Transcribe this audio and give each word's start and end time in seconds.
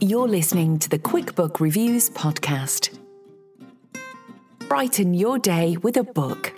You're 0.00 0.28
listening 0.28 0.78
to 0.78 0.88
the 0.88 0.98
QuickBook 1.00 1.58
Reviews 1.58 2.08
podcast. 2.10 2.96
Brighten 4.68 5.12
your 5.12 5.40
day 5.40 5.76
with 5.76 5.96
a 5.96 6.04
book. 6.04 6.52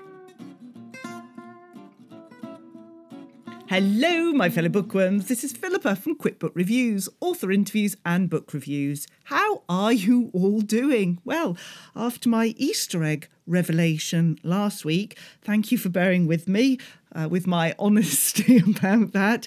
Hello, 3.66 4.32
my 4.32 4.50
fellow 4.50 4.68
bookworms. 4.68 5.28
This 5.28 5.42
is 5.42 5.54
Philippa 5.54 5.96
from 5.96 6.18
QuickBook 6.18 6.50
Reviews, 6.54 7.08
author 7.20 7.50
interviews 7.50 7.96
and 8.04 8.28
book 8.28 8.52
reviews. 8.52 9.06
How 9.24 9.62
are 9.70 9.94
you 9.94 10.30
all 10.34 10.60
doing? 10.60 11.18
Well, 11.24 11.56
after 11.96 12.28
my 12.28 12.54
Easter 12.58 13.02
egg 13.04 13.28
revelation 13.46 14.38
last 14.42 14.84
week, 14.84 15.16
thank 15.40 15.72
you 15.72 15.78
for 15.78 15.88
bearing 15.88 16.26
with 16.26 16.46
me 16.46 16.76
uh, 17.14 17.26
with 17.30 17.46
my 17.46 17.74
honesty 17.78 18.58
about 18.58 19.12
that. 19.12 19.46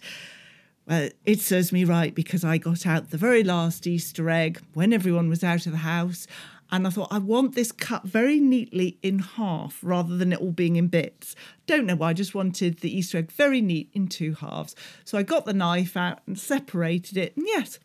Well, 0.86 1.09
it 1.26 1.39
serves 1.39 1.72
me 1.72 1.86
right 1.86 2.14
because 2.14 2.44
I 2.44 2.58
got 2.58 2.86
out 2.86 3.09
the 3.09 3.17
very 3.17 3.44
last 3.44 3.88
Easter 3.88 4.30
egg 4.30 4.62
when 4.73 4.92
everyone 4.92 5.30
was 5.30 5.44
out 5.44 5.66
of 5.66 5.72
the 5.72 5.80
house. 5.80 6.28
And 6.72 6.88
I 6.88 6.90
thought, 6.90 7.09
I 7.12 7.20
want 7.20 7.56
this 7.56 7.72
cut 7.72 8.03
very 8.03 8.40
neatly 8.40 8.98
in 9.02 9.20
half 9.20 9.80
rather 9.84 10.17
than 10.17 10.34
it 10.34 10.40
all 10.40 10.52
being 10.52 10.75
in 10.75 10.88
bits. 10.88 11.36
Don't 11.67 11.86
know 11.86 11.95
why, 11.95 12.09
I 12.09 12.14
just 12.14 12.36
wanted 12.36 12.80
the 12.80 12.95
Easter 12.95 13.20
egg 13.20 13.31
very 13.31 13.62
neat 13.62 13.90
in 13.94 14.08
two 14.08 14.34
halves. 14.34 14.75
So 15.06 15.17
I 15.17 15.23
got 15.23 15.45
the 15.45 15.53
knife 15.53 15.95
out 15.95 16.20
and 16.25 16.38
separated 16.38 17.16
it. 17.16 17.38
And 17.38 17.45
yes, 17.47 17.80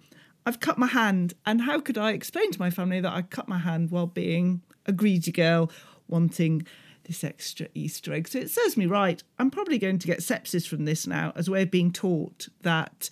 I've 0.47 0.59
cut 0.59 0.79
my 0.79 0.87
hand. 0.87 1.35
And 1.45 1.63
how 1.63 1.81
could 1.81 1.99
I 1.99 2.13
explain 2.13 2.51
to 2.53 2.59
my 2.59 2.71
family 2.71 3.01
that 3.01 3.13
I 3.13 3.23
cut 3.23 3.47
my 3.47 3.59
hand 3.59 3.91
while 3.91 4.07
being 4.07 4.63
a 4.87 4.93
greedy 4.93 5.31
girl 5.31 5.71
wanting 6.09 6.67
this 7.09 7.25
extra 7.25 7.67
Easter 7.75 8.13
egg. 8.13 8.29
So 8.29 8.39
it 8.39 8.51
serves 8.51 8.77
me 8.77 8.87
right. 8.87 9.23
I'm 9.39 9.51
probably 9.51 9.79
going 9.79 9.99
to 9.99 10.07
get 10.07 10.21
sepsis 10.21 10.69
from 10.69 10.85
this 10.85 11.07
now 11.07 11.33
as 11.35 11.49
a 11.49 11.51
way 11.51 11.63
of 11.63 11.71
being 11.71 11.91
taught 11.91 12.49
that 12.63 13.11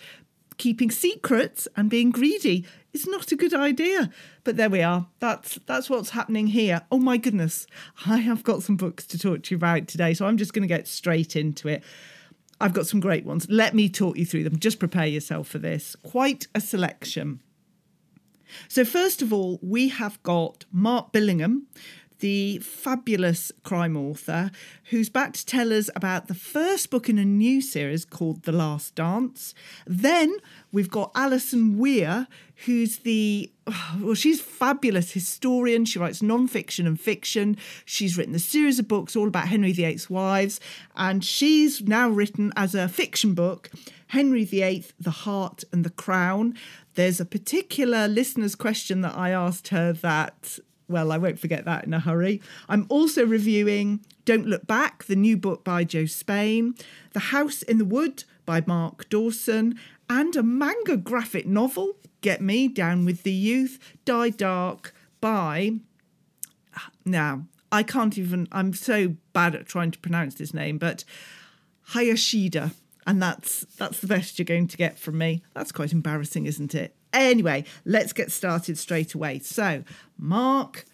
keeping 0.59 0.91
secrets 0.91 1.67
and 1.77 1.91
being 1.91 2.11
greedy 2.11 2.65
is 2.93 3.07
not 3.07 3.33
a 3.33 3.37
good 3.37 3.53
idea. 3.53 4.11
But 4.45 4.57
there 4.57 4.71
we 4.71 4.83
are. 4.83 5.09
That's 5.19 5.59
that's 5.67 5.91
what's 5.91 6.11
happening 6.11 6.49
here. 6.49 6.83
Oh 6.93 6.99
my 6.99 7.17
goodness. 7.17 7.67
I 8.07 8.19
have 8.19 8.45
got 8.45 8.63
some 8.63 8.77
books 8.77 9.07
to 9.09 9.19
talk 9.19 9.43
to 9.45 9.55
you 9.55 9.57
about 9.57 9.89
today, 9.89 10.15
so 10.15 10.27
I'm 10.27 10.37
just 10.37 10.53
going 10.53 10.63
to 10.63 10.75
get 10.75 10.87
straight 10.87 11.35
into 11.35 11.69
it. 11.69 11.83
I've 12.61 12.73
got 12.73 12.87
some 12.87 13.01
great 13.01 13.27
ones. 13.27 13.47
Let 13.51 13.75
me 13.75 13.89
talk 13.89 14.17
you 14.17 14.25
through 14.25 14.45
them. 14.45 14.59
Just 14.59 14.79
prepare 14.79 15.07
yourself 15.07 15.49
for 15.49 15.59
this. 15.59 15.95
Quite 16.03 16.47
a 16.55 16.61
selection. 16.61 17.41
So, 18.69 18.85
first 18.85 19.23
of 19.23 19.33
all, 19.33 19.59
we 19.63 19.89
have 19.89 20.23
got 20.23 20.65
Mark 20.73 21.13
Billingham, 21.13 21.63
the 22.21 22.59
fabulous 22.59 23.53
crime 23.63 23.97
author 23.97 24.51
who's 24.91 25.09
back 25.09 25.33
to 25.35 25.47
tell 25.47 25.73
us 25.73 25.91
about 25.95 26.29
the 26.29 26.35
first 26.35 26.91
book 26.91 27.09
in 27.09 27.19
a 27.19 27.25
new 27.25 27.61
series 27.61 28.05
called 28.05 28.43
The 28.43 28.53
Last 28.53 28.95
Dance. 28.95 29.55
Then 29.87 30.37
we've 30.73 30.91
got 30.91 31.11
Alison 31.15 31.79
Weir, 31.79 32.29
who's 32.65 32.99
the 32.99 33.51
well, 34.01 34.15
she's 34.15 34.41
fabulous 34.41 35.13
historian. 35.13 35.85
She 35.85 35.99
writes 35.99 36.23
non-fiction 36.23 36.87
and 36.87 36.99
fiction. 36.99 37.57
She's 37.85 38.17
written 38.17 38.35
a 38.35 38.41
series 38.41 38.79
of 38.79 38.89
books 38.89 39.17
all 39.17 39.29
about 39.29 39.49
Henry 39.49 39.73
VIII's 39.73 40.09
wives, 40.09 40.61
and 40.95 41.25
she's 41.25 41.83
now 41.83 42.09
written 42.09 42.53
as 42.57 42.75
a 42.75 42.89
fiction 42.89 43.35
book 43.35 43.71
Henry 44.09 44.45
VIII, 44.45 44.87
The 45.01 45.11
Heart 45.11 45.65
and 45.73 45.85
the 45.85 45.91
Crown. 45.91 46.55
There's 46.95 47.21
a 47.21 47.27
particular 47.27 48.09
listener's 48.09 48.55
question 48.55 49.01
that 49.03 49.17
I 49.17 49.31
asked 49.31 49.69
her 49.69 49.93
that 49.93 50.59
well, 50.89 51.11
I 51.11 51.19
won't 51.19 51.39
forget 51.39 51.65
that 51.65 51.85
in 51.85 51.95
a 51.95 52.01
hurry. 52.01 52.41
I'm 52.69 52.87
also 52.89 53.27
reviewing 53.27 54.05
Don't 54.25 54.47
Look 54.47 54.67
Back, 54.67 55.05
the 55.05 55.17
new 55.17 55.37
book 55.37 55.65
by 55.65 55.85
Jo 55.85 56.07
Spain, 56.07 56.75
The 57.13 57.21
House 57.21 57.63
in 57.63 57.79
the 57.79 57.85
Wood 57.85 58.25
by 58.45 58.63
Mark 58.67 59.09
Dawson, 59.09 59.79
and 60.09 60.37
a 60.37 60.43
manga 60.43 60.97
graphic 60.97 61.47
novel, 61.47 61.97
Get 62.21 62.41
Me, 62.41 62.69
Down 62.69 63.05
with 63.05 63.25
the 63.25 63.33
Youth, 63.33 63.79
Dai 64.05 64.31
Dark 64.31 64.95
by. 65.21 65.73
Now, 67.05 67.47
I 67.73 67.83
can't 67.83 68.17
even, 68.17 68.47
I'm 68.53 68.73
so 68.73 69.17
bad 69.33 69.55
at 69.55 69.67
trying 69.67 69.91
to 69.91 69.99
pronounce 69.99 70.35
this 70.37 70.55
name, 70.55 70.79
but 70.79 71.05
Hayashida. 71.91 72.73
And 73.09 73.23
that's 73.23 73.61
that's 73.77 74.01
the 74.01 74.09
best 74.09 74.37
you're 74.37 74.45
going 74.45 74.67
to 74.67 74.77
get 74.77 74.99
from 74.99 75.17
me. 75.17 75.45
That's 75.55 75.71
quite 75.71 75.93
embarrassing, 75.93 76.47
isn't 76.47 76.75
it? 76.75 76.96
Anyway, 77.13 77.65
let's 77.85 78.13
get 78.13 78.31
started 78.31 78.79
straight 78.79 79.15
away. 79.15 79.39
So, 79.39 79.85
Mark 80.19 80.85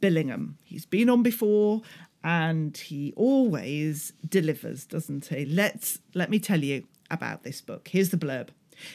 Billingham, 0.00 0.54
he's 0.64 0.86
been 0.86 1.08
on 1.08 1.22
before 1.22 1.82
and 2.22 2.76
he 2.76 3.12
always 3.16 4.12
delivers, 4.28 4.84
doesn't 4.84 5.26
he? 5.26 5.44
Let's 5.46 5.98
let 6.14 6.30
me 6.30 6.38
tell 6.38 6.62
you 6.62 6.84
about 7.10 7.42
this 7.42 7.60
book. 7.60 7.88
Here's 7.88 8.10
the 8.10 8.16
blurb. 8.16 8.48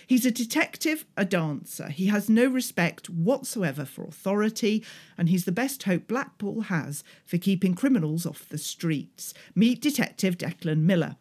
He's 0.08 0.26
a 0.26 0.32
detective, 0.32 1.06
a 1.16 1.26
dancer. 1.26 1.90
He 1.90 2.08
has 2.08 2.30
no 2.30 2.48
respect 2.48 3.10
whatsoever 3.10 3.86
for 3.86 4.04
authority, 4.04 4.84
and 5.18 5.30
he's 5.30 5.46
the 5.46 5.52
best 5.52 5.84
hope 5.84 6.08
Blackpool 6.08 6.62
has 6.62 7.04
for 7.26 7.38
keeping 7.38 7.76
criminals 7.76 8.26
off 8.26 8.50
the 8.50 8.58
streets. 8.58 9.34
Meet 9.54 9.82
Detective 9.82 10.38
Declan 10.38 10.82
Miller. 10.82 11.18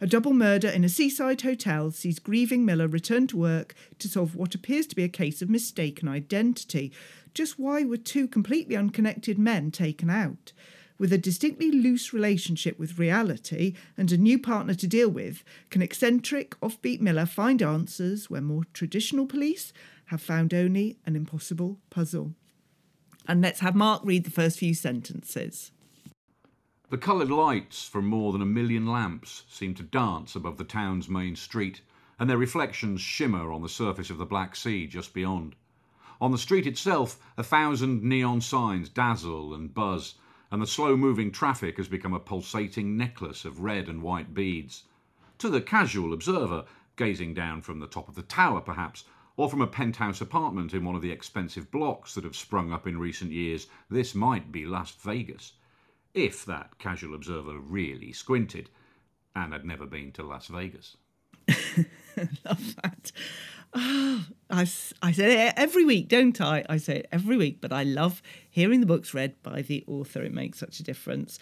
A 0.00 0.06
double 0.06 0.34
murder 0.34 0.68
in 0.68 0.84
a 0.84 0.88
seaside 0.88 1.42
hotel 1.42 1.90
sees 1.90 2.18
grieving 2.18 2.64
Miller 2.64 2.88
return 2.88 3.26
to 3.28 3.36
work 3.36 3.74
to 3.98 4.08
solve 4.08 4.34
what 4.34 4.54
appears 4.54 4.86
to 4.88 4.96
be 4.96 5.04
a 5.04 5.08
case 5.08 5.40
of 5.40 5.48
mistaken 5.48 6.08
identity. 6.08 6.92
Just 7.32 7.58
why 7.58 7.84
were 7.84 7.96
two 7.96 8.26
completely 8.26 8.76
unconnected 8.76 9.38
men 9.38 9.70
taken 9.70 10.10
out? 10.10 10.52
With 10.98 11.12
a 11.12 11.18
distinctly 11.18 11.70
loose 11.70 12.12
relationship 12.12 12.78
with 12.78 12.98
reality 12.98 13.74
and 13.96 14.10
a 14.12 14.16
new 14.16 14.38
partner 14.38 14.74
to 14.74 14.86
deal 14.86 15.08
with, 15.08 15.42
can 15.70 15.82
eccentric, 15.82 16.58
offbeat 16.60 17.00
Miller 17.00 17.26
find 17.26 17.62
answers 17.62 18.30
where 18.30 18.40
more 18.40 18.62
traditional 18.72 19.26
police 19.26 19.72
have 20.06 20.20
found 20.20 20.54
only 20.54 20.98
an 21.06 21.16
impossible 21.16 21.78
puzzle? 21.90 22.34
And 23.26 23.42
let's 23.42 23.60
have 23.60 23.74
Mark 23.74 24.02
read 24.04 24.24
the 24.24 24.30
first 24.30 24.58
few 24.58 24.74
sentences. 24.74 25.72
The 26.94 26.98
coloured 26.98 27.28
lights 27.28 27.88
from 27.88 28.06
more 28.06 28.30
than 28.30 28.40
a 28.40 28.46
million 28.46 28.86
lamps 28.86 29.42
seem 29.48 29.74
to 29.74 29.82
dance 29.82 30.36
above 30.36 30.58
the 30.58 30.62
town's 30.62 31.08
main 31.08 31.34
street, 31.34 31.80
and 32.20 32.30
their 32.30 32.38
reflections 32.38 33.00
shimmer 33.00 33.50
on 33.50 33.62
the 33.62 33.68
surface 33.68 34.10
of 34.10 34.16
the 34.16 34.24
Black 34.24 34.54
Sea 34.54 34.86
just 34.86 35.12
beyond. 35.12 35.56
On 36.20 36.30
the 36.30 36.38
street 36.38 36.68
itself, 36.68 37.18
a 37.36 37.42
thousand 37.42 38.04
neon 38.04 38.40
signs 38.40 38.88
dazzle 38.88 39.52
and 39.52 39.74
buzz, 39.74 40.14
and 40.52 40.62
the 40.62 40.68
slow 40.68 40.96
moving 40.96 41.32
traffic 41.32 41.78
has 41.78 41.88
become 41.88 42.14
a 42.14 42.20
pulsating 42.20 42.96
necklace 42.96 43.44
of 43.44 43.58
red 43.58 43.88
and 43.88 44.00
white 44.00 44.32
beads. 44.32 44.84
To 45.38 45.48
the 45.48 45.60
casual 45.60 46.12
observer, 46.12 46.64
gazing 46.94 47.34
down 47.34 47.62
from 47.62 47.80
the 47.80 47.88
top 47.88 48.08
of 48.08 48.14
the 48.14 48.22
tower 48.22 48.60
perhaps, 48.60 49.02
or 49.36 49.50
from 49.50 49.62
a 49.62 49.66
penthouse 49.66 50.20
apartment 50.20 50.72
in 50.72 50.84
one 50.84 50.94
of 50.94 51.02
the 51.02 51.10
expensive 51.10 51.72
blocks 51.72 52.14
that 52.14 52.22
have 52.22 52.36
sprung 52.36 52.72
up 52.72 52.86
in 52.86 53.00
recent 53.00 53.32
years, 53.32 53.66
this 53.90 54.14
might 54.14 54.52
be 54.52 54.64
Las 54.64 54.92
Vegas 54.92 55.54
if 56.14 56.44
that 56.46 56.78
casual 56.78 57.14
observer 57.14 57.58
really 57.58 58.12
squinted 58.12 58.70
and 59.34 59.52
had 59.52 59.64
never 59.64 59.86
been 59.86 60.12
to 60.12 60.22
Las 60.22 60.46
Vegas. 60.46 60.96
Love 62.44 62.76
that. 62.82 63.12
Oh, 63.76 64.24
I, 64.48 64.60
I 65.02 65.12
say 65.12 65.48
it 65.48 65.54
every 65.56 65.84
week, 65.84 66.08
don't 66.08 66.40
I? 66.40 66.64
I 66.68 66.76
say 66.76 66.98
it 66.98 67.08
every 67.10 67.36
week, 67.36 67.60
but 67.60 67.72
I 67.72 67.82
love 67.82 68.22
hearing 68.48 68.78
the 68.78 68.86
books 68.86 69.12
read 69.12 69.34
by 69.42 69.62
the 69.62 69.82
author. 69.88 70.22
It 70.22 70.32
makes 70.32 70.58
such 70.58 70.78
a 70.78 70.84
difference. 70.84 71.40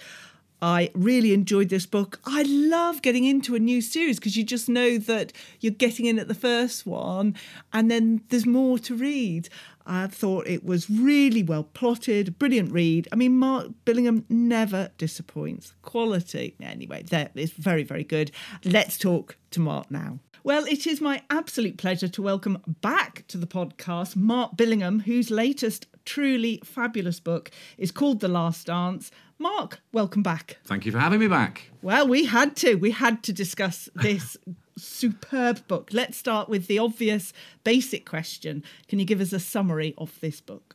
I 0.63 0.91
really 0.95 1.35
enjoyed 1.35 1.71
this 1.71 1.87
book. 1.87 2.21
I 2.25 2.45
love 2.45 3.03
getting 3.03 3.25
into 3.25 3.57
a 3.57 3.59
new 3.59 3.81
series 3.81 4.21
because 4.21 4.37
you 4.37 4.45
just 4.45 4.69
know 4.69 4.97
that 4.97 5.33
you're 5.59 5.73
getting 5.73 6.07
in 6.07 6.21
at 6.21 6.29
the 6.29 6.35
first 6.35 6.87
one 6.87 7.35
and 7.73 7.91
then 7.91 8.23
there's 8.29 8.47
more 8.47 8.79
to 8.79 8.95
read. 8.95 9.49
I 9.85 10.07
thought 10.07 10.47
it 10.47 10.65
was 10.65 10.89
really 10.89 11.43
well 11.43 11.65
plotted, 11.65 12.39
brilliant 12.39 12.71
read. 12.71 13.09
I 13.11 13.17
mean, 13.17 13.39
Mark 13.39 13.71
Billingham 13.85 14.23
never 14.29 14.93
disappoints. 14.99 15.75
Quality. 15.83 16.55
Anyway, 16.63 17.03
that 17.11 17.33
is 17.35 17.51
very, 17.51 17.83
very 17.83 18.05
good. 18.05 18.31
Let's 18.65 18.97
talk 18.97 19.37
to 19.51 19.61
Mark 19.61 19.91
now. 19.91 20.21
Well, 20.45 20.65
it 20.65 20.89
is 20.89 21.01
my 21.01 21.23
absolute 21.31 21.77
pleasure 21.77 22.09
to 22.09 22.21
welcome 22.21 22.59
back 22.67 23.25
to 23.29 23.39
the 23.39 23.47
podcast 23.47 24.17
Mark 24.17 24.57
Billingham, 24.57 25.03
whose 25.03 25.31
latest 25.31 25.87
truly 26.05 26.61
fabulous 26.65 27.21
book 27.21 27.53
is 27.79 27.93
called 27.93 28.19
The 28.19 28.27
Last 28.27 28.67
Dance. 28.67 29.13
Mark, 29.39 29.81
welcome 29.93 30.25
back. 30.25 30.59
Thank 30.65 30.85
you 30.85 30.91
for 30.91 30.99
having 30.99 31.21
me 31.21 31.29
back. 31.29 31.71
Well, 31.81 32.09
we 32.09 32.25
had 32.25 32.57
to. 32.57 32.75
We 32.75 32.91
had 32.91 33.23
to 33.23 33.33
discuss 33.33 33.89
this 33.95 34.37
superb 34.77 35.65
book. 35.69 35.91
Let's 35.93 36.17
start 36.17 36.49
with 36.49 36.67
the 36.67 36.81
obvious 36.81 37.33
basic 37.63 38.05
question. 38.05 38.65
Can 38.89 38.99
you 38.99 39.05
give 39.05 39.21
us 39.21 39.33
a 39.33 39.39
summary 39.39 39.95
of 39.97 40.19
this 40.19 40.41
book? 40.41 40.75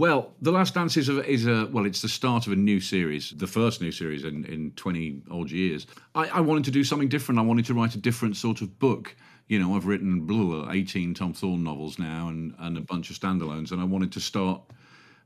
Well, 0.00 0.32
The 0.40 0.50
Last 0.50 0.72
Dance 0.72 0.96
is 0.96 1.10
a, 1.10 1.22
is 1.30 1.46
a 1.46 1.68
well, 1.70 1.84
it's 1.84 2.00
the 2.00 2.08
start 2.08 2.46
of 2.46 2.54
a 2.54 2.56
new 2.56 2.80
series, 2.80 3.34
the 3.36 3.46
first 3.46 3.82
new 3.82 3.92
series 3.92 4.24
in, 4.24 4.46
in 4.46 4.70
20 4.70 5.24
odd 5.30 5.50
years. 5.50 5.86
I, 6.14 6.24
I 6.28 6.40
wanted 6.40 6.64
to 6.64 6.70
do 6.70 6.84
something 6.84 7.10
different. 7.10 7.38
I 7.38 7.42
wanted 7.42 7.66
to 7.66 7.74
write 7.74 7.94
a 7.94 7.98
different 7.98 8.38
sort 8.38 8.62
of 8.62 8.78
book. 8.78 9.14
You 9.48 9.58
know, 9.58 9.76
I've 9.76 9.84
written 9.84 10.24
blah, 10.24 10.72
18 10.72 11.12
Tom 11.12 11.34
Thorne 11.34 11.62
novels 11.62 11.98
now 11.98 12.28
and, 12.28 12.54
and 12.60 12.78
a 12.78 12.80
bunch 12.80 13.10
of 13.10 13.20
standalones, 13.20 13.72
and 13.72 13.80
I 13.82 13.84
wanted 13.84 14.10
to 14.12 14.20
start 14.20 14.62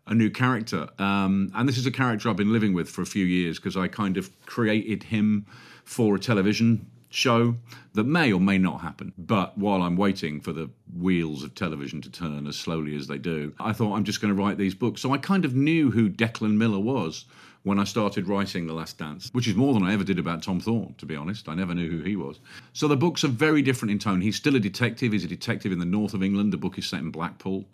a 0.09 0.15
new 0.15 0.29
character. 0.29 0.88
Um, 0.99 1.53
and 1.55 1.69
this 1.69 1.79
is 1.79 1.87
a 1.87 1.93
character 1.93 2.29
I've 2.29 2.35
been 2.35 2.53
living 2.53 2.75
with 2.75 2.88
for 2.88 3.03
a 3.03 3.06
few 3.06 3.26
years 3.26 3.61
because 3.61 3.76
I 3.76 3.87
kind 3.87 4.17
of 4.17 4.29
created 4.44 5.05
him 5.05 5.47
for 5.85 6.17
a 6.17 6.19
television 6.19 6.91
show 7.14 7.55
that 7.94 8.05
may 8.05 8.32
or 8.32 8.40
may 8.40 8.58
not 8.58 8.81
happen. 8.81 9.12
But 9.16 9.56
while 9.56 9.82
I'm 9.82 9.96
waiting 9.96 10.40
for 10.40 10.52
the 10.52 10.69
wheels 10.99 11.43
of 11.43 11.55
television 11.55 12.00
to 12.02 12.11
turn 12.11 12.46
as 12.46 12.56
slowly 12.56 12.96
as 12.96 13.06
they 13.06 13.19
do, 13.19 13.55
I 13.61 13.72
thought 13.72 13.94
I'm 13.94 14.05
just 14.05 14.20
going 14.20 14.34
to 14.34 14.43
write 14.43 14.58
these 14.58 14.75
books. 14.75 15.00
So 15.00 15.12
I 15.12 15.19
kind 15.19 15.44
of 15.44 15.55
knew 15.55 15.90
who 15.90 16.11
Declan 16.11 16.56
Miller 16.56 16.81
was 16.81 17.25
when 17.62 17.78
I 17.78 17.84
started 17.84 18.28
writing 18.28 18.66
The 18.66 18.75
Last 18.75 18.99
Dance, 18.99 19.31
which 19.32 19.49
is 19.49 19.55
more 19.55 19.72
than 19.72 19.84
I 19.84 19.94
ever 19.94 20.05
did 20.05 20.19
about 20.19 20.43
Tom 20.43 20.61
Thorne, 20.61 20.94
to 20.99 21.06
be 21.06 21.16
honest. 21.16 21.49
I 21.49 21.55
never 21.55 21.75
knew 21.75 21.90
who 21.90 22.02
he 22.02 22.16
was. 22.16 22.38
So 22.72 22.88
the 22.88 22.96
books 22.96 23.25
are 23.25 23.28
very 23.28 23.62
different 23.62 23.93
in 23.93 23.99
tone. 23.99 24.20
He's 24.20 24.37
still 24.37 24.56
a 24.56 24.61
detective. 24.61 25.12
He's 25.12 25.25
a 25.25 25.28
detective 25.28 25.72
in 25.72 25.78
the 25.78 25.87
north 25.87 26.14
of 26.14 26.22
England. 26.22 26.52
The 26.52 26.58
book 26.58 26.78
is 26.78 26.87
set 26.87 27.00
in 27.00 27.11
Blackpool. 27.11 27.64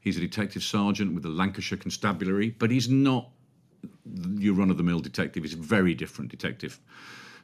He's 0.00 0.16
a 0.16 0.20
detective 0.20 0.62
sergeant 0.62 1.14
with 1.14 1.22
the 1.22 1.28
Lancashire 1.28 1.78
Constabulary, 1.78 2.50
but 2.58 2.70
he's 2.70 2.88
not 2.88 3.28
your 4.36 4.54
run 4.54 4.70
of 4.70 4.78
the 4.78 4.82
mill 4.82 5.00
detective. 5.00 5.44
He's 5.44 5.54
a 5.54 5.58
very 5.58 5.94
different 5.94 6.30
detective 6.30 6.80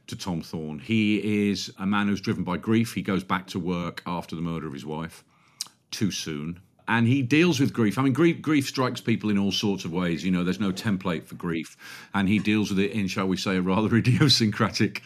to 0.07 0.17
Tom 0.17 0.43
Thorne. 0.43 0.79
He 0.79 1.51
is 1.51 1.73
a 1.79 1.87
man 1.87 2.09
who's 2.09 2.21
driven 2.21 2.45
by 2.45 2.57
grief. 2.57 2.95
He 2.95 3.03
goes 3.03 3.25
back 3.25 3.47
to 3.49 3.59
work 3.59 4.03
after 4.07 4.35
the 4.37 4.43
murder 4.43 4.67
of 4.67 4.73
his 4.73 4.85
wife 4.85 5.25
too 5.91 6.11
soon. 6.11 6.61
And 6.89 7.07
he 7.07 7.23
deals 7.23 7.61
with 7.61 7.73
grief. 7.73 7.99
I 7.99 8.03
mean, 8.03 8.13
grief, 8.13 8.43
grief 8.43 8.67
strikes 8.67 9.01
people 9.01 9.31
in 9.31 9.39
all 9.39 9.53
sorts 9.53 9.85
of 9.85 9.93
ways. 9.93 10.25
You 10.25 10.33
know, 10.33 10.43
there's 10.43 10.61
no 10.61 10.73
template 10.73 11.25
for 11.25 11.37
grief. 11.37 11.77
And 12.13 12.29
he 12.29 12.39
deals 12.39 12.71
with 12.71 12.81
it 12.81 12.91
in, 12.91 13.07
shall 13.07 13.29
we 13.29 13.37
say, 13.37 13.57
a 13.57 13.63
rather 13.63 13.95
idiosyncratic 13.97 15.03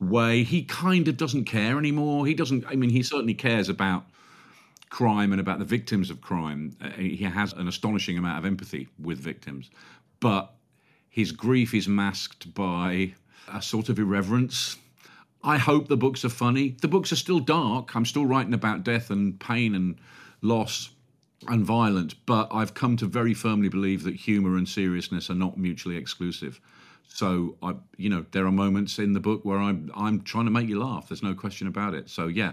way. 0.00 0.42
He 0.42 0.62
kind 0.62 1.06
of 1.06 1.16
doesn't 1.16 1.44
care 1.44 1.78
anymore. 1.78 2.26
He 2.26 2.34
doesn't, 2.34 2.64
I 2.66 2.76
mean, 2.76 2.90
he 2.90 3.02
certainly 3.02 3.34
cares 3.34 3.68
about 3.68 4.04
crime 4.88 5.32
and 5.32 5.40
about 5.40 5.58
the 5.58 5.64
victims 5.64 6.10
of 6.10 6.20
crime. 6.22 6.76
Uh, 6.80 6.90
he 6.90 7.24
has 7.24 7.52
an 7.52 7.68
astonishing 7.68 8.16
amount 8.16 8.38
of 8.38 8.46
empathy 8.46 8.88
with 8.98 9.18
victims. 9.18 9.70
But 10.20 10.54
his 11.10 11.32
grief 11.32 11.74
is 11.74 11.88
masked 11.88 12.54
by 12.54 13.14
a 13.52 13.62
sort 13.62 13.88
of 13.88 13.98
irreverence. 13.98 14.76
I 15.42 15.58
hope 15.58 15.88
the 15.88 15.96
books 15.96 16.24
are 16.24 16.30
funny. 16.30 16.76
The 16.80 16.88
books 16.88 17.12
are 17.12 17.16
still 17.16 17.40
dark. 17.40 17.94
I'm 17.94 18.04
still 18.04 18.26
writing 18.26 18.54
about 18.54 18.84
death 18.84 19.10
and 19.10 19.38
pain 19.38 19.74
and 19.74 19.96
loss 20.42 20.90
and 21.46 21.64
violence, 21.64 22.14
but 22.14 22.48
I've 22.50 22.74
come 22.74 22.96
to 22.96 23.06
very 23.06 23.34
firmly 23.34 23.68
believe 23.68 24.02
that 24.02 24.16
humor 24.16 24.56
and 24.56 24.68
seriousness 24.68 25.30
are 25.30 25.34
not 25.34 25.56
mutually 25.56 25.96
exclusive. 25.96 26.60
So 27.06 27.56
I, 27.62 27.74
you 27.96 28.10
know, 28.10 28.26
there 28.32 28.46
are 28.46 28.52
moments 28.52 28.98
in 28.98 29.12
the 29.12 29.20
book 29.20 29.44
where 29.44 29.58
I'm 29.58 29.90
I'm 29.94 30.22
trying 30.22 30.44
to 30.44 30.50
make 30.50 30.68
you 30.68 30.80
laugh. 30.80 31.08
There's 31.08 31.22
no 31.22 31.34
question 31.34 31.66
about 31.66 31.94
it. 31.94 32.10
So 32.10 32.26
yeah, 32.26 32.52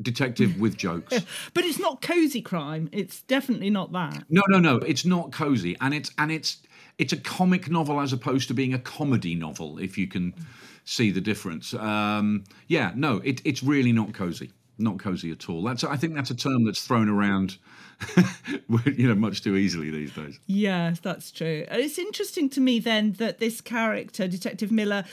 detective 0.00 0.58
with 0.60 0.76
jokes. 0.76 1.22
but 1.54 1.64
it's 1.64 1.78
not 1.78 2.00
cozy 2.00 2.40
crime. 2.40 2.88
It's 2.92 3.22
definitely 3.22 3.70
not 3.70 3.92
that. 3.92 4.24
No, 4.30 4.42
no, 4.48 4.58
no. 4.58 4.76
It's 4.76 5.04
not 5.04 5.32
cozy, 5.32 5.76
and 5.80 5.92
it's 5.92 6.10
and 6.18 6.32
it's 6.32 6.58
it's 6.98 7.12
a 7.12 7.16
comic 7.16 7.70
novel 7.70 8.00
as 8.00 8.12
opposed 8.12 8.48
to 8.48 8.54
being 8.54 8.74
a 8.74 8.78
comedy 8.78 9.34
novel. 9.34 9.78
If 9.78 9.98
you 9.98 10.06
can 10.06 10.34
see 10.84 11.10
the 11.10 11.20
difference. 11.20 11.74
Um, 11.74 12.44
yeah, 12.68 12.92
no, 12.94 13.20
it, 13.24 13.40
it's 13.44 13.62
really 13.62 13.92
not 13.92 14.12
cozy. 14.12 14.52
Not 14.78 14.98
cozy 14.98 15.30
at 15.30 15.48
all. 15.48 15.62
That's 15.62 15.84
I 15.84 15.96
think 15.96 16.14
that's 16.14 16.30
a 16.30 16.34
term 16.34 16.64
that's 16.64 16.84
thrown 16.84 17.08
around, 17.08 17.58
you 18.96 19.06
know, 19.06 19.14
much 19.14 19.42
too 19.42 19.56
easily 19.56 19.90
these 19.90 20.12
days. 20.12 20.40
Yes, 20.46 20.98
that's 20.98 21.30
true. 21.30 21.66
It's 21.70 21.98
interesting 21.98 22.48
to 22.50 22.60
me 22.60 22.80
then 22.80 23.12
that 23.14 23.38
this 23.38 23.60
character, 23.60 24.26
Detective 24.26 24.72
Miller, 24.72 25.04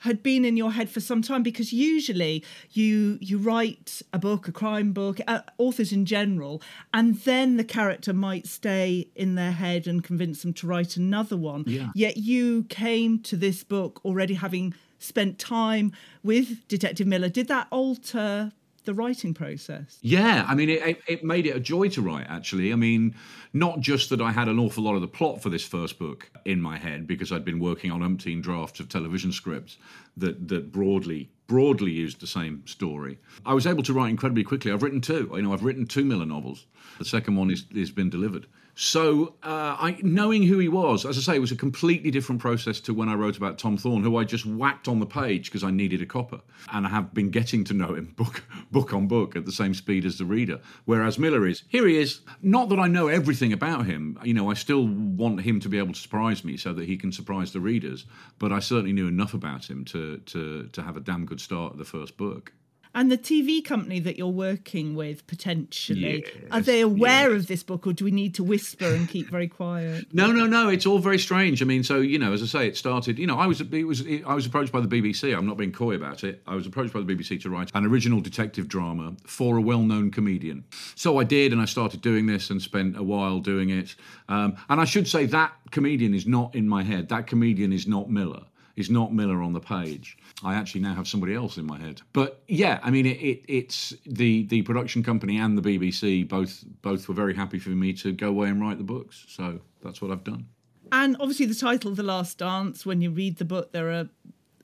had 0.00 0.22
been 0.22 0.44
in 0.44 0.56
your 0.56 0.72
head 0.72 0.90
for 0.90 1.00
some 1.00 1.22
time 1.22 1.42
because 1.42 1.72
usually 1.72 2.44
you 2.72 3.18
you 3.20 3.38
write 3.38 4.02
a 4.12 4.18
book 4.18 4.48
a 4.48 4.52
crime 4.52 4.92
book 4.92 5.20
uh, 5.26 5.40
authors 5.58 5.92
in 5.92 6.04
general 6.04 6.62
and 6.92 7.16
then 7.20 7.56
the 7.56 7.64
character 7.64 8.12
might 8.12 8.46
stay 8.46 9.08
in 9.14 9.34
their 9.34 9.52
head 9.52 9.86
and 9.86 10.04
convince 10.04 10.42
them 10.42 10.52
to 10.52 10.66
write 10.66 10.96
another 10.96 11.36
one 11.36 11.64
yeah. 11.66 11.90
yet 11.94 12.16
you 12.16 12.64
came 12.64 13.18
to 13.18 13.36
this 13.36 13.64
book 13.64 14.00
already 14.04 14.34
having 14.34 14.74
spent 14.98 15.38
time 15.38 15.92
with 16.22 16.66
detective 16.68 17.06
miller 17.06 17.28
did 17.28 17.48
that 17.48 17.66
alter 17.70 18.52
the 18.86 18.94
writing 18.94 19.34
process? 19.34 19.98
Yeah, 20.00 20.44
I 20.48 20.54
mean, 20.54 20.70
it, 20.70 21.02
it 21.06 21.24
made 21.24 21.46
it 21.46 21.54
a 21.54 21.60
joy 21.60 21.88
to 21.90 22.02
write, 22.02 22.26
actually. 22.28 22.72
I 22.72 22.76
mean, 22.76 23.14
not 23.52 23.80
just 23.80 24.10
that 24.10 24.20
I 24.20 24.32
had 24.32 24.48
an 24.48 24.58
awful 24.58 24.84
lot 24.84 24.94
of 24.94 25.02
the 25.02 25.08
plot 25.08 25.42
for 25.42 25.50
this 25.50 25.64
first 25.64 25.98
book 25.98 26.30
in 26.44 26.60
my 26.60 26.78
head 26.78 27.06
because 27.06 27.32
I'd 27.32 27.44
been 27.44 27.60
working 27.60 27.90
on 27.90 28.00
umpteen 28.00 28.42
drafts 28.42 28.80
of 28.80 28.88
television 28.88 29.32
scripts 29.32 29.76
that, 30.16 30.48
that 30.48 30.72
broadly 30.72 31.28
broadly 31.46 31.92
used 31.92 32.20
the 32.20 32.26
same 32.26 32.66
story. 32.66 33.18
I 33.44 33.54
was 33.54 33.66
able 33.66 33.82
to 33.84 33.92
write 33.92 34.10
incredibly 34.10 34.42
quickly. 34.42 34.72
I've 34.72 34.82
written 34.82 35.00
two. 35.00 35.30
You 35.32 35.42
know, 35.42 35.52
I've 35.52 35.62
written 35.62 35.86
two 35.86 36.04
Miller 36.04 36.26
novels. 36.26 36.66
The 36.98 37.04
second 37.04 37.36
one 37.36 37.50
is 37.50 37.64
has 37.74 37.90
been 37.90 38.10
delivered. 38.10 38.46
So, 38.78 39.36
uh, 39.42 39.74
I, 39.80 39.96
knowing 40.02 40.42
who 40.42 40.58
he 40.58 40.68
was, 40.68 41.06
as 41.06 41.16
I 41.16 41.20
say, 41.22 41.36
it 41.36 41.40
was 41.40 41.50
a 41.50 41.56
completely 41.56 42.10
different 42.10 42.42
process 42.42 42.78
to 42.80 42.92
when 42.92 43.08
I 43.08 43.14
wrote 43.14 43.38
about 43.38 43.56
Tom 43.58 43.78
Thorne, 43.78 44.02
who 44.02 44.18
I 44.18 44.24
just 44.24 44.44
whacked 44.44 44.86
on 44.86 45.00
the 45.00 45.06
page 45.06 45.46
because 45.46 45.64
I 45.64 45.70
needed 45.70 46.02
a 46.02 46.06
copper, 46.06 46.42
and 46.70 46.86
I 46.86 46.90
have 46.90 47.14
been 47.14 47.30
getting 47.30 47.64
to 47.64 47.74
know 47.74 47.94
him 47.94 48.12
book 48.16 48.44
book 48.70 48.92
on 48.92 49.08
book 49.08 49.34
at 49.34 49.46
the 49.46 49.52
same 49.52 49.72
speed 49.72 50.04
as 50.04 50.18
the 50.18 50.26
reader. 50.26 50.60
Whereas 50.84 51.18
Miller 51.18 51.46
is 51.46 51.62
here 51.68 51.86
he 51.86 51.96
is. 51.96 52.20
Not 52.42 52.68
that 52.68 52.78
I 52.78 52.86
know 52.86 53.08
everything 53.08 53.54
about 53.54 53.86
him. 53.86 54.18
You 54.22 54.34
know, 54.34 54.50
I 54.50 54.54
still 54.54 54.86
want 54.86 55.40
him 55.40 55.58
to 55.60 55.70
be 55.70 55.78
able 55.78 55.94
to 55.94 55.98
surprise 55.98 56.44
me 56.44 56.58
so 56.58 56.74
that 56.74 56.84
he 56.84 56.98
can 56.98 57.12
surprise 57.12 57.54
the 57.54 57.60
readers. 57.60 58.04
But 58.38 58.52
I 58.52 58.58
certainly 58.58 58.92
knew 58.92 59.08
enough 59.08 59.32
about 59.32 59.70
him 59.70 59.86
to 59.86 60.18
to 60.18 60.68
to 60.70 60.82
have 60.82 60.98
a 60.98 61.00
damn 61.00 61.24
good 61.24 61.40
start 61.40 61.72
at 61.72 61.78
the 61.78 61.86
first 61.86 62.18
book. 62.18 62.52
And 62.96 63.12
the 63.12 63.18
TV 63.18 63.62
company 63.62 64.00
that 64.00 64.16
you're 64.16 64.26
working 64.28 64.94
with 64.94 65.26
potentially, 65.26 66.24
Yes, 66.24 66.50
are 66.50 66.62
they 66.62 66.80
aware 66.80 67.30
yes. 67.30 67.42
of 67.42 67.46
this 67.46 67.62
book 67.62 67.86
or 67.86 67.92
do 67.92 68.06
we 68.06 68.10
need 68.10 68.34
to 68.36 68.42
whisper 68.42 68.86
and 68.86 69.06
keep 69.06 69.28
very 69.28 69.48
quiet? 69.48 70.06
No, 70.16 70.32
no, 70.32 70.46
no. 70.46 70.70
It's 70.70 70.86
all 70.86 70.98
very 70.98 71.18
strange. 71.18 71.60
I 71.60 71.66
mean, 71.66 71.84
so 71.84 72.00
you 72.00 72.18
know, 72.18 72.32
as 72.32 72.42
I 72.42 72.46
say, 72.46 72.66
it 72.66 72.76
started. 72.78 73.18
You 73.18 73.26
know, 73.26 73.38
I 73.38 73.46
was 73.46 73.60
it 73.60 73.84
was 73.84 74.02
I 74.24 74.34
was 74.34 74.46
approached 74.46 74.72
by 74.72 74.80
the 74.80 74.88
BBC. 74.88 75.36
I'm 75.36 75.46
not 75.46 75.58
being 75.58 75.72
coy 75.72 75.94
about 75.94 76.24
it. 76.24 76.42
I 76.46 76.54
was 76.54 76.66
approached 76.66 76.94
by 76.94 77.00
the 77.00 77.14
BBC 77.14 77.42
to 77.42 77.50
write 77.50 77.70
an 77.74 77.84
original 77.84 78.20
detective 78.20 78.66
drama 78.66 79.14
for 79.26 79.58
a 79.58 79.60
well-known 79.60 80.10
comedian. 80.10 80.64
So 80.94 81.18
I 81.18 81.24
did, 81.24 81.52
and 81.52 81.60
I 81.60 81.66
started 81.66 82.00
doing 82.00 82.24
this 82.24 82.48
and 82.48 82.62
spent 82.62 82.96
a 82.96 83.02
while 83.02 83.40
doing 83.40 83.68
it. 83.68 83.94
Um, 84.30 84.56
and 84.70 84.80
I 84.80 84.86
should 84.86 85.06
say 85.06 85.26
that 85.26 85.52
comedian 85.70 86.14
is 86.14 86.26
not 86.26 86.54
in 86.54 86.66
my 86.66 86.82
head. 86.82 87.10
That 87.10 87.26
comedian 87.26 87.74
is 87.74 87.86
not 87.86 88.08
Miller. 88.08 88.44
Is 88.76 88.90
not 88.90 89.12
Miller 89.12 89.42
on 89.42 89.54
the 89.54 89.60
page. 89.60 90.18
I 90.44 90.54
actually 90.54 90.82
now 90.82 90.94
have 90.94 91.08
somebody 91.08 91.34
else 91.34 91.56
in 91.56 91.66
my 91.66 91.78
head. 91.78 92.02
But 92.12 92.42
yeah, 92.46 92.78
I 92.82 92.90
mean, 92.90 93.06
it, 93.06 93.18
it, 93.22 93.44
it's 93.48 93.94
the 94.04 94.44
the 94.44 94.62
production 94.62 95.02
company 95.02 95.38
and 95.38 95.56
the 95.56 95.62
BBC 95.62 96.28
both 96.28 96.62
both 96.82 97.08
were 97.08 97.14
very 97.14 97.34
happy 97.34 97.58
for 97.58 97.70
me 97.70 97.94
to 97.94 98.12
go 98.12 98.28
away 98.28 98.48
and 98.48 98.60
write 98.60 98.76
the 98.78 98.84
books. 98.84 99.24
So 99.28 99.60
that's 99.82 100.02
what 100.02 100.10
I've 100.10 100.24
done. 100.24 100.46
And 100.92 101.16
obviously, 101.18 101.46
the 101.46 101.54
title, 101.54 101.92
The 101.94 102.02
Last 102.02 102.38
Dance, 102.38 102.86
when 102.86 103.00
you 103.00 103.10
read 103.10 103.38
the 103.38 103.44
book, 103.44 103.72
there 103.72 103.90
are. 103.90 104.08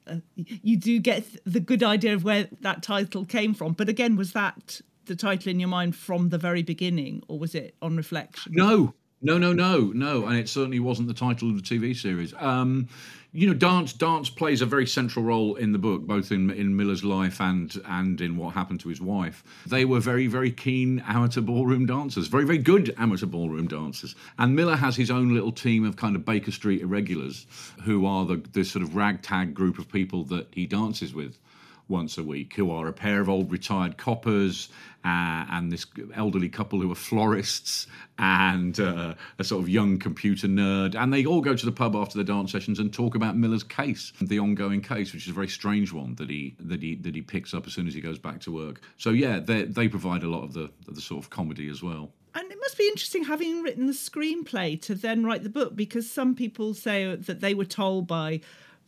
Uh, 0.04 0.16
you 0.34 0.76
do 0.76 0.98
get 0.98 1.24
the 1.46 1.60
good 1.60 1.82
idea 1.82 2.12
of 2.12 2.24
where 2.24 2.48
that 2.60 2.82
title 2.82 3.24
came 3.24 3.54
from. 3.54 3.72
But 3.72 3.88
again, 3.88 4.16
was 4.16 4.32
that 4.32 4.80
the 5.06 5.14
title 5.14 5.50
in 5.50 5.60
your 5.60 5.68
mind 5.68 5.94
from 5.94 6.30
the 6.30 6.38
very 6.38 6.62
beginning, 6.62 7.22
or 7.28 7.38
was 7.38 7.54
it 7.54 7.76
on 7.80 7.96
reflection? 7.96 8.52
No, 8.54 8.94
No, 9.24 9.38
no, 9.38 9.52
no, 9.52 9.92
no, 9.94 10.26
and 10.26 10.36
it 10.36 10.48
certainly 10.48 10.80
wasn't 10.80 11.06
the 11.06 11.14
title 11.14 11.48
of 11.48 11.54
the 11.54 11.62
TV 11.62 11.94
series. 11.94 12.34
Um, 12.40 12.88
you 13.30 13.46
know, 13.46 13.54
dance 13.54 13.92
dance 13.92 14.28
plays 14.28 14.60
a 14.60 14.66
very 14.66 14.84
central 14.86 15.24
role 15.24 15.54
in 15.54 15.70
the 15.70 15.78
book, 15.78 16.02
both 16.02 16.32
in 16.32 16.50
in 16.50 16.76
Miller's 16.76 17.04
life 17.04 17.40
and 17.40 17.80
and 17.86 18.20
in 18.20 18.36
what 18.36 18.54
happened 18.54 18.80
to 18.80 18.88
his 18.88 19.00
wife. 19.00 19.44
They 19.64 19.84
were 19.84 20.00
very 20.00 20.26
very 20.26 20.50
keen 20.50 20.98
amateur 21.06 21.40
ballroom 21.40 21.86
dancers, 21.86 22.26
very 22.26 22.44
very 22.44 22.58
good 22.58 22.94
amateur 22.98 23.26
ballroom 23.26 23.68
dancers. 23.68 24.16
And 24.38 24.56
Miller 24.56 24.76
has 24.76 24.96
his 24.96 25.10
own 25.10 25.32
little 25.32 25.52
team 25.52 25.84
of 25.84 25.94
kind 25.94 26.16
of 26.16 26.24
Baker 26.24 26.50
Street 26.50 26.82
irregulars, 26.82 27.46
who 27.84 28.04
are 28.04 28.26
the 28.26 28.42
the 28.52 28.64
sort 28.64 28.82
of 28.82 28.96
ragtag 28.96 29.54
group 29.54 29.78
of 29.78 29.88
people 29.88 30.24
that 30.24 30.48
he 30.50 30.66
dances 30.66 31.14
with 31.14 31.38
once 31.86 32.18
a 32.18 32.24
week, 32.24 32.54
who 32.54 32.72
are 32.72 32.88
a 32.88 32.92
pair 32.92 33.20
of 33.20 33.28
old 33.28 33.52
retired 33.52 33.96
coppers 33.96 34.68
uh, 35.04 35.46
and 35.50 35.72
this 35.72 35.86
elderly 36.14 36.48
couple 36.48 36.80
who 36.80 36.90
are 36.90 36.96
florists 36.96 37.86
and 38.18 38.78
uh, 38.78 39.14
a 39.38 39.44
sort 39.44 39.62
of 39.62 39.68
young 39.68 39.98
computer 39.98 40.46
nerd. 40.46 40.94
And 40.94 41.12
they 41.12 41.24
all 41.24 41.40
go 41.40 41.56
to 41.56 41.64
the 41.64 41.72
pub 41.72 41.96
after 41.96 42.18
the 42.18 42.24
dance 42.24 42.52
sessions 42.52 42.78
and 42.78 42.92
talk 42.92 43.14
about 43.14 43.36
Miller's 43.36 43.64
case, 43.64 44.12
the 44.20 44.38
ongoing 44.38 44.80
case, 44.80 45.12
which 45.12 45.24
is 45.24 45.30
a 45.30 45.34
very 45.34 45.48
strange 45.48 45.92
one 45.92 46.14
that 46.16 46.30
he 46.30 46.56
that 46.60 46.82
he 46.82 46.94
that 46.96 47.14
he 47.14 47.22
picks 47.22 47.52
up 47.52 47.66
as 47.66 47.72
soon 47.72 47.86
as 47.86 47.94
he 47.94 48.00
goes 48.00 48.18
back 48.18 48.40
to 48.40 48.52
work. 48.52 48.80
So 48.96 49.10
yeah, 49.10 49.40
they 49.40 49.64
they 49.64 49.88
provide 49.88 50.22
a 50.22 50.28
lot 50.28 50.44
of 50.44 50.52
the 50.52 50.70
the 50.88 51.00
sort 51.00 51.24
of 51.24 51.30
comedy 51.30 51.68
as 51.68 51.82
well. 51.82 52.12
And 52.34 52.50
it 52.50 52.58
must 52.60 52.78
be 52.78 52.88
interesting 52.88 53.24
having 53.24 53.62
written 53.62 53.86
the 53.86 53.92
screenplay 53.92 54.80
to 54.82 54.94
then 54.94 55.24
write 55.24 55.42
the 55.42 55.50
book 55.50 55.76
because 55.76 56.10
some 56.10 56.34
people 56.34 56.72
say 56.72 57.14
that 57.14 57.40
they 57.40 57.52
were 57.52 57.66
told 57.66 58.06
by 58.06 58.40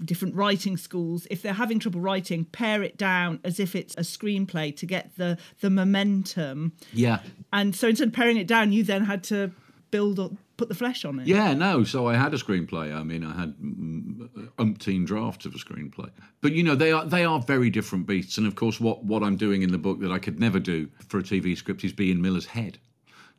different 0.05 0.35
writing 0.35 0.77
schools 0.77 1.27
if 1.31 1.43
they're 1.43 1.53
having 1.53 1.79
trouble 1.79 2.01
writing 2.01 2.45
pare 2.47 2.83
it 2.83 2.97
down 2.97 3.39
as 3.45 3.61
if 3.61 3.75
it's 3.77 3.95
a 3.97 4.01
screenplay 4.01 4.75
to 4.77 4.87
get 4.87 5.17
the 5.17 5.37
the 5.61 5.71
momentum 5.71 6.73
Yeah. 6.93 7.21
and 7.53 7.75
so 7.75 7.89
instead 7.89 8.09
of 8.09 8.15
paring 8.15 8.37
it 8.37 8.47
down 8.47 8.73
you 8.73 8.83
then 8.85 9.05
had 9.05 9.23
to 9.25 9.53
build 9.91 10.19
up 10.19 10.33
put 10.57 10.69
the 10.69 10.75
flesh 10.75 11.05
on 11.05 11.19
it 11.19 11.27
Yeah, 11.27 11.53
no. 11.55 11.83
So 11.85 12.07
I 12.07 12.15
had 12.15 12.33
a 12.33 12.37
screenplay. 12.37 12.95
I 12.95 13.03
mean, 13.03 13.25
I 13.25 13.35
had 13.39 13.57
mm, 13.59 14.29
umpteen 14.57 15.05
drafts 15.05 15.47
of 15.47 15.55
a 15.55 15.59
screenplay. 15.59 16.11
But 16.43 16.53
you 16.53 16.63
know, 16.63 16.77
they 16.77 16.93
are 16.93 17.05
they 17.05 17.25
are 17.25 17.41
very 17.41 17.71
different 17.71 18.07
beasts. 18.07 18.39
And 18.39 18.47
of 18.47 18.55
course, 18.55 18.79
what 18.81 19.05
what 19.05 19.25
I'm 19.25 19.37
doing 19.37 19.63
in 19.63 19.73
the 19.73 19.79
book 19.79 19.99
that 20.01 20.13
I 20.13 20.21
could 20.21 20.39
never 20.39 20.61
do 20.61 20.89
for 21.09 21.19
a 21.19 21.23
TV 21.25 21.57
script 21.57 21.83
is 21.83 21.93
be 21.93 22.11
in 22.13 22.23
Miller's 22.23 22.47
head. 22.47 22.79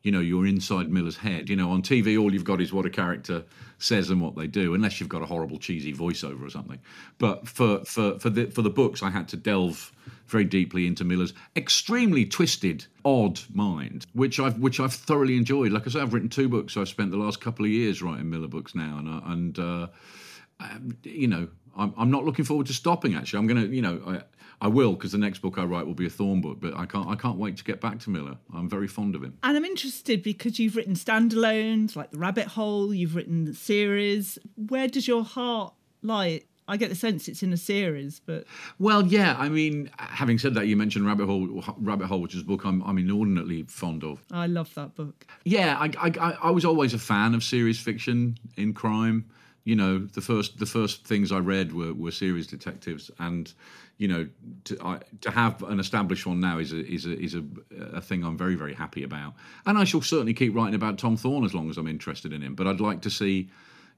You 0.06 0.12
know, 0.12 0.20
you're 0.20 0.46
inside 0.46 0.92
Miller's 0.92 1.18
head. 1.18 1.50
You 1.50 1.56
know, 1.56 1.72
on 1.72 1.82
TV, 1.82 2.22
all 2.22 2.32
you've 2.32 2.44
got 2.44 2.62
is 2.62 2.72
what 2.72 2.86
a 2.86 2.92
character 2.92 3.44
says 3.80 4.12
and 4.12 4.22
what 4.22 4.36
they 4.36 4.46
do, 4.46 4.76
unless 4.76 5.00
you've 5.00 5.10
got 5.10 5.24
a 5.24 5.26
horrible 5.26 5.58
cheesy 5.58 5.94
voiceover 5.94 6.46
or 6.46 6.50
something. 6.52 6.80
But 7.18 7.48
for 7.48 7.84
for 7.86 8.20
for 8.20 8.30
the 8.30 8.46
for 8.46 8.62
the 8.62 8.70
books, 8.70 9.02
I 9.02 9.10
had 9.10 9.28
to 9.30 9.38
delve 9.38 9.92
very 10.28 10.44
deeply 10.44 10.86
into 10.86 11.04
Miller's 11.04 11.34
extremely 11.56 12.24
twisted, 12.24 12.86
odd 13.04 13.40
mind, 13.52 14.06
which 14.14 14.40
I've 14.40 14.60
which 14.60 14.80
I've 14.80 14.94
thoroughly 14.94 15.38
enjoyed. 15.38 15.72
Like 15.72 15.88
I 15.88 15.90
say, 15.90 16.02
I've 16.02 16.14
written 16.14 16.30
two 16.30 16.50
books. 16.50 16.74
So 16.74 16.82
I've 16.82 16.88
spent 16.88 17.10
the 17.10 17.18
last 17.18 17.42
couple 17.42 17.66
of 17.66 17.72
years 17.72 18.04
writing 18.04 18.30
Miller 18.30 18.48
books 18.48 18.76
now, 18.76 18.98
and 19.00 19.24
and 19.26 19.60
uh, 19.60 19.88
um, 20.60 20.98
you 21.04 21.28
know, 21.28 21.48
I'm, 21.78 21.94
I'm 21.98 22.12
not 22.12 22.24
looking 22.26 22.46
forward 22.46 22.68
to 22.68 22.74
stopping. 22.74 23.16
Actually, 23.16 23.40
I'm 23.40 23.48
gonna, 23.48 23.66
you 23.66 23.82
know, 23.82 24.02
I, 24.08 24.22
I 24.62 24.68
will 24.70 24.94
because 24.94 25.12
the 25.12 25.18
next 25.18 25.40
book 25.40 25.58
I 25.58 25.64
write 25.66 25.86
will 25.86 25.94
be 25.94 26.06
a 26.06 26.10
Thorne 26.10 26.42
book. 26.42 26.60
But 26.62 26.76
I 26.78 26.86
can't, 26.86 27.08
I 27.10 27.16
can't 27.16 27.38
wait 27.38 27.58
to 27.58 27.64
get 27.64 27.82
back 27.82 28.00
to 28.02 28.10
Miller. 28.10 28.38
I'm 28.54 28.70
very 28.70 28.88
fond 28.88 29.16
of 29.16 29.24
him. 29.24 29.38
and 29.44 29.58
i'm 29.58 29.66
interested 29.66 30.24
because 30.24 30.60
you've 30.60 30.76
written 30.76 30.96
standalones 30.96 31.96
like 31.96 32.12
the 32.12 32.18
rabbit 32.18 32.48
hole 32.48 32.94
you've 32.94 33.16
written 33.16 33.46
the 33.46 33.54
series 33.54 34.38
where 34.56 34.88
does 34.88 35.08
your 35.08 35.24
heart 35.24 35.74
lie 36.02 36.42
i 36.68 36.78
get 36.78 36.90
the 36.90 36.96
sense 36.96 37.28
it's 37.28 37.44
in 37.44 37.52
a 37.54 37.58
series 37.58 38.22
but 38.26 38.46
Well, 38.80 39.06
yeah. 39.06 39.36
I 39.38 39.50
mean, 39.50 39.90
having 40.00 40.40
said 40.40 40.54
that, 40.56 40.68
you 40.68 40.76
mentioned 40.76 41.06
Rabbit 41.06 41.26
Hole, 41.28 41.64
Rabbit 41.78 42.08
Hole, 42.08 42.22
which 42.22 42.34
is 42.36 42.42
a 42.42 42.46
book 42.46 42.66
I'm, 42.66 42.82
I'm 42.84 42.98
inordinately 42.98 43.64
fond 43.64 44.04
of. 44.04 44.24
i 44.32 44.48
love 44.48 44.74
that 44.76 44.96
book 44.96 45.28
Yeah, 45.44 45.78
I, 45.80 45.86
I, 46.00 46.12
I- 46.20 46.38
I 46.44 46.52
was 46.52 46.66
always 46.66 46.94
a 46.94 47.00
fan 47.00 47.34
of 47.36 47.44
serious 47.44 47.80
fiction 47.80 48.38
in 48.58 48.74
crime. 48.74 49.26
You 49.66 49.76
know, 49.76 49.98
the 49.98 50.22
first 50.22 50.60
the 50.60 50.66
first 50.66 51.06
things 51.06 51.32
I 51.32 51.40
read 51.40 51.74
were, 51.74 51.94
were 51.94 52.12
serious 52.12 52.48
detectives, 52.48 53.12
and 53.20 53.52
you 53.98 54.08
know, 54.08 54.28
to 54.66 54.78
I, 54.82 55.00
to 55.22 55.32
have 55.32 55.64
an 55.64 55.80
established 55.80 56.26
one 56.26 56.40
now 56.40 56.60
is 56.60 56.72
a 56.72 56.86
is 56.86 57.06
a 57.06 57.20
is 57.20 57.36
a, 57.36 57.44
a 57.94 58.00
thing 58.00 58.24
I'm 58.24 58.38
very 58.38 58.56
very 58.56 58.76
happy 58.76 59.04
about. 59.04 59.34
And 59.66 59.78
I 59.78 59.84
shall 59.84 60.02
certainly 60.02 60.36
keep 60.36 60.56
writing 60.56 60.76
about 60.76 61.00
Tom 61.00 61.18
Thorne 61.18 61.44
as 61.44 61.54
long 61.54 61.70
as 61.70 61.78
I'm 61.78 61.88
interested 61.88 62.32
in 62.32 62.42
him. 62.42 62.54
But 62.56 62.68
I'd 62.68 62.80
like 62.80 63.02
to 63.02 63.10
see, 63.10 63.50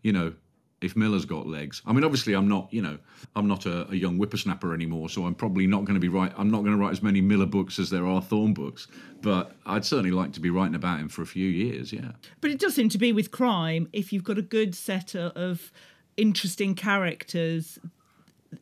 you 0.04 0.14
know, 0.14 0.34
if 0.82 0.96
Miller's 0.96 1.26
got 1.26 1.48
legs. 1.48 1.82
I 1.86 1.94
mean, 1.94 2.04
obviously, 2.04 2.34
I'm 2.34 2.48
not, 2.48 2.68
you 2.72 2.82
know, 2.82 2.98
I'm 3.36 3.48
not 3.48 3.66
a, 3.66 3.90
a 3.90 3.96
young 3.96 4.18
whippersnapper 4.18 4.74
anymore, 4.74 5.10
so 5.10 5.26
I'm 5.26 5.34
probably 5.34 5.66
not 5.66 5.86
going 5.86 5.96
to 5.96 6.00
be 6.00 6.08
right. 6.08 6.32
I'm 6.38 6.52
not 6.52 6.60
going 6.60 6.72
to 6.72 6.78
write 6.78 6.92
as 6.92 7.02
many 7.02 7.20
Miller 7.20 7.46
books 7.48 7.80
as 7.80 7.90
there 7.90 8.06
are 8.06 8.22
Thorne 8.22 8.54
books, 8.54 8.88
but 9.22 9.56
I'd 9.66 9.86
certainly 9.86 10.12
like 10.12 10.34
to 10.34 10.40
be 10.40 10.50
writing 10.50 10.76
about 10.76 11.00
him 11.00 11.10
for 11.10 11.24
a 11.24 11.26
few 11.26 11.48
years. 11.48 11.92
Yeah. 11.92 12.12
But 12.42 12.52
it 12.52 12.60
does 12.60 12.76
seem 12.76 12.90
to 12.90 12.98
be 12.98 13.12
with 13.12 13.32
crime, 13.32 13.90
if 13.92 14.14
you've 14.14 14.24
got 14.24 14.38
a 14.38 14.44
good 14.44 14.76
set 14.76 15.16
of 15.16 15.72
interesting 16.16 16.76
characters, 16.76 17.80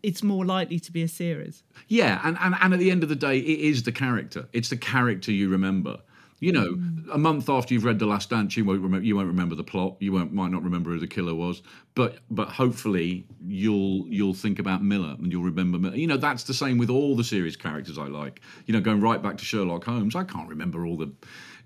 it's 0.01 0.23
more 0.23 0.45
likely 0.45 0.79
to 0.79 0.91
be 0.91 1.03
a 1.03 1.07
series. 1.07 1.63
Yeah, 1.87 2.21
and, 2.23 2.37
and, 2.39 2.55
and 2.61 2.73
at 2.73 2.79
the 2.79 2.91
end 2.91 3.03
of 3.03 3.09
the 3.09 3.15
day, 3.15 3.39
it 3.39 3.59
is 3.59 3.83
the 3.83 3.91
character. 3.91 4.47
It's 4.53 4.69
the 4.69 4.77
character 4.77 5.31
you 5.31 5.49
remember. 5.49 5.99
You 6.39 6.51
know, 6.51 6.77
a 7.13 7.17
month 7.17 7.49
after 7.49 7.73
you've 7.73 7.85
read 7.85 7.97
The 7.97 8.05
Last 8.05 8.29
Dance, 8.29 8.57
you 8.57 8.65
won't 8.65 8.81
remember. 8.81 9.05
You 9.05 9.15
won't 9.15 9.27
remember 9.27 9.55
the 9.55 9.63
plot. 9.63 9.95
You 9.99 10.11
won't 10.11 10.33
might 10.33 10.51
not 10.51 10.63
remember 10.63 10.91
who 10.91 10.99
the 10.99 11.07
killer 11.07 11.33
was. 11.33 11.61
But 11.93 12.17
but 12.29 12.49
hopefully 12.49 13.25
you'll 13.45 14.05
you'll 14.09 14.33
think 14.33 14.59
about 14.59 14.83
Miller 14.83 15.15
and 15.17 15.31
you'll 15.31 15.43
remember. 15.43 15.77
Miller. 15.77 15.95
You 15.95 16.07
know, 16.07 16.17
that's 16.17 16.43
the 16.43 16.53
same 16.53 16.77
with 16.77 16.89
all 16.89 17.15
the 17.15 17.23
series 17.23 17.55
characters 17.55 17.97
I 17.97 18.07
like. 18.07 18.41
You 18.65 18.73
know, 18.73 18.81
going 18.81 18.99
right 18.99 19.21
back 19.21 19.37
to 19.37 19.45
Sherlock 19.45 19.85
Holmes, 19.85 20.15
I 20.15 20.23
can't 20.25 20.49
remember 20.49 20.85
all 20.85 20.97
the 20.97 21.11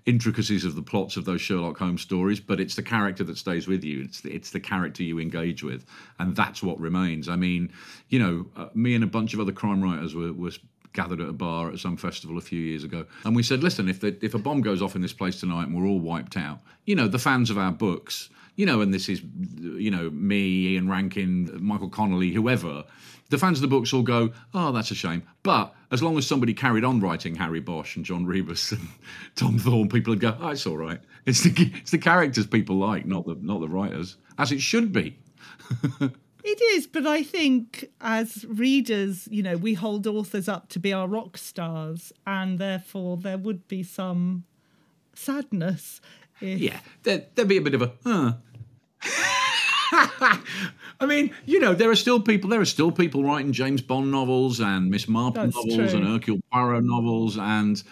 intricacies 0.06 0.64
of 0.64 0.74
the 0.74 0.82
plots 0.82 1.16
of 1.16 1.24
those 1.24 1.40
Sherlock 1.40 1.78
Holmes 1.78 2.02
stories, 2.02 2.40
but 2.40 2.60
it's 2.60 2.74
the 2.74 2.82
character 2.82 3.24
that 3.24 3.36
stays 3.36 3.66
with 3.66 3.84
you. 3.84 4.02
It's 4.02 4.20
the, 4.20 4.32
it's 4.32 4.50
the 4.50 4.60
character 4.60 5.02
you 5.02 5.18
engage 5.18 5.62
with, 5.62 5.84
and 6.18 6.34
that's 6.34 6.62
what 6.62 6.80
remains. 6.80 7.28
I 7.28 7.36
mean, 7.36 7.72
you 8.08 8.18
know, 8.18 8.46
uh, 8.56 8.68
me 8.74 8.94
and 8.94 9.04
a 9.04 9.06
bunch 9.06 9.34
of 9.34 9.40
other 9.40 9.52
crime 9.52 9.82
writers 9.82 10.14
were, 10.14 10.32
were 10.32 10.52
gathered 10.92 11.20
at 11.20 11.28
a 11.28 11.32
bar 11.32 11.70
at 11.70 11.78
some 11.78 11.96
festival 11.96 12.38
a 12.38 12.40
few 12.40 12.60
years 12.60 12.84
ago, 12.84 13.06
and 13.24 13.34
we 13.36 13.42
said, 13.42 13.62
listen, 13.62 13.88
if 13.88 14.00
the, 14.00 14.16
if 14.24 14.34
a 14.34 14.38
bomb 14.38 14.60
goes 14.60 14.82
off 14.82 14.94
in 14.96 15.02
this 15.02 15.12
place 15.12 15.40
tonight 15.40 15.66
and 15.68 15.76
we're 15.76 15.88
all 15.88 16.00
wiped 16.00 16.36
out, 16.36 16.60
you 16.84 16.94
know, 16.94 17.08
the 17.08 17.18
fans 17.18 17.50
of 17.50 17.58
our 17.58 17.72
books. 17.72 18.28
You 18.56 18.66
know, 18.66 18.82
and 18.82 18.92
this 18.92 19.08
is, 19.08 19.22
you 19.58 19.90
know, 19.90 20.10
me, 20.10 20.72
Ian 20.74 20.86
Rankin, 20.86 21.50
Michael 21.62 21.88
Connolly, 21.88 22.30
whoever. 22.30 22.84
The 23.30 23.38
fans 23.38 23.56
of 23.56 23.62
the 23.62 23.68
books 23.68 23.94
all 23.94 24.02
go, 24.02 24.32
"Oh, 24.52 24.70
that's 24.72 24.90
a 24.90 24.94
shame." 24.94 25.22
But 25.44 25.72
as 25.90 26.02
long 26.02 26.18
as 26.18 26.26
somebody 26.26 26.52
carried 26.52 26.84
on 26.84 27.00
writing 27.00 27.36
Harry 27.36 27.60
Bosch 27.60 27.96
and 27.96 28.04
John 28.04 28.26
Rebus 28.26 28.72
and 28.72 28.86
Tom 29.36 29.58
Thorne, 29.58 29.88
people 29.88 30.10
would 30.10 30.20
go, 30.20 30.36
"Oh, 30.38 30.48
it's 30.48 30.66
all 30.66 30.76
right." 30.76 31.00
It's 31.24 31.42
the 31.42 31.72
it's 31.76 31.92
the 31.92 31.98
characters 31.98 32.46
people 32.46 32.76
like, 32.76 33.06
not 33.06 33.24
the 33.24 33.36
not 33.40 33.60
the 33.60 33.68
writers, 33.68 34.16
as 34.36 34.52
it 34.52 34.60
should 34.60 34.92
be. 34.92 35.16
It 36.42 36.60
is, 36.76 36.86
but 36.86 37.06
I 37.06 37.22
think 37.22 37.90
as 38.00 38.44
readers, 38.46 39.28
you 39.30 39.42
know, 39.42 39.56
we 39.56 39.74
hold 39.74 40.06
authors 40.06 40.48
up 40.48 40.68
to 40.70 40.78
be 40.78 40.92
our 40.92 41.06
rock 41.08 41.36
stars, 41.36 42.12
and 42.26 42.58
therefore 42.58 43.16
there 43.16 43.38
would 43.38 43.68
be 43.68 43.82
some 43.82 44.44
sadness. 45.14 46.00
If, 46.40 46.58
Yeah, 46.58 46.80
there, 47.02 47.26
there'd 47.34 47.48
be 47.48 47.58
a 47.58 47.62
bit 47.62 47.74
of 47.74 47.82
a, 47.82 47.92
huh. 48.04 48.32
I 51.00 51.06
mean, 51.06 51.34
you 51.46 51.58
know, 51.60 51.74
there 51.74 51.90
are 51.90 51.96
still 51.96 52.20
people. 52.20 52.50
There 52.50 52.60
are 52.60 52.66
still 52.66 52.92
people 52.92 53.24
writing 53.24 53.52
James 53.52 53.82
Bond 53.82 54.10
novels 54.10 54.60
and 54.60 54.90
Miss 54.90 55.08
Marple 55.08 55.44
That's 55.44 55.56
novels 55.56 55.94
and. 55.94 56.06
Hercule 56.06 56.40
Poirot 56.52 56.84
novels, 56.84 57.36
and 57.38 57.82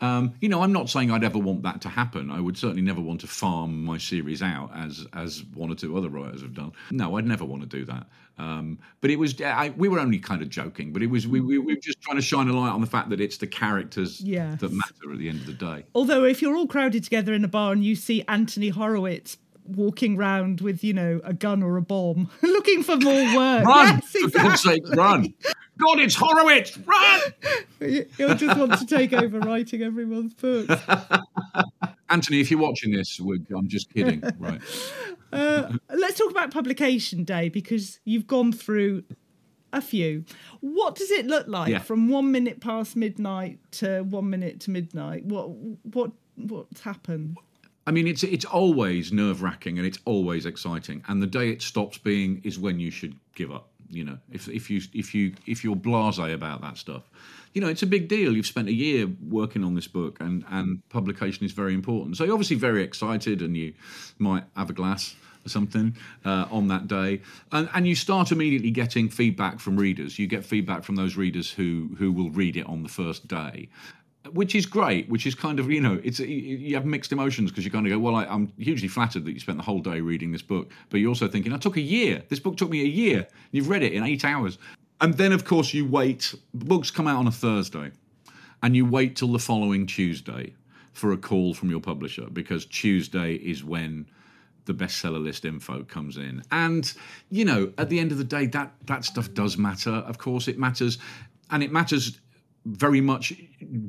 um, 0.00 0.34
you 0.40 0.48
know, 0.48 0.62
I'm 0.62 0.72
not 0.72 0.88
saying 0.90 1.10
I'd 1.10 1.24
ever 1.24 1.38
want 1.38 1.62
that 1.62 1.80
to 1.82 1.88
happen. 1.88 2.30
I 2.30 2.40
would 2.40 2.56
certainly 2.56 2.82
never 2.82 3.00
want 3.00 3.20
to 3.22 3.26
farm 3.26 3.84
my 3.84 3.98
series 3.98 4.42
out 4.42 4.70
as 4.74 5.06
as 5.12 5.44
one 5.54 5.70
or 5.70 5.74
two 5.74 5.96
other 5.96 6.08
writers 6.08 6.42
have 6.42 6.54
done. 6.54 6.72
No, 6.90 7.16
I'd 7.16 7.26
never 7.26 7.44
want 7.44 7.62
to 7.62 7.68
do 7.68 7.84
that. 7.86 8.06
Um, 8.38 8.78
but 9.00 9.10
it 9.10 9.16
was 9.18 9.40
I, 9.40 9.72
we 9.78 9.88
were 9.88 9.98
only 9.98 10.18
kind 10.18 10.42
of 10.42 10.50
joking, 10.50 10.92
but 10.92 11.02
it 11.02 11.06
was 11.06 11.26
we, 11.26 11.40
we, 11.40 11.56
we 11.58 11.74
were 11.74 11.80
just 11.80 12.00
trying 12.02 12.16
to 12.18 12.22
shine 12.22 12.48
a 12.48 12.52
light 12.52 12.70
on 12.70 12.82
the 12.82 12.86
fact 12.86 13.08
that 13.10 13.20
it's 13.20 13.38
the 13.38 13.46
characters 13.46 14.20
Yes. 14.20 14.60
that 14.60 14.72
matter 14.72 15.12
at 15.12 15.18
the 15.18 15.28
end 15.28 15.40
of 15.40 15.46
the 15.46 15.54
day. 15.54 15.84
Although, 15.94 16.24
if 16.24 16.42
you're 16.42 16.54
all 16.56 16.66
crowded 16.66 17.02
together 17.02 17.32
in 17.32 17.44
a 17.44 17.48
bar 17.48 17.72
and 17.72 17.82
you 17.82 17.94
see 17.96 18.22
Anthony 18.28 18.68
Horowitz 18.68 19.38
walking 19.68 20.16
round 20.16 20.60
with, 20.60 20.82
you 20.84 20.92
know, 20.92 21.20
a 21.24 21.32
gun 21.32 21.62
or 21.62 21.76
a 21.76 21.82
bomb, 21.82 22.30
looking 22.42 22.82
for 22.82 22.96
more 22.96 23.14
work, 23.36 23.64
Run! 23.64 24.02
yes, 24.14 24.30
For 24.32 24.38
God's 24.38 24.62
sake, 24.62 24.82
run! 24.94 25.34
God, 25.78 26.00
it's 26.00 26.14
Horowitz! 26.14 26.78
Run! 26.78 27.20
He'll 28.16 28.34
just 28.34 28.58
want 28.58 28.78
to 28.78 28.86
take 28.86 29.12
over 29.12 29.38
writing 29.40 29.82
everyone's 29.82 30.32
books. 30.34 30.74
Anthony, 32.08 32.40
if 32.40 32.50
you're 32.50 32.60
watching 32.60 32.92
this, 32.92 33.20
I'm 33.20 33.68
just 33.68 33.92
kidding. 33.92 34.22
Right. 34.38 34.60
Uh, 35.32 35.72
let's 35.92 36.18
talk 36.18 36.30
about 36.30 36.50
publication 36.50 37.24
day 37.24 37.48
because 37.48 38.00
you've 38.04 38.26
gone 38.26 38.52
through 38.52 39.02
a 39.72 39.82
few. 39.82 40.24
What 40.60 40.94
does 40.94 41.10
it 41.10 41.26
look 41.26 41.46
like 41.48 41.68
Yeah. 41.70 41.80
from 41.80 42.08
one 42.08 42.30
minute 42.32 42.60
past 42.60 42.96
midnight 42.96 43.58
to 43.72 44.02
one 44.02 44.30
minute 44.30 44.60
to 44.60 44.70
midnight? 44.70 45.24
What 45.24 45.50
what 45.50 46.12
what's 46.36 46.80
happened? 46.80 47.36
I 47.86 47.92
mean, 47.92 48.06
it's 48.06 48.22
it's 48.24 48.44
always 48.44 49.12
nerve 49.12 49.42
wracking 49.42 49.78
and 49.78 49.86
it's 49.86 49.98
always 50.04 50.44
exciting. 50.44 51.04
And 51.08 51.22
the 51.22 51.26
day 51.26 51.50
it 51.50 51.62
stops 51.62 51.98
being 51.98 52.40
is 52.44 52.58
when 52.58 52.80
you 52.80 52.90
should 52.90 53.16
give 53.34 53.52
up. 53.52 53.68
You 53.88 54.04
know, 54.04 54.18
if 54.32 54.48
if 54.48 54.68
you 54.68 54.80
if 54.92 55.14
you 55.14 55.34
if 55.46 55.62
you're 55.62 55.76
blasé 55.76 56.34
about 56.34 56.60
that 56.62 56.76
stuff, 56.76 57.08
you 57.54 57.60
know, 57.60 57.68
it's 57.68 57.82
a 57.82 57.86
big 57.86 58.08
deal. 58.08 58.34
You've 58.34 58.46
spent 58.46 58.68
a 58.68 58.72
year 58.72 59.06
working 59.28 59.62
on 59.62 59.74
this 59.74 59.86
book, 59.86 60.18
and 60.20 60.44
and 60.50 60.86
publication 60.88 61.46
is 61.46 61.52
very 61.52 61.74
important. 61.74 62.16
So 62.16 62.24
you're 62.24 62.34
obviously 62.34 62.56
very 62.56 62.82
excited, 62.82 63.40
and 63.40 63.56
you 63.56 63.74
might 64.18 64.44
have 64.56 64.70
a 64.70 64.72
glass 64.72 65.14
or 65.44 65.48
something 65.48 65.96
uh, 66.24 66.46
on 66.50 66.66
that 66.68 66.88
day, 66.88 67.22
and 67.52 67.68
and 67.72 67.86
you 67.86 67.94
start 67.94 68.32
immediately 68.32 68.72
getting 68.72 69.08
feedback 69.08 69.60
from 69.60 69.76
readers. 69.76 70.18
You 70.18 70.26
get 70.26 70.44
feedback 70.44 70.82
from 70.82 70.96
those 70.96 71.16
readers 71.16 71.52
who 71.52 71.94
who 71.98 72.10
will 72.10 72.30
read 72.30 72.56
it 72.56 72.66
on 72.66 72.82
the 72.82 72.88
first 72.88 73.28
day, 73.28 73.68
which 74.32 74.54
is 74.54 74.66
great. 74.66 75.08
Which 75.08 75.26
is 75.26 75.34
kind 75.34 75.58
of 75.60 75.70
you 75.70 75.80
know 75.80 76.00
it's 76.02 76.18
you 76.20 76.74
have 76.74 76.84
mixed 76.84 77.12
emotions 77.12 77.50
because 77.50 77.64
you 77.64 77.70
kind 77.70 77.86
of 77.86 77.92
go, 77.92 77.98
well, 77.98 78.14
I, 78.14 78.24
I'm 78.24 78.52
hugely 78.58 78.88
flattered 78.88 79.24
that 79.24 79.32
you 79.32 79.40
spent 79.40 79.58
the 79.58 79.64
whole 79.64 79.80
day 79.80 80.00
reading 80.00 80.32
this 80.32 80.42
book, 80.42 80.70
but 80.90 81.00
you're 81.00 81.08
also 81.08 81.28
thinking, 81.28 81.52
I 81.52 81.58
took 81.58 81.76
a 81.76 81.80
year. 81.80 82.22
This 82.28 82.40
book 82.40 82.56
took 82.56 82.70
me 82.70 82.82
a 82.82 82.86
year. 82.86 83.26
You've 83.52 83.68
read 83.68 83.82
it 83.82 83.92
in 83.92 84.02
eight 84.02 84.24
hours, 84.24 84.58
and 85.00 85.14
then 85.14 85.32
of 85.32 85.44
course 85.44 85.74
you 85.74 85.86
wait. 85.86 86.34
Books 86.54 86.90
come 86.90 87.06
out 87.06 87.18
on 87.18 87.26
a 87.26 87.32
Thursday, 87.32 87.90
and 88.62 88.76
you 88.76 88.86
wait 88.86 89.16
till 89.16 89.32
the 89.32 89.38
following 89.38 89.86
Tuesday 89.86 90.54
for 90.92 91.12
a 91.12 91.16
call 91.16 91.52
from 91.52 91.70
your 91.70 91.80
publisher 91.80 92.26
because 92.32 92.64
Tuesday 92.64 93.34
is 93.34 93.62
when 93.62 94.06
the 94.64 94.74
bestseller 94.74 95.22
list 95.22 95.44
info 95.44 95.84
comes 95.84 96.16
in. 96.16 96.42
And 96.50 96.92
you 97.30 97.44
know, 97.44 97.72
at 97.78 97.88
the 97.88 97.98
end 97.98 98.12
of 98.12 98.18
the 98.18 98.24
day, 98.24 98.46
that 98.46 98.72
that 98.86 99.04
stuff 99.04 99.32
does 99.32 99.56
matter. 99.56 99.90
Of 99.90 100.18
course, 100.18 100.48
it 100.48 100.58
matters, 100.58 100.98
and 101.50 101.62
it 101.62 101.72
matters 101.72 102.18
very 102.66 103.00
much 103.00 103.32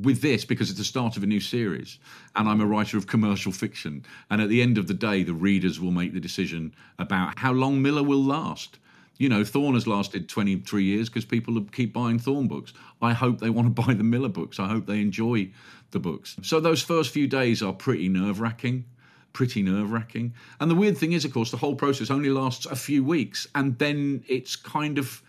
with 0.02 0.22
this 0.22 0.46
because 0.46 0.70
it's 0.70 0.78
the 0.78 0.86
start 0.86 1.18
of 1.18 1.24
a 1.24 1.26
new 1.26 1.40
series 1.40 1.98
and 2.36 2.48
I'm 2.48 2.62
a 2.62 2.66
writer 2.66 2.98
of 2.98 3.08
commercial 3.08 3.52
fiction. 3.52 4.06
And 4.30 4.40
at 4.40 4.50
the 4.50 4.62
end 4.62 4.78
of 4.78 4.88
the 4.88 4.94
day 4.94 5.24
the 5.24 5.34
readers 5.34 5.80
will 5.80 5.92
make 5.92 6.14
the 6.14 6.20
decision 6.20 6.76
about 7.00 7.40
how 7.40 7.54
long 7.54 7.82
Miller 7.82 8.04
will 8.04 8.24
last. 8.24 8.78
You 9.18 9.30
know 9.30 9.44
Thorne 9.44 9.74
has 9.74 9.88
lasted 9.88 10.30
23 10.30 10.84
years 10.84 11.10
because 11.10 11.26
people 11.26 11.60
keep 11.72 11.92
buying 11.92 12.20
Thorne 12.20 12.48
books. 12.48 12.74
I 13.02 13.14
hope 13.14 13.40
they 13.40 13.50
want 13.50 13.76
to 13.76 13.82
buy 13.86 13.96
the 13.96 14.04
Miller 14.04 14.30
books. 14.30 14.60
I 14.60 14.68
hope 14.68 14.86
they 14.86 15.02
enjoy 15.02 15.50
the 15.90 16.00
books. 16.00 16.38
So 16.44 16.60
those 16.60 16.84
first 16.84 17.12
few 17.12 17.28
days 17.28 17.64
are 17.64 17.74
pretty 17.74 18.10
nerve-wracking 18.10 18.86
pretty 19.34 19.62
nerve-wracking. 19.62 20.34
And 20.60 20.72
the 20.72 20.74
weird 20.74 20.98
thing 20.98 21.12
is 21.12 21.24
of 21.24 21.32
course 21.32 21.52
the 21.52 21.58
whole 21.58 21.76
process 21.76 22.10
only 22.10 22.30
lasts 22.30 22.66
a 22.66 22.76
few 22.76 23.04
weeks 23.04 23.46
and 23.54 23.78
then 23.78 24.24
it's 24.28 24.56
kind 24.56 24.98
of 24.98 25.22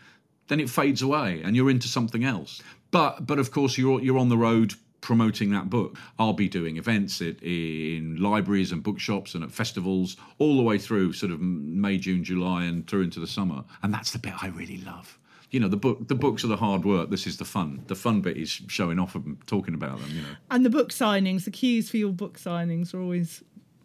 then 0.49 0.61
it 0.61 0.71
fades 0.71 1.03
away 1.03 1.43
and 1.45 1.55
you're 1.55 1.69
into 1.69 1.89
something 1.89 2.25
else 2.25 2.63
but 2.91 3.27
but 3.27 3.39
of 3.39 3.51
course 3.51 3.79
you're 3.79 4.01
you're 4.01 4.19
on 4.19 4.29
the 4.29 4.39
road 4.39 4.75
promoting 5.01 5.51
that 5.51 5.71
book. 5.71 5.97
I'll 6.19 6.33
be 6.33 6.49
doing 6.49 6.77
events 6.77 7.21
at, 7.21 7.43
in 7.43 8.17
libraries 8.21 8.73
and 8.73 8.83
bookshops 8.83 9.35
and 9.35 9.45
at 9.45 9.51
festivals 9.51 10.17
all 10.39 10.57
the 10.57 10.63
way 10.63 10.79
through 10.79 11.13
sort 11.13 11.33
of 11.33 11.41
May, 11.41 11.99
June, 11.99 12.25
July 12.25 12.65
and 12.65 12.87
through 12.87 13.03
into 13.03 13.21
the 13.21 13.27
summer. 13.27 13.65
And 13.83 13.95
that's 13.95 14.13
the 14.13 14.19
bit 14.19 14.35
I 14.43 14.49
really 14.49 14.79
love. 14.79 15.19
You 15.51 15.61
know, 15.61 15.69
the 15.69 15.77
book 15.77 16.09
the 16.09 16.15
books 16.15 16.45
are 16.45 16.49
the 16.49 16.57
hard 16.57 16.85
work. 16.85 17.11
This 17.11 17.27
is 17.27 17.39
the 17.39 17.45
fun. 17.45 17.83
The 17.87 17.95
fun 17.95 18.21
bit 18.21 18.37
is 18.37 18.51
showing 18.51 18.99
off 18.99 19.15
and 19.15 19.39
talking 19.47 19.75
about 19.75 19.99
them, 20.01 20.11
you 20.11 20.21
know. 20.21 20.37
And 20.51 20.65
the 20.65 20.71
book 20.71 20.91
signings, 20.91 21.45
the 21.45 21.51
queues 21.51 21.89
for 21.89 21.97
your 21.97 22.13
book 22.13 22.39
signings 22.39 22.93
are 22.93 23.01
always 23.01 23.43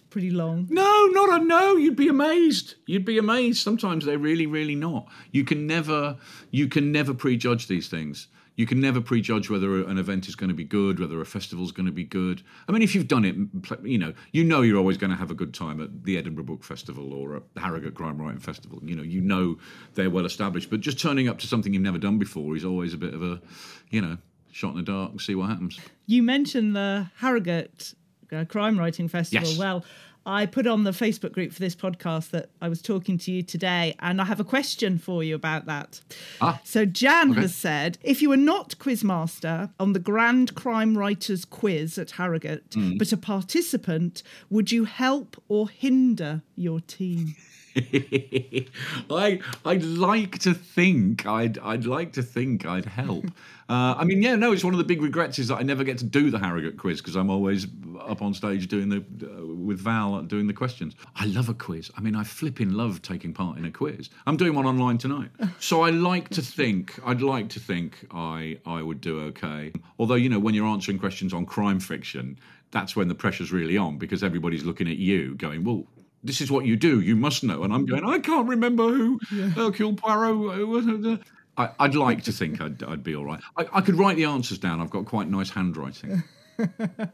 pretty 0.09 0.29
long. 0.29 0.67
No, 0.69 1.07
not 1.11 1.41
a 1.41 1.45
no. 1.45 1.77
You'd 1.77 1.95
be 1.95 2.09
amazed. 2.09 2.75
You'd 2.85 3.05
be 3.05 3.17
amazed. 3.17 3.63
Sometimes 3.63 4.03
they're 4.03 4.17
really, 4.17 4.45
really 4.45 4.75
not. 4.75 5.07
You 5.31 5.45
can 5.45 5.65
never 5.65 6.17
you 6.51 6.67
can 6.67 6.91
never 6.91 7.13
prejudge 7.13 7.67
these 7.67 7.87
things 7.87 8.27
you 8.55 8.67
can 8.67 8.79
never 8.79 9.01
prejudge 9.01 9.49
whether 9.49 9.83
an 9.85 9.97
event 9.97 10.27
is 10.27 10.35
going 10.35 10.49
to 10.49 10.53
be 10.53 10.63
good, 10.63 10.99
whether 10.99 11.19
a 11.19 11.25
festival 11.25 11.65
is 11.65 11.71
going 11.71 11.87
to 11.87 11.91
be 11.91 12.03
good. 12.03 12.43
I 12.67 12.71
mean, 12.71 12.83
if 12.83 12.93
you've 12.93 13.07
done 13.07 13.25
it, 13.25 13.35
you 13.83 13.97
know, 13.97 14.13
you 14.31 14.43
know 14.43 14.61
you're 14.61 14.77
always 14.77 14.97
going 14.97 15.09
to 15.09 15.17
have 15.17 15.31
a 15.31 15.35
good 15.35 15.53
time 15.53 15.81
at 15.81 16.03
the 16.03 16.17
Edinburgh 16.17 16.45
Book 16.45 16.63
Festival 16.63 17.13
or 17.13 17.37
at 17.37 17.43
the 17.55 17.61
Harrogate 17.61 17.95
Crime 17.95 18.21
Writing 18.21 18.39
Festival. 18.39 18.79
You 18.83 18.95
know, 18.95 19.03
you 19.03 19.21
know 19.21 19.57
they're 19.95 20.11
well 20.11 20.25
established. 20.25 20.69
But 20.69 20.81
just 20.81 20.99
turning 20.99 21.27
up 21.27 21.39
to 21.39 21.47
something 21.47 21.73
you've 21.73 21.83
never 21.83 21.97
done 21.97 22.19
before 22.19 22.55
is 22.55 22.63
always 22.63 22.93
a 22.93 22.97
bit 22.97 23.13
of 23.13 23.23
a, 23.23 23.41
you 23.89 24.01
know, 24.01 24.17
shot 24.51 24.71
in 24.71 24.77
the 24.77 24.83
dark 24.83 25.11
and 25.11 25.19
see 25.19 25.33
what 25.33 25.49
happens. 25.49 25.79
You 26.05 26.21
mentioned 26.21 26.75
the 26.75 27.09
Harrogate 27.17 27.95
uh, 28.31 28.45
Crime 28.45 28.77
Writing 28.77 29.07
Festival. 29.07 29.47
Yes. 29.47 29.57
Well, 29.57 29.83
I 30.25 30.45
put 30.45 30.67
on 30.67 30.83
the 30.85 30.91
Facebook 30.91 31.33
group 31.33 31.51
for 31.51 31.59
this 31.59 31.75
podcast 31.75 32.29
that 32.29 32.49
I 32.61 32.69
was 32.69 32.81
talking 32.81 33.17
to 33.19 33.31
you 33.31 33.43
today, 33.43 33.95
and 33.99 34.21
I 34.21 34.25
have 34.25 34.39
a 34.39 34.43
question 34.45 34.97
for 34.97 35.23
you 35.23 35.35
about 35.35 35.65
that. 35.65 35.99
Ah, 36.39 36.61
so 36.63 36.85
Jan 36.85 37.31
okay. 37.31 37.41
has 37.41 37.53
said, 37.53 37.97
if 38.03 38.21
you 38.21 38.29
were 38.29 38.37
not 38.37 38.77
quizmaster 38.79 39.71
on 39.79 39.91
the 39.93 39.99
Grand 39.99 40.55
Crime 40.55 40.97
Writers 40.97 41.43
Quiz 41.45 41.97
at 41.97 42.11
Harrogate, 42.11 42.69
Mm. 42.71 42.97
but 42.97 43.11
a 43.11 43.17
participant, 43.17 44.23
would 44.49 44.71
you 44.71 44.85
help 44.85 45.41
or 45.49 45.67
hinder 45.69 46.41
your 46.55 46.79
team? 46.79 47.35
I 49.09 49.39
I'd 49.65 49.83
like 49.83 50.39
to 50.39 50.53
think 50.53 51.25
I'd 51.25 51.57
I'd 51.59 51.85
like 51.85 52.13
to 52.13 52.23
think 52.23 52.65
I'd 52.65 52.85
help. 52.85 53.25
Uh, 53.69 53.95
I 53.97 54.03
mean, 54.03 54.21
yeah, 54.21 54.35
no, 54.35 54.51
it's 54.51 54.63
one 54.63 54.73
of 54.73 54.77
the 54.77 54.83
big 54.83 55.01
regrets 55.01 55.39
is 55.39 55.47
that 55.47 55.55
I 55.55 55.63
never 55.63 55.85
get 55.85 55.97
to 55.99 56.03
do 56.03 56.29
the 56.29 56.37
Harrogate 56.37 56.77
quiz 56.77 56.99
because 56.99 57.15
I'm 57.15 57.29
always 57.29 57.65
up 58.01 58.21
on 58.21 58.33
stage 58.33 58.67
doing 58.67 58.89
the 58.89 58.97
uh, 58.97 59.45
with 59.45 59.79
Val 59.79 60.21
doing 60.23 60.47
the 60.47 60.53
questions. 60.53 60.95
I 61.15 61.25
love 61.27 61.47
a 61.47 61.53
quiz. 61.53 61.89
I 61.97 62.01
mean, 62.01 62.13
I 62.13 62.25
flipping 62.25 62.73
love 62.73 63.01
taking 63.01 63.33
part 63.33 63.57
in 63.57 63.63
a 63.63 63.71
quiz. 63.71 64.09
I'm 64.27 64.35
doing 64.35 64.53
one 64.53 64.65
online 64.65 64.97
tonight, 64.97 65.31
so 65.59 65.81
I 65.81 65.91
like 65.91 66.27
to 66.31 66.41
think 66.41 66.99
I'd 67.05 67.21
like 67.21 67.47
to 67.49 67.59
think 67.61 68.05
I 68.11 68.59
I 68.65 68.81
would 68.81 68.99
do 68.99 69.21
okay. 69.27 69.71
Although 69.97 70.15
you 70.15 70.27
know, 70.27 70.39
when 70.39 70.53
you're 70.53 70.67
answering 70.67 70.99
questions 70.99 71.33
on 71.33 71.45
crime 71.45 71.79
fiction, 71.79 72.37
that's 72.71 72.97
when 72.97 73.07
the 73.07 73.15
pressure's 73.15 73.53
really 73.53 73.77
on 73.77 73.97
because 73.97 74.23
everybody's 74.23 74.65
looking 74.65 74.89
at 74.89 74.97
you, 74.97 75.35
going, 75.35 75.63
well 75.63 75.87
this 76.23 76.41
is 76.41 76.49
what 76.51 76.65
you 76.65 76.75
do. 76.75 77.01
You 77.01 77.15
must 77.15 77.43
know. 77.43 77.63
And 77.63 77.73
I'm 77.73 77.85
going, 77.85 78.05
I 78.05 78.19
can't 78.19 78.47
remember 78.47 78.89
who 78.89 79.19
Hercule 79.55 79.93
Poirot. 79.93 81.05
uh. 81.05 81.17
I, 81.55 81.69
I'd 81.79 81.95
like 81.95 82.23
to 82.23 82.31
think 82.31 82.61
I'd, 82.61 82.81
I'd 82.83 83.03
be 83.03 83.15
all 83.15 83.25
right. 83.25 83.39
I, 83.57 83.67
I 83.73 83.81
could 83.81 83.95
write 83.95 84.15
the 84.15 84.25
answers 84.25 84.57
down. 84.57 84.81
I've 84.81 84.89
got 84.89 85.05
quite 85.05 85.29
nice 85.29 85.51
handwriting. 85.51 86.23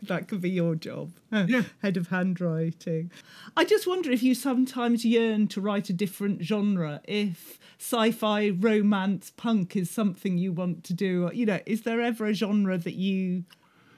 that 0.03 0.27
could 0.27 0.41
be 0.41 0.49
your 0.49 0.75
job. 0.75 1.11
Yeah. 1.31 1.63
Head 1.81 1.97
of 1.97 2.07
handwriting. 2.07 3.11
I 3.55 3.65
just 3.65 3.87
wonder 3.87 4.11
if 4.11 4.23
you 4.23 4.35
sometimes 4.35 5.05
yearn 5.05 5.47
to 5.49 5.61
write 5.61 5.89
a 5.89 5.93
different 5.93 6.43
genre, 6.43 7.01
if 7.05 7.59
sci 7.79 8.11
fi, 8.11 8.49
romance, 8.49 9.31
punk 9.35 9.75
is 9.75 9.89
something 9.89 10.37
you 10.37 10.51
want 10.51 10.83
to 10.85 10.93
do. 10.93 11.29
You 11.33 11.45
know, 11.45 11.59
is 11.65 11.83
there 11.83 12.01
ever 12.01 12.25
a 12.25 12.33
genre 12.33 12.77
that 12.77 12.95
you 12.95 13.43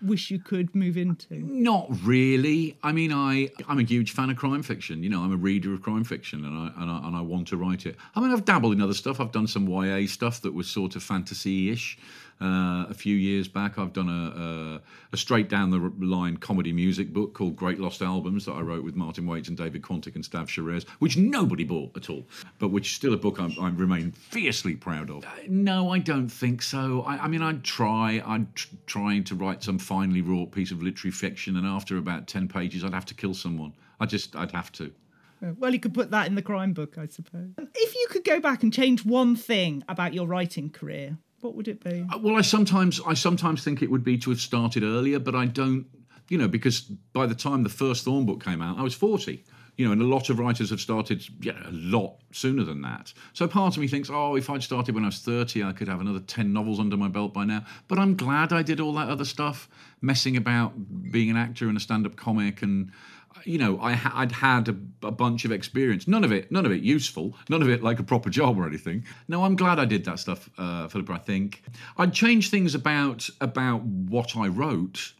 wish 0.02 0.32
you 0.32 0.40
could 0.40 0.74
move 0.76 0.98
into? 0.98 1.36
Not 1.40 1.88
really. 2.04 2.78
I 2.84 2.92
mean, 2.92 3.14
I 3.14 3.50
I'm 3.68 3.80
a 3.80 3.84
huge 3.84 4.12
fan 4.12 4.30
of 4.30 4.38
crime 4.38 4.64
fiction. 4.64 5.04
You 5.04 5.10
know, 5.10 5.22
I'm 5.22 5.34
a 5.34 5.38
reader 5.38 5.74
of 5.74 5.82
crime 5.82 6.04
fiction, 6.04 6.46
and 6.46 6.58
I 6.58 6.82
and 6.82 6.92
I, 6.92 7.08
and 7.08 7.16
I 7.16 7.22
want 7.22 7.48
to 7.50 7.58
write 7.58 7.86
it. 7.86 7.96
I 8.16 8.20
mean, 8.20 8.32
I've 8.32 8.46
dabbled 8.46 8.74
in 8.74 8.82
other 8.82 8.94
stuff. 8.94 9.20
I've 9.20 9.32
done 9.32 9.48
some 9.48 9.68
YA 9.68 10.08
stuff 10.08 10.42
that 10.42 10.54
was 10.54 10.68
sort 10.68 10.96
of 10.96 11.04
fantasy-ish. 11.04 11.98
Uh, 12.41 12.88
a 12.89 12.93
few 12.93 13.15
years 13.15 13.47
back, 13.47 13.77
I've 13.77 13.93
done 13.93 14.10
a, 14.10 14.41
a, 14.41 14.82
a 15.13 15.17
straight 15.17 15.47
down 15.47 15.69
the 15.69 15.77
line 16.04 16.38
comedy 16.38 16.73
music 16.73 17.13
book 17.13 17.36
called 17.36 17.56
Great 17.56 17.80
Lost 17.80 18.01
Albums 18.01 18.45
that 18.45 18.54
I 18.54 18.62
wrote 18.62 18.84
with 18.84 18.95
Martin 18.95 19.27
Waits 19.27 19.47
and 19.47 19.56
David 19.56 19.84
Quantick 19.84 20.15
and 20.15 20.23
Stav 20.23 20.47
Sherez, 20.47 20.88
which 20.97 21.17
nobody 21.17 21.63
bought 21.63 21.95
at 21.95 22.10
all, 22.10 22.25
but 22.58 22.69
which 22.69 22.88
is 22.88 22.95
still 22.95 23.13
a 23.13 23.17
book 23.17 23.39
I'm, 23.39 23.54
I 23.62 23.69
remain 23.69 24.12
fiercely 24.12 24.75
proud 24.75 25.12
of. 25.12 25.23
Uh, 25.23 25.30
no, 25.47 25.91
I 25.91 25.99
don't 25.99 26.30
think 26.30 26.63
so. 26.63 27.04
I, 27.04 27.25
I 27.25 27.27
mean, 27.27 27.43
I'd 27.43 27.63
try. 27.63 28.23
I'd 28.25 28.56
tr- 28.56 28.67
trying 28.88 29.23
to 29.25 29.36
write 29.36 29.62
some 29.62 29.77
finely 29.77 30.21
wrought 30.21 30.51
piece 30.51 30.71
of 30.71 30.82
literary 30.82 31.12
fiction, 31.12 31.58
and 31.58 31.67
after 31.67 31.97
about 31.97 32.27
ten 32.27 32.47
pages, 32.47 32.84
I'd 32.84 32.93
have 32.93 33.06
to 33.06 33.13
kill 33.13 33.36
someone. 33.36 33.73
I 33.99 34.08
just, 34.08 34.36
I'd 34.36 34.51
have 34.51 34.71
to. 34.73 34.91
Well, 35.60 35.73
you 35.73 35.80
could 35.80 35.93
put 35.93 36.12
that 36.12 36.27
in 36.27 36.36
the 36.36 36.41
crime 36.41 36.73
book, 36.73 36.97
I 36.97 37.08
suppose. 37.08 37.49
If 37.58 37.95
you 37.95 38.08
could 38.10 38.23
go 38.23 38.39
back 38.39 38.62
and 38.63 38.71
change 38.71 39.06
one 39.06 39.36
thing 39.36 39.84
about 39.89 40.13
your 40.13 40.27
writing 40.27 40.69
career, 40.69 41.17
what 41.41 41.56
would 41.56 41.67
it 41.67 41.84
be? 41.84 42.06
Uh, 42.12 42.17
Well, 42.17 42.36
I 42.38 42.41
sometimes 42.41 43.01
I 43.06 43.13
sometimes 43.13 43.63
think 43.63 43.82
it 43.82 43.91
would 43.91 44.04
be 44.04 44.17
to 44.19 44.30
have 44.30 44.39
started 44.39 44.84
earlier, 44.84 45.19
but 45.19 45.36
I 45.36 45.45
don't. 45.45 45.86
You 46.30 46.38
know, 46.38 46.47
because 46.47 46.80
by 46.80 47.25
the 47.25 47.36
time 47.36 47.63
the 47.63 47.69
first 47.69 48.06
Thorne 48.06 48.25
book 48.25 48.41
came 48.43 48.62
out, 48.62 48.77
I 48.77 48.84
was 48.84 48.93
forty. 48.95 49.43
You 49.77 49.86
know, 49.86 49.93
and 49.93 50.01
a 50.01 50.06
lot 50.06 50.30
of 50.30 50.38
writers 50.38 50.69
have 50.69 50.82
started 50.82 51.25
yeah, 51.41 51.58
a 51.65 51.71
lot 51.71 52.17
sooner 52.32 52.63
than 52.63 52.82
that. 52.82 53.13
So 53.34 53.47
part 53.47 53.75
of 53.75 53.82
me 53.82 53.88
thinks, 53.88 54.10
oh, 54.12 54.36
if 54.36 54.49
I'd 54.49 54.62
started 54.62 54.93
when 54.93 55.06
I 55.06 55.08
was 55.08 55.19
30, 55.19 55.63
I 55.63 55.71
could 55.71 55.88
have 55.88 56.01
another 56.01 56.19
10 56.19 56.51
novels 56.51 56.80
under 56.80 56.97
my 56.97 57.08
belt 57.08 57.34
by 57.34 57.45
now. 57.45 57.65
But 57.88 57.97
I'm 57.97 58.15
glad 58.15 58.51
I 58.51 58.63
did 58.63 58.82
all 58.82 58.93
that 58.95 59.10
other 59.10 59.23
stuff, 59.25 59.69
messing 60.01 60.36
about 60.36 60.73
being 61.10 61.30
an 61.30 61.38
actor 61.38 61.67
and 61.69 61.77
a 61.77 61.80
stand 61.80 62.06
up 62.06 62.17
comic. 62.17 62.62
And, 62.62 62.91
you 63.45 63.58
know, 63.58 63.80
I, 63.80 63.99
i'd 64.15 64.32
had 64.32 64.69
a, 64.69 64.75
a 65.04 65.12
bunch 65.12 65.45
of 65.45 65.51
experience. 65.51 66.08
None 66.08 66.23
of 66.23 66.32
it, 66.32 66.51
none 66.51 66.65
of 66.65 66.71
it 66.71 66.82
useful, 66.82 67.36
none 67.49 67.62
of 67.62 67.69
it 67.69 67.84
like 67.84 67.99
a 67.99 68.04
proper 68.04 68.30
job 68.39 68.58
or 68.58 68.65
anything. 68.67 69.06
No, 69.27 69.43
I'm 69.43 69.56
glad 69.56 69.80
I 69.80 69.86
did 69.86 70.06
that 70.06 70.19
stuff, 70.19 70.49
uh, 70.58 70.88
Philippa, 70.88 71.13
I 71.13 71.17
think. 71.17 71.63
I'd 71.97 72.13
change 72.13 72.49
things 72.49 72.75
about 72.75 73.30
about 73.39 73.82
what 73.84 74.36
I 74.36 74.47
wrote 74.47 75.13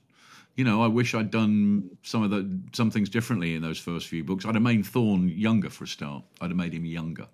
you 0.56 0.66
know, 0.66 0.84
I 0.84 0.88
wish 0.88 1.16
I'd 1.16 1.32
done 1.32 1.90
some 2.04 2.24
of 2.24 2.30
the 2.30 2.60
some 2.74 2.92
things 2.92 3.10
differently 3.10 3.56
in 3.56 3.62
those 3.62 3.80
first 3.80 4.08
few 4.08 4.24
books. 4.24 4.46
I'd 4.46 4.56
have 4.56 4.62
made 4.62 4.86
Thorne 4.86 5.30
younger 5.30 5.70
for 5.70 5.86
a 5.86 5.88
start. 5.88 6.24
I'd 6.42 6.50
have 6.50 6.58
made 6.58 6.74
him 6.74 6.86
younger, 6.86 7.28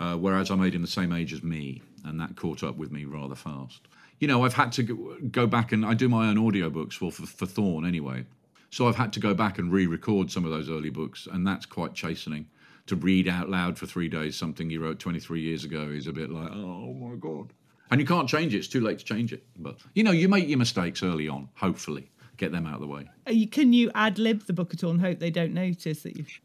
uh, 0.00 0.16
whereas 0.16 0.50
I 0.50 0.56
made 0.56 0.74
him 0.74 0.82
the 0.82 0.88
same 0.88 1.12
age 1.12 1.32
as 1.32 1.42
me, 1.42 1.82
and 2.04 2.18
that 2.20 2.36
caught 2.36 2.62
up 2.62 2.76
with 2.76 2.90
me 2.90 3.04
rather 3.04 3.34
fast. 3.34 3.88
You 4.18 4.28
know, 4.28 4.44
I've 4.44 4.54
had 4.54 4.72
to 4.72 4.82
go- 5.30 5.46
back 5.46 5.72
and 5.72 5.86
I 5.86 5.94
do 5.94 6.08
my 6.08 6.28
own 6.28 6.36
audiobooks 6.36 6.94
for, 6.94 7.10
for 7.10 7.24
for 7.24 7.46
Thorne 7.46 7.86
anyway, 7.86 8.26
so 8.70 8.88
I've 8.88 8.96
had 8.96 9.12
to 9.14 9.20
go 9.20 9.34
back 9.34 9.58
and 9.58 9.72
re-record 9.72 10.30
some 10.30 10.44
of 10.44 10.50
those 10.50 10.70
early 10.70 10.90
books, 10.90 11.28
and 11.30 11.46
that's 11.46 11.66
quite 11.66 11.94
chastening 11.94 12.46
to 12.86 12.96
read 12.96 13.28
out 13.28 13.48
loud 13.48 13.78
for 13.78 13.86
three 13.86 14.08
days 14.08 14.36
something 14.36 14.70
you 14.70 14.82
wrote 14.82 14.98
23 14.98 15.40
years 15.40 15.64
ago 15.64 15.88
is 15.90 16.06
a 16.06 16.12
bit 16.12 16.30
like, 16.30 16.50
oh 16.52 16.92
my 16.94 17.14
God. 17.16 17.52
And 17.90 18.00
you 18.00 18.06
can't 18.06 18.28
change 18.28 18.54
it. 18.54 18.58
It's 18.58 18.68
too 18.68 18.80
late 18.80 18.98
to 19.00 19.04
change 19.04 19.32
it. 19.32 19.44
But, 19.58 19.78
you 19.94 20.04
know, 20.04 20.12
you 20.12 20.28
make 20.28 20.48
your 20.48 20.58
mistakes 20.58 21.02
early 21.02 21.28
on, 21.28 21.48
hopefully. 21.54 22.10
Get 22.36 22.52
them 22.52 22.66
out 22.66 22.74
of 22.74 22.80
the 22.80 22.86
way. 22.86 23.08
You, 23.28 23.46
can 23.46 23.72
you 23.72 23.90
ad 23.94 24.18
lib 24.18 24.46
the 24.46 24.52
book 24.52 24.72
at 24.72 24.82
all 24.82 24.92
and 24.92 25.00
hope 25.00 25.18
they 25.18 25.30
don't 25.30 25.52
notice 25.52 26.02
that 26.04 26.16
you've. 26.16 26.40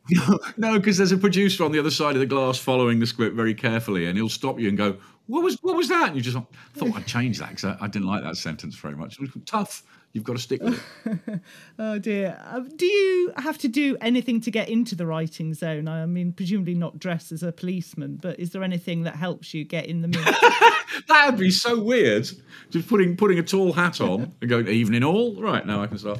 no, 0.57 0.77
because 0.77 0.97
there's 0.97 1.13
a 1.13 1.17
producer 1.17 1.63
on 1.63 1.71
the 1.71 1.79
other 1.79 1.91
side 1.91 2.15
of 2.15 2.19
the 2.19 2.25
glass 2.25 2.57
following 2.57 2.99
the 2.99 3.07
script 3.07 3.35
very 3.35 3.53
carefully, 3.53 4.05
and 4.05 4.17
he'll 4.17 4.27
stop 4.27 4.59
you 4.59 4.67
and 4.67 4.77
go, 4.77 4.97
"What 5.27 5.43
was 5.43 5.57
what 5.61 5.75
was 5.75 5.89
that?" 5.89 6.07
And 6.07 6.15
you 6.15 6.21
just 6.21 6.37
thought 6.73 6.95
I'd 6.95 7.07
change 7.07 7.39
that 7.39 7.49
because 7.49 7.65
I, 7.65 7.77
I, 7.81 7.87
didn't 7.87 8.07
like 8.07 8.23
that 8.23 8.37
sentence 8.37 8.75
very 8.75 8.95
much. 8.95 9.19
It 9.19 9.21
was 9.21 9.43
tough. 9.45 9.83
You've 10.13 10.23
got 10.23 10.37
to 10.37 10.41
stick 10.41 10.61
with 10.63 10.81
it. 11.05 11.41
oh 11.79 11.99
dear. 11.99 12.39
Uh, 12.45 12.61
do 12.75 12.85
you 12.85 13.33
have 13.35 13.57
to 13.59 13.67
do 13.67 13.97
anything 13.99 14.39
to 14.41 14.51
get 14.51 14.69
into 14.69 14.95
the 14.95 15.05
writing 15.05 15.53
zone? 15.53 15.89
I 15.89 16.05
mean, 16.05 16.31
presumably 16.31 16.73
not 16.73 16.99
dress 16.99 17.33
as 17.33 17.43
a 17.43 17.51
policeman, 17.51 18.17
but 18.21 18.39
is 18.39 18.51
there 18.51 18.63
anything 18.63 19.03
that 19.03 19.17
helps 19.17 19.53
you 19.53 19.65
get 19.65 19.87
in 19.87 20.01
the 20.01 20.07
mood? 20.07 20.25
that 21.07 21.27
would 21.27 21.37
be 21.37 21.51
so 21.51 21.81
weird. 21.81 22.29
Just 22.69 22.87
putting 22.87 23.17
putting 23.17 23.39
a 23.39 23.43
tall 23.43 23.73
hat 23.73 23.99
on 23.99 24.33
and 24.39 24.49
going 24.49 24.67
evening 24.69 25.03
all. 25.03 25.41
Right 25.41 25.65
now 25.65 25.83
I 25.83 25.87
can 25.87 25.97
start. 25.97 26.19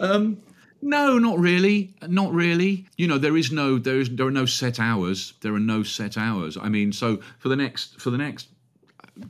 Um, 0.00 0.42
no, 0.82 1.18
not 1.18 1.38
really. 1.38 1.94
Not 2.06 2.32
really. 2.32 2.86
You 2.96 3.06
know, 3.06 3.18
there 3.18 3.36
is 3.36 3.52
no 3.52 3.78
there 3.78 4.00
is 4.00 4.10
there 4.10 4.26
are 4.26 4.30
no 4.30 4.46
set 4.46 4.80
hours. 4.80 5.34
There 5.40 5.54
are 5.54 5.60
no 5.60 5.82
set 5.82 6.16
hours. 6.16 6.56
I 6.56 6.68
mean, 6.68 6.92
so 6.92 7.20
for 7.38 7.48
the 7.48 7.56
next 7.56 8.00
for 8.00 8.10
the 8.10 8.18
next 8.18 8.48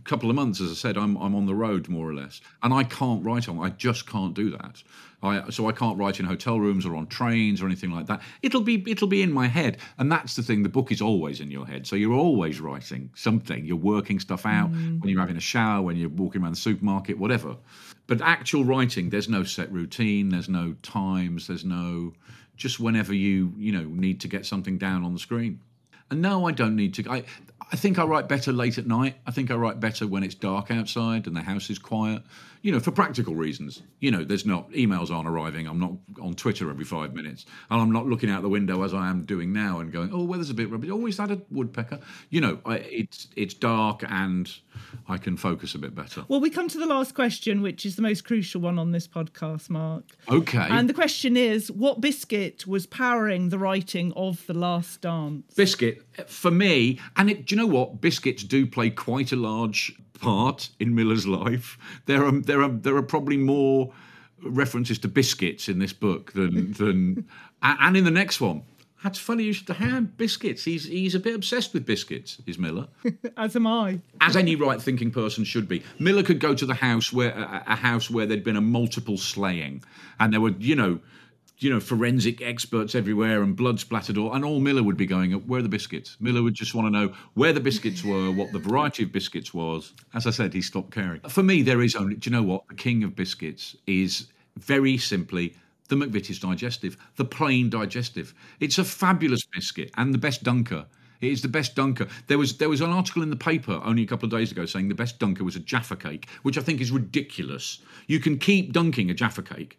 couple 0.05 0.31
of 0.31 0.37
months, 0.37 0.61
as 0.61 0.71
I 0.71 0.75
said, 0.75 0.97
I'm 0.97 1.17
I'm 1.17 1.35
on 1.35 1.47
the 1.47 1.55
road 1.55 1.89
more 1.89 2.09
or 2.09 2.15
less, 2.15 2.41
and 2.63 2.73
I 2.73 2.85
can't 2.85 3.25
write 3.25 3.49
on. 3.49 3.59
I 3.59 3.71
just 3.71 4.09
can't 4.09 4.35
do 4.35 4.51
that. 4.51 4.83
I, 5.23 5.51
so 5.51 5.69
I 5.69 5.73
can't 5.73 5.99
write 5.99 6.19
in 6.19 6.25
hotel 6.25 6.59
rooms 6.59 6.87
or 6.87 6.97
on 6.97 7.07
trains 7.07 7.61
or 7.61 7.67
anything 7.67 7.91
like 7.91 8.07
that. 8.07 8.23
It'll 8.43 8.63
be 8.63 8.83
it'll 8.87 9.09
be 9.09 9.23
in 9.23 9.33
my 9.33 9.49
head, 9.49 9.79
and 9.99 10.11
that's 10.11 10.37
the 10.37 10.43
thing. 10.43 10.63
The 10.63 10.69
book 10.69 10.93
is 10.93 11.03
always 11.03 11.41
in 11.41 11.51
your 11.51 11.67
head, 11.67 11.87
so 11.87 11.97
you're 11.97 12.15
always 12.15 12.61
writing 12.61 13.11
something. 13.15 13.65
You're 13.65 13.77
working 13.77 14.19
stuff 14.19 14.47
out 14.47 14.73
mm. 14.73 15.01
when 15.01 15.11
you're 15.11 15.21
having 15.21 15.37
a 15.37 15.41
shower, 15.41 15.83
when 15.83 15.97
you're 15.97 16.09
walking 16.09 16.43
around 16.43 16.53
the 16.53 16.61
supermarket, 16.61 17.19
whatever. 17.19 17.57
But 18.11 18.23
actual 18.23 18.65
writing, 18.65 19.11
there's 19.11 19.29
no 19.29 19.45
set 19.45 19.71
routine. 19.71 20.31
There's 20.31 20.49
no 20.49 20.75
times. 20.83 21.47
There's 21.47 21.65
no 21.65 22.13
just 22.57 22.81
whenever 22.81 23.15
you 23.15 23.53
you 23.57 23.71
know 23.71 23.85
need 23.85 24.21
to 24.23 24.29
get 24.29 24.45
something 24.45 24.79
down 24.79 25.05
on 25.05 25.13
the 25.13 25.21
screen. 25.21 25.61
And 26.11 26.21
no, 26.21 26.45
I 26.49 26.51
don't 26.51 26.75
need 26.75 26.93
to. 26.95 27.09
I, 27.09 27.23
I 27.71 27.77
think 27.77 28.01
I 28.01 28.05
write 28.05 28.29
better 28.29 28.53
late 28.53 28.79
at 28.79 28.87
night. 28.89 29.15
I 29.29 29.31
think 29.31 29.53
I 29.53 29.55
write 29.55 29.79
better 29.79 30.09
when 30.09 30.25
it's 30.25 30.35
dark 30.35 30.73
outside 30.73 31.29
and 31.29 31.37
the 31.37 31.43
house 31.43 31.71
is 31.71 31.79
quiet. 31.79 32.23
You 32.63 32.73
know, 32.73 32.81
for 32.81 32.91
practical 32.91 33.35
reasons. 33.35 33.83
You 34.01 34.11
know, 34.11 34.25
there's 34.25 34.45
not 34.45 34.71
emails 34.73 35.11
aren't 35.11 35.29
arriving. 35.29 35.67
I'm 35.67 35.81
not 35.81 35.93
on 36.21 36.35
Twitter 36.35 36.69
every 36.71 36.85
five 36.85 37.15
minutes, 37.15 37.47
and 37.71 37.81
I'm 37.81 37.93
not 37.93 38.07
looking 38.07 38.31
out 38.31 38.43
the 38.43 38.49
window 38.49 38.83
as 38.83 38.93
I 38.93 39.09
am 39.09 39.25
doing 39.25 39.53
now 39.53 39.81
and 39.81 39.93
going, 39.93 40.11
"Oh, 40.13 40.25
weather's 40.25 40.51
a 40.51 40.55
bit 40.55 40.71
rubbish. 40.71 40.91
Oh, 40.91 41.07
is 41.07 41.17
that 41.17 41.31
a 41.31 41.41
woodpecker?" 41.51 42.01
You 42.29 42.41
know, 42.41 42.59
I, 42.65 42.77
it's 42.77 43.29
it's 43.37 43.55
dark 43.55 44.05
and 44.09 44.53
I 45.09 45.17
can 45.17 45.37
focus 45.37 45.75
a 45.75 45.79
bit 45.79 45.95
better. 45.95 46.25
Well, 46.29 46.41
we 46.41 46.51
come 46.51 46.69
to 46.69 46.79
the 46.79 46.87
last 46.87 47.15
question, 47.15 47.63
which 47.63 47.87
is 47.87 47.97
the 47.97 48.03
most 48.03 48.25
crucial 48.25 48.61
one 48.61 48.79
on 48.79 48.93
this 48.93 49.09
podcast, 49.09 49.71
Mark. 49.71 50.05
Okay. 50.29 50.67
And 50.71 50.89
the 50.89 50.95
question 50.95 51.37
is, 51.37 51.71
what 51.71 52.01
biscuit 52.01 52.67
was 52.67 52.87
powering 52.87 53.49
the 53.49 53.59
writing 53.59 54.13
of 54.15 54.47
The 54.47 54.55
Last 54.55 55.01
Dance? 55.01 55.55
Biscuit 55.55 56.03
for 56.27 56.51
me, 56.51 57.01
and 57.17 57.31
it, 57.31 57.47
do 57.47 57.55
you 57.55 57.61
know 57.61 57.67
what? 57.67 58.01
Biscuits 58.01 58.45
do 58.45 58.67
play 58.67 58.91
quite 58.91 59.33
a 59.33 59.37
large 59.37 59.95
part 60.21 60.71
in 60.79 60.95
Miller's 60.95 61.27
life. 61.27 61.79
There 62.07 62.25
are 62.25 62.33
there 62.33 62.63
are 62.63 62.69
there 62.69 62.97
are 62.97 63.03
probably 63.03 63.37
more 63.37 63.93
references 64.43 64.99
to 65.01 65.09
biscuits 65.09 65.69
in 65.69 65.79
this 65.79 65.93
book 65.93 66.33
than 66.33 66.73
than 66.79 67.27
and 67.63 67.97
in 67.97 68.05
the 68.05 68.11
next 68.11 68.41
one. 68.41 68.63
That's 69.03 69.19
funny 69.19 69.45
you 69.45 69.55
should 69.55 69.69
have 69.69 70.19
biscuits. 70.19 70.65
He's 70.65 70.85
he's 70.85 71.15
a 71.15 71.21
bit 71.21 71.35
obsessed 71.35 71.73
with 71.73 71.87
biscuits, 71.87 72.39
is 72.47 72.59
Miller. 72.59 72.89
As 73.37 73.57
am 73.57 73.67
I. 73.67 74.01
As 74.21 74.37
any 74.37 74.57
right 74.57 74.81
thinking 74.81 75.11
person 75.11 75.45
should 75.45 75.69
be. 75.69 75.83
Miller 75.99 76.23
could 76.23 76.39
go 76.39 76.55
to 76.55 76.67
the 76.67 76.75
house 76.75 77.11
where 77.13 77.31
a, 77.31 77.65
a 77.67 77.77
house 77.77 78.11
where 78.11 78.27
there'd 78.27 78.45
been 78.45 78.57
a 78.57 78.61
multiple 78.61 79.17
slaying 79.17 79.83
and 80.19 80.33
there 80.33 80.41
were, 80.41 80.51
you 80.59 80.77
know, 80.77 81.01
you 81.61 81.71
know, 81.71 81.81
forensic 81.81 82.41
experts 82.41 82.95
everywhere 82.95 83.43
and 83.43 83.55
blood 83.55 83.79
splattered 83.79 84.17
all, 84.17 84.33
and 84.33 84.45
all 84.45 84.61
Miller 84.61 84.83
would 84.83 84.97
be 84.97 85.07
going, 85.07 85.33
where 85.33 85.61
are 85.61 85.63
the 85.63 85.69
biscuits? 85.69 86.17
Miller 86.19 86.43
would 86.43 86.55
just 86.55 86.75
want 86.75 86.87
to 86.87 86.91
know 86.91 87.13
where 87.35 87.53
the 87.53 87.61
biscuits 87.61 88.03
were, 88.03 88.31
what 88.31 88.51
the 88.53 88.59
variety 88.59 89.03
of 89.03 89.13
biscuits 89.13 89.53
was. 89.53 89.93
As 90.15 90.27
I 90.27 90.31
said, 90.31 90.55
he 90.55 90.63
stopped 90.63 90.91
caring. 90.91 91.21
For 91.21 91.43
me, 91.43 91.63
there 91.63 91.83
is 91.83 91.95
only, 91.95 92.17
do 92.17 92.31
you 92.31 92.37
know 92.37 92.43
what? 92.43 92.67
The 92.69 92.75
king 92.75 93.05
of 93.05 93.15
biscuits 93.15 93.77
is 93.87 94.29
very 94.57 94.97
simply 94.97 95.55
the 95.89 95.97
McVitie's 95.97 96.39
digestive, 96.39 96.97
the 97.17 97.25
plain 97.25 97.69
digestive. 97.69 98.33
It's 98.61 98.79
a 98.79 98.85
fabulous 98.85 99.45
biscuit 99.45 99.91
and 99.97 100.15
the 100.15 100.19
best 100.19 100.43
dunker. 100.43 100.87
It 101.21 101.33
is 101.33 101.43
the 101.43 101.49
best 101.49 101.75
dunker. 101.75 102.07
There 102.29 102.39
was 102.39 102.57
there 102.57 102.71
was 102.71 102.81
an 102.81 102.91
article 102.91 103.23
in 103.23 103.29
the 103.29 103.37
paper 103.37 103.79
only 103.85 104.03
a 104.03 104.07
couple 104.07 104.25
of 104.25 104.31
days 104.31 104.51
ago 104.51 104.65
saying 104.65 104.89
the 104.89 104.95
best 104.95 105.19
dunker 105.19 105.45
was 105.45 105.57
a 105.57 105.61
Jaffa 105.61 105.97
cake, 105.97 106.27
which 106.43 106.57
I 106.57 106.63
think 106.63 106.81
is 106.81 106.91
ridiculous. 106.91 107.81
You 108.07 108.21
can 108.21 108.39
keep 108.39 108.73
dunking 108.73 109.11
a 109.11 109.15
Jaffa 109.15 109.43
cake 109.43 109.79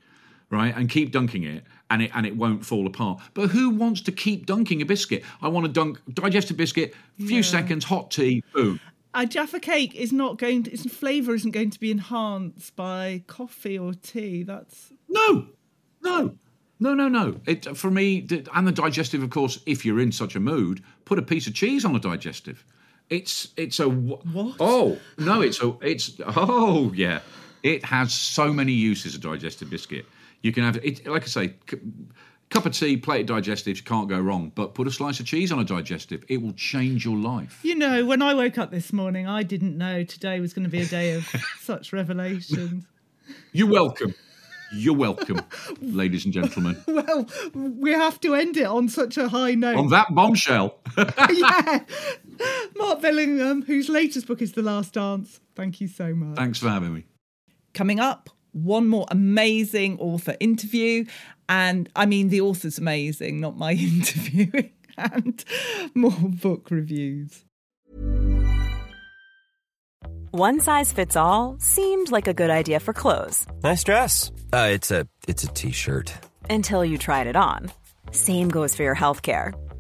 right, 0.51 0.75
and 0.75 0.89
keep 0.89 1.11
dunking 1.11 1.43
it, 1.43 1.63
and 1.89 2.03
it 2.03 2.11
and 2.13 2.25
it 2.25 2.35
won't 2.35 2.65
fall 2.65 2.85
apart. 2.85 3.21
But 3.33 3.49
who 3.49 3.71
wants 3.71 4.01
to 4.01 4.11
keep 4.11 4.45
dunking 4.45 4.81
a 4.81 4.85
biscuit? 4.85 5.23
I 5.41 5.47
want 5.47 5.65
to 5.65 5.71
dunk 5.71 5.99
digestive 6.13 6.57
biscuit, 6.57 6.93
few 7.17 7.37
yeah. 7.37 7.41
seconds, 7.41 7.85
hot 7.85 8.11
tea, 8.11 8.43
boom. 8.53 8.79
A 9.13 9.25
Jaffa 9.25 9.59
cake 9.59 9.93
is 9.95 10.13
not 10.13 10.37
going 10.37 10.63
to, 10.63 10.71
its 10.71 10.89
flavour 10.89 11.35
isn't 11.35 11.51
going 11.51 11.69
to 11.71 11.79
be 11.79 11.91
enhanced 11.91 12.75
by 12.75 13.23
coffee 13.27 13.77
or 13.77 13.93
tea. 13.93 14.43
That's 14.43 14.93
no, 15.09 15.47
no, 16.01 16.35
no, 16.79 16.93
no, 16.93 17.07
no. 17.07 17.39
It 17.45 17.75
for 17.75 17.91
me, 17.91 18.27
and 18.53 18.67
the 18.67 18.71
digestive, 18.71 19.21
of 19.23 19.29
course. 19.29 19.59
If 19.65 19.85
you're 19.85 19.99
in 19.99 20.11
such 20.11 20.35
a 20.35 20.39
mood, 20.39 20.81
put 21.05 21.19
a 21.19 21.21
piece 21.21 21.47
of 21.47 21.53
cheese 21.53 21.83
on 21.83 21.95
a 21.95 21.99
digestive. 21.99 22.65
It's 23.09 23.49
it's 23.57 23.79
a 23.81 23.89
what? 23.89 24.55
Oh 24.59 24.97
no, 25.17 25.41
it's 25.41 25.61
a 25.61 25.75
it's 25.81 26.13
oh 26.25 26.91
yeah. 26.95 27.19
It 27.63 27.83
has 27.85 28.13
so 28.13 28.51
many 28.51 28.71
uses. 28.71 29.13
A 29.13 29.19
digestive 29.19 29.69
biscuit. 29.69 30.05
You 30.41 30.51
can 30.51 30.63
have 30.63 30.77
it, 30.77 31.06
like 31.06 31.23
I 31.23 31.27
say, 31.27 31.54
cup 32.49 32.65
of 32.65 32.73
tea, 32.73 32.97
plate 32.97 33.30
of 33.30 33.38
digestives, 33.38 33.84
can't 33.84 34.08
go 34.08 34.19
wrong. 34.19 34.51
But 34.54 34.75
put 34.75 34.88
a 34.88 34.91
slice 34.91 35.19
of 35.19 35.25
cheese 35.25 35.51
on 35.51 35.60
a 35.60 35.63
digestive, 35.63 36.23
it 36.27 36.41
will 36.41 36.54
change 36.54 37.06
your 37.06 37.17
life. 37.17 37.60
You 37.63 37.75
know, 37.75 38.06
when 38.06 38.21
I 38.21 38.34
woke 38.34 38.58
up 38.58 38.71
this 38.71 38.93
morning, 38.93 39.27
I 39.27 39.43
didn't 39.43 39.77
know 39.77 40.04
today 40.04 40.39
was 40.39 40.54
going 40.54 40.65
to 40.65 40.69
be 40.69 40.82
a 40.82 40.86
day 40.86 41.13
of 41.13 41.27
such 41.62 41.93
revelations. 41.93 42.86
You're 43.54 43.69
welcome. 43.69 44.13
You're 44.73 44.95
welcome, 44.95 45.41
ladies 45.82 46.23
and 46.23 46.34
gentlemen. 46.34 46.82
Well, 46.88 47.27
we 47.54 47.91
have 47.91 48.19
to 48.21 48.36
end 48.36 48.56
it 48.58 48.65
on 48.65 48.88
such 48.88 49.17
a 49.17 49.27
high 49.27 49.56
note. 49.56 49.75
On 49.75 49.89
that 49.89 50.08
bombshell. 50.13 50.77
yeah. 50.97 51.84
Mark 52.77 53.01
Billingham, 53.01 53.65
whose 53.65 53.89
latest 53.89 54.27
book 54.27 54.41
is 54.41 54.54
The 54.54 54.62
Last 54.62 54.93
Dance. 54.93 55.39
Thank 55.56 55.82
you 55.82 55.88
so 55.88 56.13
much. 56.13 56.38
Thanks 56.38 56.60
for 56.60 56.69
having 56.69 56.93
me. 56.93 57.06
Coming 57.73 57.99
up, 57.99 58.30
one 58.51 58.87
more 58.87 59.05
amazing 59.09 59.99
author 59.99 60.35
interview. 60.39 61.05
And 61.49 61.89
I 61.95 62.05
mean, 62.05 62.29
the 62.29 62.41
author's 62.41 62.77
amazing, 62.77 63.39
not 63.39 63.57
my 63.57 63.71
interviewing, 63.73 64.71
and 64.97 65.43
more 65.93 66.11
book 66.11 66.71
reviews. 66.71 67.45
One 70.31 70.61
size 70.61 70.93
fits 70.93 71.17
all 71.17 71.57
seemed 71.59 72.09
like 72.09 72.27
a 72.27 72.33
good 72.33 72.49
idea 72.49 72.79
for 72.79 72.93
clothes. 72.93 73.45
Nice 73.63 73.83
dress. 73.83 74.31
Uh, 74.53 74.69
it's 74.71 74.89
a 74.89 75.05
it's 75.27 75.43
a 75.43 75.47
t-shirt. 75.47 76.13
Until 76.49 76.85
you 76.85 76.97
tried 76.97 77.27
it 77.27 77.35
on. 77.35 77.69
Same 78.11 78.47
goes 78.47 78.73
for 78.73 78.83
your 78.83 78.93
health 78.93 79.23
care. 79.23 79.53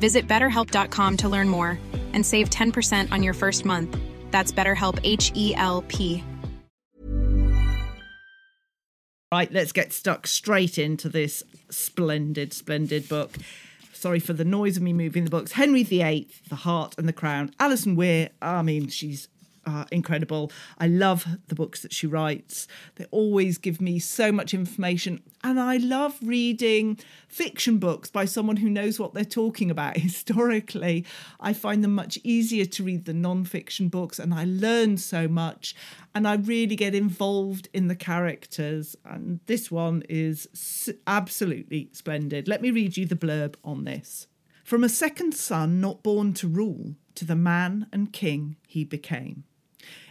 Visit 0.00 0.26
betterhelp.com 0.26 1.16
to 1.18 1.28
learn 1.28 1.48
more 1.48 1.78
and 2.12 2.26
save 2.26 2.50
10% 2.50 3.12
on 3.12 3.22
your 3.22 3.34
first 3.34 3.64
month. 3.64 3.96
That's 4.32 4.50
BetterHelp 4.50 4.98
H 5.04 5.30
E 5.36 5.54
L 5.54 5.84
P. 5.86 6.24
Right, 9.32 9.52
let's 9.52 9.70
get 9.70 9.92
stuck 9.92 10.26
straight 10.26 10.76
into 10.76 11.08
this 11.08 11.44
splendid, 11.70 12.52
splendid 12.52 13.08
book. 13.08 13.36
Sorry 13.92 14.18
for 14.18 14.32
the 14.32 14.44
noise 14.44 14.76
of 14.76 14.82
me 14.82 14.92
moving 14.92 15.22
the 15.22 15.30
books. 15.30 15.52
Henry 15.52 15.84
VIII, 15.84 16.26
The 16.48 16.56
Heart 16.56 16.96
and 16.98 17.06
the 17.06 17.12
Crown. 17.12 17.54
Alison 17.60 17.94
Weir, 17.94 18.30
I 18.42 18.62
mean, 18.62 18.88
she's 18.88 19.28
uh, 19.70 19.84
incredible. 19.92 20.50
I 20.78 20.88
love 20.88 21.26
the 21.46 21.54
books 21.54 21.82
that 21.82 21.92
she 21.92 22.06
writes. 22.06 22.66
They 22.96 23.04
always 23.10 23.58
give 23.58 23.80
me 23.80 23.98
so 23.98 24.32
much 24.32 24.52
information. 24.52 25.22
And 25.44 25.60
I 25.60 25.76
love 25.76 26.18
reading 26.22 26.98
fiction 27.28 27.78
books 27.78 28.10
by 28.10 28.24
someone 28.24 28.56
who 28.56 28.68
knows 28.68 28.98
what 28.98 29.14
they're 29.14 29.24
talking 29.24 29.70
about 29.70 29.96
historically. 30.08 31.06
I 31.38 31.52
find 31.52 31.84
them 31.84 31.94
much 31.94 32.18
easier 32.24 32.64
to 32.66 32.84
read 32.84 33.04
than 33.04 33.22
non 33.22 33.44
fiction 33.44 33.88
books, 33.88 34.18
and 34.18 34.34
I 34.34 34.44
learn 34.44 34.96
so 34.96 35.28
much. 35.28 35.74
And 36.14 36.26
I 36.26 36.34
really 36.34 36.74
get 36.74 36.94
involved 36.94 37.68
in 37.72 37.86
the 37.86 37.94
characters. 37.94 38.96
And 39.04 39.38
this 39.46 39.70
one 39.70 40.02
is 40.08 40.90
absolutely 41.06 41.90
splendid. 41.92 42.48
Let 42.48 42.62
me 42.62 42.72
read 42.72 42.96
you 42.96 43.06
the 43.06 43.14
blurb 43.14 43.54
on 43.64 43.84
this. 43.84 44.26
From 44.64 44.82
a 44.84 44.88
second 44.88 45.34
son 45.34 45.80
not 45.80 46.02
born 46.02 46.32
to 46.34 46.48
rule, 46.48 46.94
to 47.14 47.24
the 47.24 47.36
man 47.36 47.86
and 47.92 48.12
king 48.12 48.56
he 48.66 48.84
became. 48.84 49.44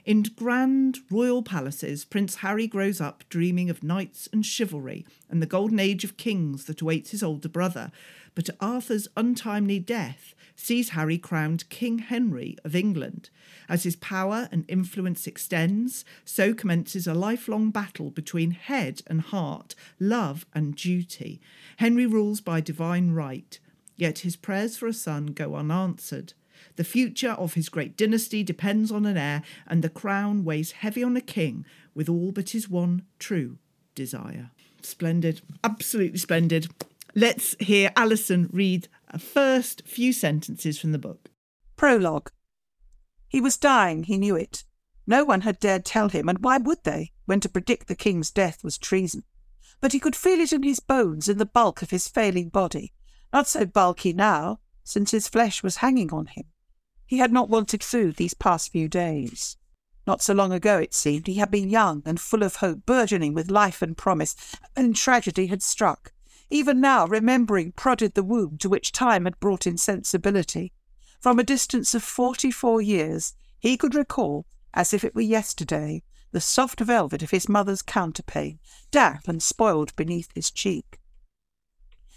In 0.09 0.23
grand 0.23 0.97
royal 1.11 1.43
palaces, 1.43 2.03
Prince 2.03 2.37
Harry 2.37 2.65
grows 2.65 2.99
up 2.99 3.23
dreaming 3.29 3.69
of 3.69 3.83
knights 3.83 4.27
and 4.33 4.43
chivalry 4.43 5.05
and 5.29 5.39
the 5.39 5.45
golden 5.45 5.79
age 5.79 6.03
of 6.03 6.17
kings 6.17 6.65
that 6.65 6.81
awaits 6.81 7.11
his 7.11 7.21
older 7.21 7.47
brother. 7.47 7.91
But 8.33 8.49
Arthur's 8.59 9.07
untimely 9.15 9.77
death 9.77 10.33
sees 10.55 10.89
Harry 10.89 11.19
crowned 11.19 11.69
King 11.69 11.99
Henry 11.99 12.57
of 12.65 12.75
England. 12.75 13.29
As 13.69 13.83
his 13.83 13.95
power 13.97 14.49
and 14.51 14.65
influence 14.67 15.27
extends, 15.27 16.03
so 16.25 16.55
commences 16.55 17.05
a 17.05 17.13
lifelong 17.13 17.69
battle 17.69 18.09
between 18.09 18.49
head 18.49 19.03
and 19.05 19.21
heart, 19.21 19.75
love 19.99 20.43
and 20.55 20.75
duty. 20.75 21.39
Henry 21.77 22.07
rules 22.07 22.41
by 22.41 22.61
divine 22.61 23.11
right, 23.11 23.59
yet 23.95 24.17
his 24.19 24.35
prayers 24.35 24.75
for 24.75 24.87
a 24.87 24.93
son 24.93 25.27
go 25.27 25.53
unanswered. 25.53 26.33
The 26.75 26.83
future 26.83 27.31
of 27.31 27.53
his 27.53 27.69
great 27.69 27.97
dynasty 27.97 28.43
depends 28.43 28.91
on 28.91 29.05
an 29.05 29.17
heir, 29.17 29.43
and 29.67 29.83
the 29.83 29.89
crown 29.89 30.43
weighs 30.43 30.71
heavy 30.71 31.03
on 31.03 31.17
a 31.17 31.21
king 31.21 31.65
with 31.93 32.09
all 32.09 32.31
but 32.31 32.51
his 32.51 32.69
one 32.69 33.03
true 33.17 33.57
desire. 33.95 34.51
Splendid, 34.81 35.41
absolutely 35.63 36.19
splendid. 36.19 36.67
Let's 37.15 37.55
hear 37.59 37.91
Alison 37.95 38.49
read 38.51 38.87
a 39.09 39.19
first 39.19 39.83
few 39.85 40.13
sentences 40.13 40.79
from 40.79 40.91
the 40.91 40.99
book. 40.99 41.29
Prologue. 41.75 42.31
He 43.27 43.41
was 43.41 43.57
dying, 43.57 44.03
he 44.03 44.17
knew 44.17 44.35
it. 44.35 44.63
No 45.07 45.23
one 45.23 45.41
had 45.41 45.59
dared 45.59 45.85
tell 45.85 46.09
him, 46.09 46.29
and 46.29 46.39
why 46.43 46.57
would 46.57 46.83
they, 46.83 47.11
when 47.25 47.39
to 47.39 47.49
predict 47.49 47.87
the 47.87 47.95
king's 47.95 48.31
death 48.31 48.63
was 48.63 48.77
treason? 48.77 49.23
But 49.81 49.93
he 49.93 49.99
could 49.99 50.15
feel 50.15 50.39
it 50.39 50.53
in 50.53 50.63
his 50.63 50.79
bones, 50.79 51.27
in 51.27 51.37
the 51.37 51.45
bulk 51.45 51.81
of 51.81 51.89
his 51.89 52.07
failing 52.07 52.49
body. 52.49 52.93
Not 53.33 53.47
so 53.47 53.65
bulky 53.65 54.13
now, 54.13 54.59
since 54.89 55.11
his 55.11 55.27
flesh 55.27 55.61
was 55.61 55.77
hanging 55.77 56.11
on 56.11 56.25
him. 56.25 56.45
He 57.05 57.19
had 57.19 57.31
not 57.31 57.47
wanted 57.47 57.83
food 57.83 58.15
these 58.15 58.33
past 58.33 58.71
few 58.71 58.87
days. 58.87 59.55
Not 60.07 60.23
so 60.23 60.33
long 60.33 60.51
ago, 60.51 60.79
it 60.79 60.95
seemed, 60.95 61.27
he 61.27 61.35
had 61.35 61.51
been 61.51 61.69
young 61.69 62.01
and 62.07 62.19
full 62.19 62.41
of 62.41 62.55
hope, 62.55 62.87
burgeoning 62.87 63.35
with 63.35 63.51
life 63.51 63.83
and 63.83 63.95
promise, 63.95 64.35
and 64.75 64.95
tragedy 64.95 65.45
had 65.45 65.61
struck. 65.61 66.11
Even 66.49 66.81
now, 66.81 67.05
remembering, 67.05 67.71
prodded 67.73 68.15
the 68.15 68.23
wound 68.23 68.59
to 68.61 68.69
which 68.69 68.91
time 68.91 69.25
had 69.25 69.39
brought 69.39 69.67
insensibility. 69.67 70.73
From 71.21 71.37
a 71.37 71.43
distance 71.43 71.93
of 71.93 72.01
forty 72.01 72.49
four 72.49 72.81
years, 72.81 73.35
he 73.59 73.77
could 73.77 73.93
recall, 73.93 74.47
as 74.73 74.91
if 74.91 75.03
it 75.03 75.13
were 75.13 75.21
yesterday, 75.21 76.01
the 76.31 76.41
soft 76.41 76.79
velvet 76.79 77.21
of 77.21 77.29
his 77.29 77.47
mother's 77.47 77.83
counterpane, 77.83 78.57
damp 78.89 79.27
and 79.27 79.43
spoiled 79.43 79.95
beneath 79.95 80.29
his 80.33 80.49
cheek. 80.49 80.99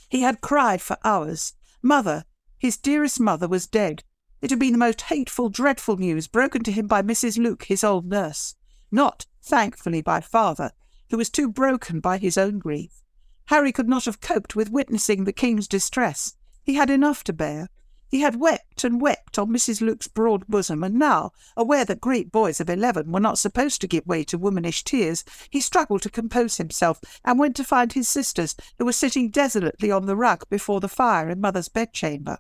He 0.09 0.23
had 0.23 0.41
cried 0.41 0.81
for 0.81 0.97
hours. 1.05 1.53
Mother, 1.83 2.25
his 2.63 2.77
dearest 2.77 3.19
mother, 3.19 3.49
was 3.49 3.67
dead. 3.67 4.05
It 4.41 4.51
had 4.51 4.61
been 4.61 4.71
the 4.71 4.79
most 4.79 5.01
hateful, 5.01 5.49
dreadful 5.49 5.97
news 5.97 6.29
broken 6.29 6.63
to 6.63 6.71
him 6.71 6.87
by 6.87 7.03
Mrs. 7.03 7.37
Luke, 7.37 7.65
his 7.65 7.83
old 7.83 8.07
nurse. 8.07 8.55
Not, 8.89 9.27
thankfully, 9.43 10.01
by 10.01 10.21
father, 10.21 10.71
who 11.11 11.17
was 11.17 11.29
too 11.29 11.49
broken 11.49 11.99
by 11.99 12.19
his 12.19 12.39
own 12.39 12.61
grief. 12.61 13.03
Harry 13.47 13.73
could 13.73 13.89
not 13.89 14.05
have 14.05 14.21
coped 14.21 14.55
with 14.55 14.71
witnessing 14.71 15.25
the 15.25 15.33
king's 15.33 15.67
distress. 15.67 16.37
He 16.63 16.75
had 16.75 16.89
enough 16.89 17.25
to 17.25 17.33
bear. 17.33 17.69
He 18.07 18.21
had 18.21 18.37
wept 18.39 18.85
and 18.85 19.01
wept 19.01 19.41
on 19.41 19.49
Mrs. 19.49 19.81
Luke's 19.81 20.07
broad 20.07 20.47
bosom, 20.47 20.85
and 20.85 20.95
now, 20.95 21.33
aware 21.57 21.85
that 21.87 22.01
great 22.01 22.31
boys 22.31 22.61
of 22.61 22.71
eleven 22.71 23.11
were 23.11 23.19
not 23.19 23.41
supposed 23.41 23.81
to 23.81 23.89
give 23.89 24.07
way 24.07 24.23
to 24.23 24.39
womanish 24.39 24.85
tears, 24.85 25.25
he 25.51 25.61
struggled 25.61 26.03
to 26.03 26.11
compose 26.11 26.59
himself 26.59 27.01
and 27.25 27.41
went 27.41 27.57
to 27.57 27.65
find 27.65 27.93
his 27.93 28.09
sisters, 28.09 28.55
who 28.79 28.85
were 28.85 28.93
sitting 28.93 29.31
desolately 29.31 29.91
on 29.91 30.07
the 30.07 30.15
rug 30.15 30.49
before 30.49 30.79
the 30.79 30.87
fire 30.87 31.29
in 31.29 31.41
mother's 31.41 31.69
bedchamber. 31.69 32.39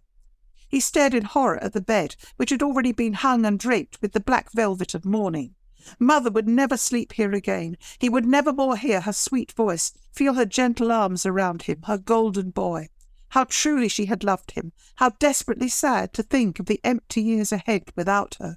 He 0.73 0.81
stared 0.81 1.13
in 1.13 1.25
horror 1.25 1.63
at 1.63 1.75
the 1.75 1.83
bed, 1.83 2.17
which 2.37 2.49
had 2.49 2.63
already 2.63 2.93
been 2.93 3.13
hung 3.13 3.45
and 3.45 3.59
draped 3.59 4.01
with 4.01 4.13
the 4.13 4.21
black 4.21 4.51
velvet 4.53 4.95
of 4.95 5.05
mourning. 5.05 5.55
Mother 5.99 6.31
would 6.31 6.49
never 6.49 6.79
sleep 6.79 7.13
here 7.13 7.33
again. 7.33 7.77
He 7.99 8.09
would 8.09 8.25
never 8.25 8.55
more 8.55 8.79
hear 8.79 9.03
her 9.03 9.13
sweet 9.13 9.53
voice, 9.53 9.93
feel 10.13 10.33
her 10.33 10.47
gentle 10.47 10.91
arms 10.91 11.27
around 11.27 11.65
him, 11.65 11.83
her 11.83 11.99
golden 11.99 12.53
boy. 12.53 12.89
How 13.29 13.45
truly 13.45 13.87
she 13.87 14.07
had 14.07 14.25
loved 14.25 14.53
him, 14.53 14.73
how 14.95 15.11
desperately 15.11 15.69
sad 15.69 16.15
to 16.15 16.23
think 16.23 16.59
of 16.59 16.65
the 16.65 16.81
empty 16.83 17.21
years 17.21 17.53
ahead 17.53 17.93
without 17.95 18.37
her. 18.41 18.57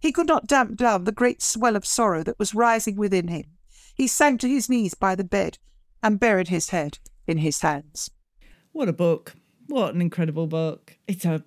He 0.00 0.10
could 0.10 0.26
not 0.26 0.48
damp 0.48 0.76
down 0.76 1.04
the 1.04 1.12
great 1.12 1.40
swell 1.40 1.76
of 1.76 1.86
sorrow 1.86 2.24
that 2.24 2.40
was 2.40 2.56
rising 2.56 2.96
within 2.96 3.28
him. 3.28 3.44
He 3.94 4.08
sank 4.08 4.40
to 4.40 4.48
his 4.48 4.68
knees 4.68 4.94
by 4.94 5.14
the 5.14 5.22
bed 5.22 5.58
and 6.02 6.18
buried 6.18 6.48
his 6.48 6.70
head 6.70 6.98
in 7.28 7.38
his 7.38 7.60
hands. 7.60 8.10
What 8.72 8.88
a 8.88 8.92
book. 8.92 9.36
What 9.68 9.94
an 9.94 10.00
incredible 10.00 10.48
book. 10.48 10.98
It's 11.06 11.24
a, 11.24 11.44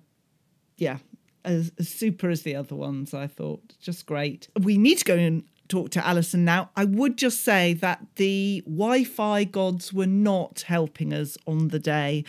yeah, 0.76 0.98
as, 1.44 1.72
as 1.78 1.88
super 1.88 2.28
as 2.28 2.42
the 2.42 2.54
other 2.54 2.74
ones, 2.74 3.14
I 3.14 3.26
thought. 3.26 3.74
Just 3.80 4.06
great. 4.06 4.48
We 4.60 4.78
need 4.78 4.98
to 4.98 5.04
go 5.04 5.16
and 5.16 5.44
talk 5.68 5.90
to 5.90 6.06
Alison 6.06 6.44
now. 6.44 6.70
I 6.76 6.84
would 6.84 7.16
just 7.16 7.42
say 7.42 7.72
that 7.74 8.04
the 8.16 8.62
Wi 8.66 9.04
Fi 9.04 9.44
gods 9.44 9.92
were 9.92 10.06
not 10.06 10.62
helping 10.62 11.12
us 11.12 11.36
on 11.46 11.68
the 11.68 11.78
day. 11.78 12.24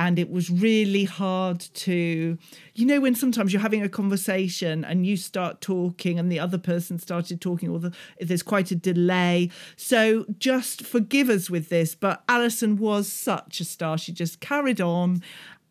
And 0.00 0.16
it 0.16 0.30
was 0.30 0.48
really 0.48 1.02
hard 1.02 1.58
to, 1.58 2.38
you 2.76 2.86
know, 2.86 3.00
when 3.00 3.16
sometimes 3.16 3.52
you're 3.52 3.60
having 3.60 3.82
a 3.82 3.88
conversation 3.88 4.84
and 4.84 5.04
you 5.04 5.16
start 5.16 5.60
talking 5.60 6.20
and 6.20 6.30
the 6.30 6.38
other 6.38 6.56
person 6.56 7.00
started 7.00 7.40
talking, 7.40 7.68
or 7.68 7.80
the, 7.80 7.92
there's 8.20 8.44
quite 8.44 8.70
a 8.70 8.76
delay. 8.76 9.50
So 9.74 10.24
just 10.38 10.86
forgive 10.86 11.28
us 11.28 11.50
with 11.50 11.68
this. 11.68 11.96
But 11.96 12.22
Alison 12.28 12.76
was 12.76 13.12
such 13.12 13.58
a 13.58 13.64
star. 13.64 13.98
She 13.98 14.12
just 14.12 14.38
carried 14.38 14.80
on 14.80 15.20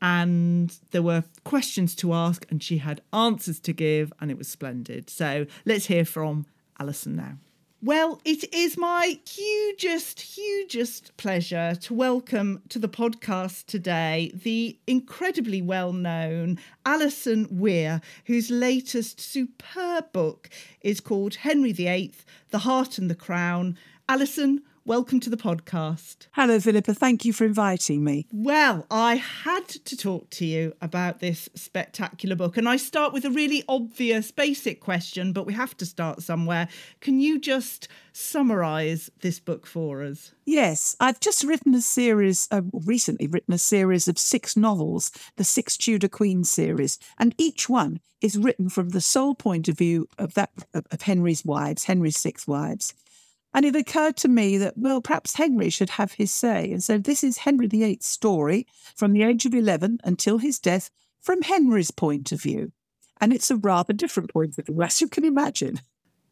and 0.01 0.77
there 0.91 1.01
were 1.01 1.23
questions 1.43 1.95
to 1.95 2.13
ask 2.13 2.45
and 2.49 2.61
she 2.61 2.77
had 2.77 3.01
answers 3.13 3.59
to 3.61 3.73
give 3.73 4.13
and 4.19 4.31
it 4.31 4.37
was 4.37 4.47
splendid. 4.47 5.09
So 5.09 5.45
let's 5.65 5.87
hear 5.87 6.05
from 6.05 6.45
Alison 6.79 7.15
now. 7.15 7.37
Well, 7.83 8.19
it 8.25 8.51
is 8.55 8.75
my 8.75 9.19
hugest, 9.29 10.19
hugest 10.19 11.15
pleasure 11.15 11.75
to 11.81 11.93
welcome 11.93 12.63
to 12.69 12.79
the 12.79 12.89
podcast 12.89 13.67
today 13.67 14.31
the 14.33 14.79
incredibly 14.87 15.61
well 15.61 15.93
known 15.93 16.57
Alison 16.87 17.47
Weir, 17.51 18.01
whose 18.25 18.49
latest 18.49 19.21
superb 19.21 20.11
book 20.11 20.49
is 20.81 20.99
called 20.99 21.35
Henry 21.35 21.71
VIII 21.71 22.13
The 22.49 22.59
Heart 22.59 22.97
and 22.97 23.11
the 23.11 23.15
Crown. 23.15 23.77
Alison, 24.09 24.63
welcome 24.87 25.19
to 25.19 25.29
the 25.29 25.35
podcast. 25.35 26.27
Hello, 26.31 26.61
Philippa. 26.61 26.93
Thank 26.93 27.25
you 27.25 27.33
for 27.33 27.43
inviting 27.43 28.05
me. 28.05 28.25
Well, 28.31 28.85
I 28.89 29.15
had 29.15 29.67
to 29.67 29.97
talk 29.97 30.29
to 30.31 30.45
you 30.45 30.73
about 30.81 31.19
this 31.19 31.49
spectacular 31.55 32.37
book, 32.37 32.55
and 32.55 32.69
I 32.69 32.77
start 32.77 33.11
with 33.11 33.25
a 33.25 33.29
really 33.29 33.65
obvious, 33.67 34.31
basic 34.31 34.79
question, 34.79 35.33
but 35.33 35.45
we 35.45 35.53
have 35.53 35.75
to 35.77 35.85
start 35.85 36.23
somewhere. 36.23 36.69
Can 37.01 37.19
you 37.19 37.37
just 37.37 37.89
summarise 38.13 39.11
this 39.19 39.41
book 39.41 39.67
for 39.67 40.01
us? 40.01 40.31
Yes, 40.45 40.95
I've 41.01 41.19
just 41.19 41.43
written 41.43 41.75
a 41.75 41.81
series, 41.81 42.47
uh, 42.49 42.61
recently 42.71 43.27
written 43.27 43.53
a 43.53 43.59
series 43.59 44.07
of 44.07 44.17
six 44.17 44.55
novels, 44.55 45.11
the 45.35 45.43
Six 45.43 45.75
Tudor 45.75 46.07
Queens 46.07 46.49
series, 46.49 46.97
and 47.19 47.35
each 47.37 47.67
one 47.67 47.99
is 48.21 48.37
written 48.37 48.69
from 48.69 48.89
the 48.89 49.01
sole 49.01 49.35
point 49.35 49.67
of 49.67 49.77
view 49.77 50.07
of 50.17 50.33
that 50.35 50.51
of 50.73 51.01
Henry's 51.01 51.43
wives, 51.43 51.83
Henry's 51.83 52.17
six 52.17 52.47
wives. 52.47 52.93
And 53.57 53.65
it 53.65 53.75
occurred 53.75 54.17
to 54.17 54.27
me 54.27 54.59
that, 54.59 54.77
well, 54.77 55.01
perhaps 55.01 55.33
Henry 55.33 55.71
should 55.71 55.89
have 55.89 56.11
his 56.11 56.31
say. 56.31 56.71
And 56.71 56.83
so 56.83 56.99
this 56.99 57.23
is 57.23 57.39
Henry 57.39 57.65
VIII's 57.65 58.05
story 58.05 58.67
from 58.95 59.13
the 59.13 59.23
age 59.23 59.47
of 59.47 59.55
11 59.55 59.97
until 60.03 60.37
his 60.37 60.59
death 60.59 60.91
from 61.19 61.41
Henry's 61.41 61.89
point 61.89 62.31
of 62.31 62.39
view. 62.39 62.71
And 63.19 63.33
it's 63.33 63.49
a 63.49 63.55
rather 63.55 63.93
different 63.93 64.31
point 64.31 64.59
of 64.59 64.67
view, 64.67 64.83
as 64.83 65.01
you 65.01 65.07
can 65.07 65.25
imagine. 65.25 65.81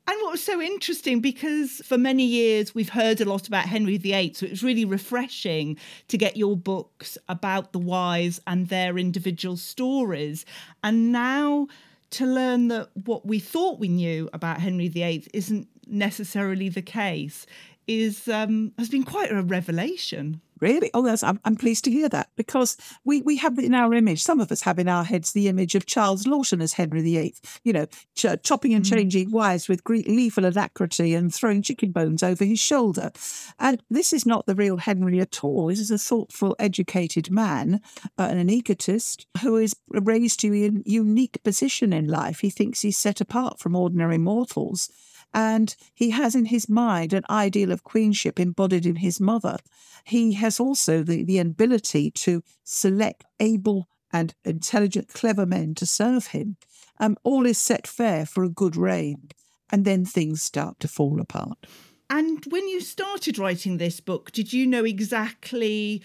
And 0.07 0.21
what 0.21 0.33
was 0.33 0.43
so 0.43 0.61
interesting, 0.61 1.19
because 1.19 1.81
for 1.83 1.97
many 1.97 2.23
years 2.23 2.75
we've 2.75 2.89
heard 2.89 3.19
a 3.21 3.25
lot 3.25 3.47
about 3.47 3.65
Henry 3.65 3.97
VIII, 3.97 4.35
so 4.35 4.45
it 4.45 4.51
was 4.51 4.61
really 4.61 4.85
refreshing 4.85 5.79
to 6.09 6.19
get 6.19 6.37
your 6.37 6.55
books 6.55 7.17
about 7.27 7.73
the 7.73 7.79
wives 7.79 8.39
and 8.45 8.67
their 8.67 8.99
individual 8.99 9.57
stories. 9.57 10.45
And 10.83 11.11
now 11.11 11.69
to 12.11 12.25
learn 12.25 12.67
that 12.67 12.89
what 13.05 13.25
we 13.25 13.39
thought 13.39 13.79
we 13.79 13.87
knew 13.87 14.29
about 14.31 14.61
Henry 14.61 14.87
VIII 14.87 15.27
isn't 15.33 15.67
necessarily 15.87 16.69
the 16.69 16.81
case 16.81 17.45
is 17.87 18.27
um, 18.27 18.71
has 18.77 18.89
been 18.89 19.03
quite 19.03 19.31
a 19.31 19.41
revelation. 19.41 20.41
Really? 20.61 20.89
Oh, 20.93 21.01
that's, 21.01 21.21
I'm, 21.21 21.39
I'm 21.43 21.57
pleased 21.57 21.83
to 21.83 21.91
hear 21.91 22.07
that 22.09 22.29
because 22.37 22.77
we, 23.03 23.21
we 23.21 23.35
have 23.37 23.59
in 23.59 23.73
our 23.73 23.93
image, 23.93 24.23
some 24.23 24.39
of 24.39 24.51
us 24.51 24.61
have 24.61 24.79
in 24.79 24.87
our 24.87 25.03
heads 25.03 25.33
the 25.33 25.49
image 25.49 25.75
of 25.75 25.85
Charles 25.85 26.25
Laughton 26.25 26.61
as 26.61 26.73
Henry 26.73 27.01
VIII, 27.01 27.35
you 27.63 27.73
know, 27.73 27.87
ch- 28.15 28.41
chopping 28.41 28.73
and 28.73 28.85
mm. 28.85 28.89
changing 28.89 29.31
wives 29.31 29.67
with 29.67 29.81
lethal 29.87 30.45
alacrity 30.45 31.13
and 31.13 31.33
throwing 31.33 31.61
chicken 31.61 31.91
bones 31.91 32.23
over 32.23 32.45
his 32.45 32.59
shoulder. 32.59 33.11
And 33.59 33.83
this 33.89 34.13
is 34.13 34.25
not 34.25 34.45
the 34.45 34.55
real 34.55 34.77
Henry 34.77 35.19
at 35.19 35.43
all. 35.43 35.67
This 35.67 35.79
is 35.79 35.91
a 35.91 35.97
thoughtful, 35.97 36.55
educated 36.57 37.29
man 37.29 37.81
uh, 38.17 38.27
and 38.29 38.39
an 38.39 38.49
egotist 38.49 39.27
who 39.41 39.57
is 39.57 39.75
raised 39.89 40.39
to 40.39 40.47
a 40.53 40.71
unique 40.85 41.43
position 41.43 41.91
in 41.91 42.07
life. 42.07 42.39
He 42.39 42.49
thinks 42.49 42.81
he's 42.81 42.97
set 42.97 43.19
apart 43.19 43.59
from 43.59 43.75
ordinary 43.75 44.17
mortals 44.17 44.89
and 45.35 45.75
he 45.93 46.11
has 46.11 46.33
in 46.33 46.45
his 46.45 46.69
mind 46.69 47.11
an 47.11 47.25
ideal 47.29 47.71
of 47.71 47.83
queenship 47.83 48.39
embodied 48.39 48.85
in 48.85 48.95
his 48.95 49.19
mother. 49.19 49.57
He 50.05 50.31
has 50.33 50.61
also 50.61 51.03
the, 51.03 51.23
the 51.25 51.39
ability 51.39 52.09
to 52.11 52.41
select 52.63 53.25
able 53.41 53.89
and 54.13 54.33
intelligent, 54.45 55.09
clever 55.09 55.45
men 55.45 55.75
to 55.75 55.85
serve 55.85 56.27
him. 56.27 56.55
Um, 57.01 57.17
all 57.23 57.45
is 57.45 57.57
set 57.57 57.85
fair 57.85 58.25
for 58.25 58.45
a 58.45 58.49
good 58.49 58.77
reign, 58.77 59.27
and 59.69 59.83
then 59.83 60.05
things 60.05 60.41
start 60.41 60.79
to 60.79 60.87
fall 60.87 61.19
apart. 61.19 61.67
And 62.09 62.45
when 62.45 62.65
you 62.69 62.79
started 62.79 63.37
writing 63.37 63.77
this 63.77 63.99
book, 63.99 64.31
did 64.31 64.53
you 64.53 64.65
know 64.65 64.85
exactly 64.85 66.01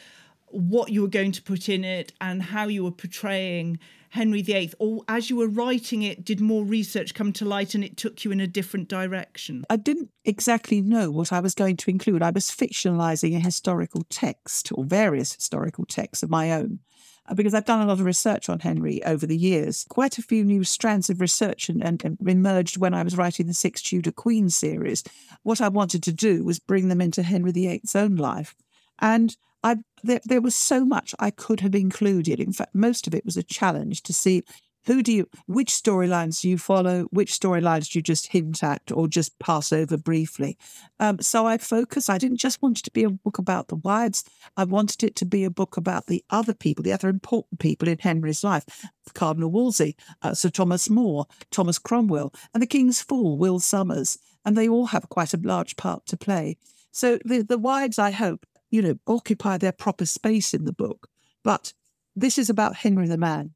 what 0.46 0.90
you 0.90 1.02
were 1.02 1.08
going 1.08 1.30
to 1.32 1.42
put 1.42 1.68
in 1.68 1.84
it 1.84 2.12
and 2.20 2.42
how 2.42 2.66
you 2.66 2.82
were 2.82 2.90
portraying 2.90 3.78
Henry 4.10 4.42
VIII, 4.42 4.72
or 4.78 5.02
as 5.08 5.30
you 5.30 5.36
were 5.36 5.48
writing 5.48 6.02
it, 6.02 6.24
did 6.24 6.40
more 6.40 6.64
research 6.64 7.14
come 7.14 7.32
to 7.34 7.44
light 7.44 7.74
and 7.74 7.84
it 7.84 7.96
took 7.96 8.24
you 8.24 8.32
in 8.32 8.40
a 8.40 8.46
different 8.46 8.88
direction? 8.88 9.64
I 9.70 9.76
didn't 9.76 10.10
exactly 10.24 10.80
know 10.80 11.10
what 11.10 11.32
I 11.32 11.40
was 11.40 11.54
going 11.54 11.76
to 11.78 11.90
include. 11.90 12.22
I 12.22 12.30
was 12.30 12.50
fictionalizing 12.50 13.36
a 13.36 13.40
historical 13.40 14.04
text 14.10 14.72
or 14.72 14.84
various 14.84 15.32
historical 15.32 15.84
texts 15.84 16.22
of 16.24 16.30
my 16.30 16.50
own 16.52 16.80
uh, 17.28 17.34
because 17.34 17.54
I've 17.54 17.64
done 17.64 17.82
a 17.82 17.86
lot 17.86 18.00
of 18.00 18.04
research 18.04 18.48
on 18.48 18.60
Henry 18.60 19.02
over 19.04 19.26
the 19.26 19.36
years. 19.36 19.86
Quite 19.88 20.18
a 20.18 20.22
few 20.22 20.44
new 20.44 20.64
strands 20.64 21.08
of 21.08 21.20
research 21.20 21.68
and, 21.68 21.82
and, 21.82 22.18
emerged 22.26 22.78
when 22.78 22.94
I 22.94 23.04
was 23.04 23.16
writing 23.16 23.46
the 23.46 23.54
Six 23.54 23.80
Tudor 23.80 24.12
Queen 24.12 24.50
series. 24.50 25.04
What 25.44 25.60
I 25.60 25.68
wanted 25.68 26.02
to 26.04 26.12
do 26.12 26.44
was 26.44 26.58
bring 26.58 26.88
them 26.88 27.00
into 27.00 27.22
Henry 27.22 27.52
VIII's 27.52 27.94
own 27.94 28.16
life. 28.16 28.56
And 28.98 29.36
I 29.62 29.76
there, 30.02 30.20
there 30.24 30.40
was 30.40 30.54
so 30.54 30.84
much 30.84 31.14
I 31.18 31.30
could 31.30 31.60
have 31.60 31.74
included. 31.74 32.40
In 32.40 32.52
fact, 32.52 32.74
most 32.74 33.06
of 33.06 33.14
it 33.14 33.24
was 33.24 33.36
a 33.36 33.42
challenge 33.42 34.02
to 34.04 34.12
see 34.12 34.42
who 34.86 35.02
do 35.02 35.12
you 35.12 35.28
which 35.46 35.70
storylines 35.70 36.40
do 36.40 36.48
you 36.48 36.58
follow 36.58 37.04
which 37.10 37.38
storylines 37.38 37.90
do 37.90 37.98
you 37.98 38.02
just 38.02 38.28
hint 38.28 38.62
at 38.62 38.90
or 38.92 39.08
just 39.08 39.38
pass 39.38 39.72
over 39.72 39.96
briefly. 39.96 40.56
Um, 40.98 41.20
so 41.20 41.46
i 41.46 41.58
focus 41.58 42.08
i 42.08 42.18
didn't 42.18 42.38
just 42.38 42.62
want 42.62 42.78
it 42.78 42.84
to 42.84 42.90
be 42.90 43.04
a 43.04 43.10
book 43.10 43.38
about 43.38 43.68
the 43.68 43.76
wives. 43.76 44.24
I 44.56 44.64
wanted 44.64 45.02
it 45.02 45.16
to 45.16 45.26
be 45.26 45.44
a 45.44 45.50
book 45.50 45.76
about 45.76 46.06
the 46.06 46.24
other 46.30 46.54
people 46.54 46.82
the 46.82 46.92
other 46.92 47.08
important 47.08 47.60
people 47.60 47.88
in 47.88 47.98
henry's 47.98 48.42
life 48.42 48.64
cardinal 49.12 49.50
wolsey 49.50 49.96
uh, 50.22 50.34
sir 50.34 50.48
thomas 50.48 50.88
more 50.88 51.26
thomas 51.50 51.78
cromwell 51.78 52.32
and 52.54 52.62
the 52.62 52.66
king's 52.66 53.02
fool 53.02 53.36
will 53.36 53.58
somers 53.60 54.18
and 54.44 54.56
they 54.56 54.68
all 54.68 54.86
have 54.86 55.08
quite 55.08 55.34
a 55.34 55.40
large 55.42 55.76
part 55.76 56.06
to 56.06 56.16
play. 56.16 56.56
So 56.92 57.18
the, 57.24 57.42
the 57.42 57.58
wives 57.58 57.98
i 57.98 58.10
hope 58.10 58.46
you 58.70 58.82
know, 58.82 58.98
occupy 59.06 59.58
their 59.58 59.72
proper 59.72 60.06
space 60.06 60.54
in 60.54 60.64
the 60.64 60.72
book. 60.72 61.08
But 61.42 61.72
this 62.14 62.38
is 62.38 62.50
about 62.50 62.76
Henry 62.76 63.08
the 63.08 63.18
man. 63.18 63.54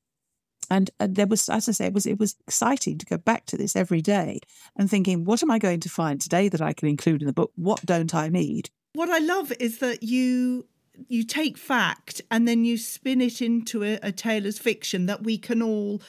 And, 0.71 0.91
and 0.99 1.15
there 1.15 1.27
was, 1.27 1.49
as 1.49 1.69
I 1.69 1.73
say, 1.73 1.87
it 1.87 1.93
was 1.93 2.07
it 2.07 2.19
was 2.19 2.37
exciting 2.47 2.97
to 2.99 3.07
go 3.07 3.19
back 3.19 3.45
to 3.47 3.57
this 3.57 3.77
every 3.77 4.01
day 4.01 4.41
and 4.77 4.89
thinking, 4.89 5.25
what 5.25 5.43
am 5.43 5.51
I 5.51 5.59
going 5.59 5.81
to 5.81 5.91
find 5.91 6.21
today 6.21 6.49
that 6.49 6.63
I 6.63 6.73
can 6.73 6.89
include 6.89 7.21
in 7.21 7.27
the 7.27 7.35
book? 7.35 7.53
What 7.55 7.85
don't 7.85 8.15
I 8.15 8.29
need? 8.29 8.71
What 8.95 9.11
I 9.11 9.19
love 9.19 9.53
is 9.61 9.79
that 9.79 10.03
you 10.03 10.67
you 11.09 11.25
take 11.25 11.59
fact 11.59 12.23
and 12.31 12.47
then 12.47 12.65
you 12.65 12.79
spin 12.79 13.21
it 13.21 13.43
into 13.43 13.83
a, 13.83 13.99
a 14.03 14.13
tale 14.13 14.47
as 14.47 14.59
fiction 14.59 15.07
that 15.07 15.25
we 15.25 15.37
can 15.37 15.61
all 15.61 16.01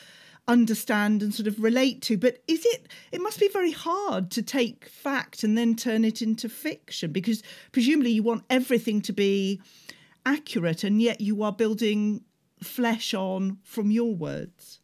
understand 0.47 1.21
and 1.23 1.33
sort 1.33 1.47
of 1.47 1.61
relate 1.61 2.01
to. 2.03 2.17
But 2.17 2.43
is 2.47 2.65
it, 2.65 2.87
it 3.11 3.21
must 3.21 3.39
be 3.39 3.47
very 3.49 3.71
hard 3.71 4.31
to 4.31 4.41
take 4.41 4.85
fact 4.85 5.43
and 5.43 5.57
then 5.57 5.75
turn 5.75 6.05
it 6.05 6.21
into 6.21 6.49
fiction 6.49 7.11
because 7.11 7.43
presumably 7.71 8.11
you 8.11 8.23
want 8.23 8.43
everything 8.49 9.01
to 9.01 9.13
be 9.13 9.61
accurate 10.25 10.83
and 10.83 11.01
yet 11.01 11.21
you 11.21 11.43
are 11.43 11.51
building 11.51 12.23
flesh 12.61 13.13
on 13.13 13.59
from 13.63 13.91
your 13.91 14.15
words. 14.15 14.79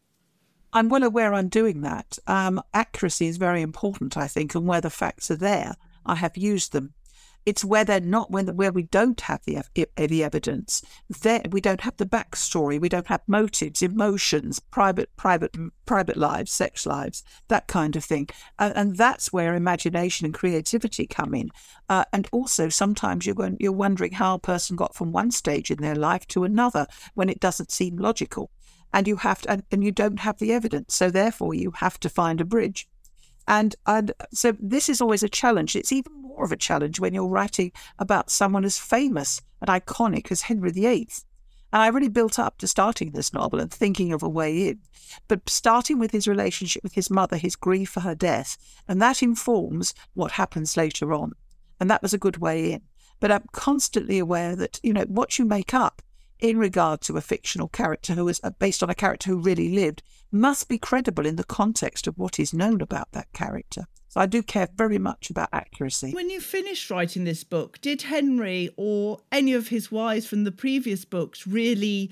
I'm 0.74 0.90
well 0.90 1.04
aware 1.04 1.34
I'm 1.34 1.50
doing 1.50 1.82
that. 1.82 2.18
Um, 2.28 2.62
accuracy 2.74 3.28
is 3.28 3.38
very 3.38 3.62
important, 3.62 4.16
I 4.16 4.28
think, 4.28 4.56
and 4.56 4.68
where 4.68 4.82
the 4.82 4.90
facts 4.90 5.30
are 5.30 5.36
there, 5.36 5.76
I 6.06 6.16
have 6.16 6.38
used 6.38 6.72
them. 6.72 6.94
It's 7.46 7.66
where 7.66 7.84
they're 7.84 8.00
not, 8.00 8.30
when 8.30 8.48
where 8.56 8.72
we 8.72 8.84
don't 8.84 9.22
have 9.22 9.42
the 9.46 9.64
the 9.96 10.24
evidence. 10.24 10.82
There 11.22 11.42
we 11.50 11.62
don't 11.62 11.82
have 11.82 11.98
the 11.98 12.06
backstory. 12.06 12.80
We 12.80 12.90
don't 12.90 13.08
have 13.08 13.22
motives, 13.28 13.82
emotions, 13.82 14.60
private 14.60 15.16
private 15.18 15.56
private 15.86 16.18
lives, 16.18 16.52
sex 16.52 16.86
lives, 16.86 17.24
that 17.48 17.68
kind 17.68 17.96
of 17.96 18.04
thing. 18.04 18.30
Uh, 18.60 18.72
and 18.76 18.96
that's 18.96 19.34
where 19.34 19.56
imagination 19.56 20.26
and 20.26 20.34
creativity 20.34 21.08
come 21.08 21.34
in. 21.34 21.50
Uh, 21.90 22.06
and 22.14 22.28
also 22.32 22.70
sometimes 22.70 23.26
you're 23.26 23.36
going, 23.36 23.58
you're 23.60 23.72
wondering 23.72 24.14
how 24.14 24.36
a 24.36 24.40
person 24.40 24.76
got 24.76 24.96
from 24.96 25.12
one 25.12 25.32
stage 25.32 25.72
in 25.72 25.82
their 25.82 25.96
life 25.96 26.26
to 26.28 26.44
another 26.44 26.88
when 27.14 27.30
it 27.30 27.40
doesn't 27.40 27.72
seem 27.72 27.98
logical. 27.98 28.52
And 28.94 29.08
you 29.08 29.18
have 29.18 29.42
to, 29.42 29.52
and, 29.52 29.64
and 29.72 29.84
you 29.84 29.92
don't 29.92 30.20
have 30.20 30.38
the 30.38 30.54
evidence. 30.54 30.94
So 30.94 31.10
therefore 31.10 31.54
you 31.54 31.72
have 31.72 32.00
to 32.02 32.10
find 32.10 32.40
a 32.40 32.46
bridge. 32.46 32.88
And, 33.48 33.76
and 33.86 34.14
so 34.34 34.56
this 34.60 34.90
is 34.90 35.02
always 35.02 35.24
a 35.24 35.30
challenge. 35.30 35.76
It's 35.76 35.92
even 35.92 36.14
more 36.14 36.44
of 36.44 36.52
a 36.52 36.58
challenge 36.58 37.00
when 37.00 37.14
you're 37.14 37.28
writing 37.28 37.72
about 38.00 38.30
someone 38.30 38.66
as 38.66 38.78
famous 38.78 39.42
and 39.60 39.70
iconic 39.70 40.32
as 40.32 40.44
Henry 40.44 40.72
VIII. 40.72 41.10
And 41.74 41.82
I 41.82 41.88
really 41.88 42.10
built 42.10 42.38
up 42.38 42.58
to 42.58 42.68
starting 42.68 43.12
this 43.12 43.34
novel 43.34 43.60
and 43.60 43.72
thinking 43.72 44.12
of 44.12 44.24
a 44.24 44.30
way 44.30 44.70
in. 44.70 44.80
But 45.28 45.50
starting 45.50 46.00
with 46.00 46.12
his 46.12 46.28
relationship 46.28 46.84
with 46.84 46.94
his 46.94 47.10
mother, 47.10 47.38
his 47.38 47.56
grief 47.56 47.90
for 47.90 48.02
her 48.02 48.16
death, 48.16 48.58
and 48.88 49.02
that 49.02 49.24
informs 49.24 49.94
what 50.14 50.34
happens 50.34 50.76
later 50.76 51.14
on. 51.14 51.34
And 51.80 51.90
that 51.90 52.02
was 52.02 52.14
a 52.14 52.18
good 52.18 52.38
way 52.38 52.74
in. 52.74 52.82
But 53.20 53.32
I'm 53.32 53.46
constantly 53.52 54.20
aware 54.20 54.56
that, 54.56 54.80
you 54.84 54.94
know, 54.94 55.04
what 55.04 55.40
you 55.40 55.46
make 55.46 55.74
up 55.74 56.02
in 56.42 56.58
regard 56.58 57.02
to 57.02 57.16
a 57.16 57.22
fictional 57.22 57.68
character 57.68 58.14
who 58.14 58.28
is 58.28 58.42
uh, 58.44 58.50
based 58.50 58.84
on 58.84 58.90
a 58.90 58.96
character 58.96 59.30
who 59.30 59.38
really 59.38 59.70
lived 59.70 60.04
must 60.32 60.68
be 60.68 60.78
credible 60.78 61.26
in 61.26 61.36
the 61.36 61.44
context 61.44 62.08
of 62.08 62.18
what 62.18 62.40
is 62.40 62.54
known 62.54 62.82
about 62.82 63.12
that 63.12 63.32
character. 63.32 63.86
So 64.08 64.20
I 64.20 64.26
do 64.26 64.44
care 64.44 64.68
very 64.76 64.98
much 64.98 65.30
about 65.30 65.50
accuracy. 65.54 66.12
When 66.12 66.30
you 66.30 66.42
finished 66.42 66.90
writing 66.90 67.24
this 67.24 67.46
book, 67.46 67.80
did 67.80 68.02
Henry 68.02 68.70
or 68.76 69.20
any 69.32 69.54
of 69.54 69.70
his 69.70 69.92
wives 69.92 70.26
from 70.26 70.44
the 70.44 70.52
previous 70.52 71.06
books 71.06 71.48
really, 71.48 72.12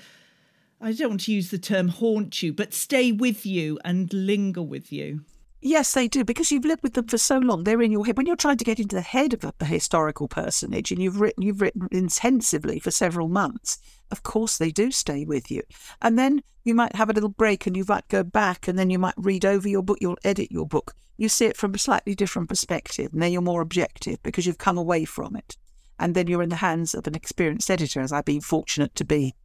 I 0.80 0.94
don't 0.94 1.10
want 1.10 1.22
to 1.22 1.34
use 1.34 1.50
the 1.52 1.58
term 1.58 1.90
haunt 1.90 2.42
you, 2.42 2.54
but 2.54 2.74
stay 2.74 3.12
with 3.12 3.46
you 3.46 3.80
and 3.84 4.14
linger 4.14 4.62
with 4.62 4.94
you? 4.94 5.26
Yes, 5.62 5.94
they 5.94 6.08
do, 6.08 6.24
because 6.24 6.52
you've 6.52 6.64
lived 6.64 6.84
with 6.84 6.94
them 6.94 7.08
for 7.08 7.18
so 7.18 7.38
long. 7.38 7.64
They're 7.64 7.82
in 7.82 7.92
your 7.92 8.06
head. 8.06 8.16
When 8.16 8.26
you're 8.26 8.38
trying 8.38 8.58
to 8.58 8.64
get 8.64 8.80
into 8.80 8.96
the 8.96 9.02
head 9.02 9.34
of 9.34 9.44
a, 9.60 9.66
historical 9.66 10.30
personage 10.30 10.92
and 10.92 11.02
you've 11.02 11.20
written 11.20 11.44
you've 11.44 11.62
written 11.62 11.90
intensively 11.92 12.80
for 12.80 12.92
several 12.92 13.28
months, 13.28 13.78
of 14.10 14.24
course 14.24 14.58
they 14.58 14.72
do 14.72 14.90
stay 14.90 15.26
with 15.26 15.52
you. 15.52 15.64
And 16.02 16.18
then 16.18 16.44
you 16.64 16.74
might 16.74 16.96
have 16.96 17.10
a 17.10 17.14
little 17.14 17.30
break 17.30 17.68
and 17.68 17.76
you 17.76 17.84
might 17.88 18.08
go 18.08 18.24
back 18.24 18.70
and 18.70 18.80
then 18.80 18.90
you 18.90 19.00
might 19.00 19.16
read 19.18 19.44
over 19.44 19.68
your 19.68 19.84
book, 19.84 19.98
you'll 20.00 20.18
edit 20.24 20.50
your 20.50 20.66
book. 20.66 20.96
You 21.18 21.28
see 21.28 21.48
it 21.48 21.58
from 21.58 21.76
a 21.76 21.78
slightly 21.78 22.16
different 22.16 22.48
perspective, 22.48 23.12
and 23.12 23.22
then 23.22 23.34
you're 23.34 23.42
more 23.42 23.62
objective 23.62 24.24
because 24.24 24.46
you've 24.46 24.58
come 24.58 24.78
away 24.78 25.04
from 25.04 25.36
it. 25.36 25.58
And 26.00 26.16
then 26.16 26.28
you're 26.28 26.42
in 26.42 26.48
the 26.48 26.56
hands 26.56 26.94
of 26.94 27.06
an 27.08 27.16
experienced 27.16 27.70
editor, 27.70 28.00
as 28.00 28.14
I've 28.14 28.24
been 28.24 28.40
fortunate 28.40 28.96
to 28.96 29.04
be. 29.04 29.36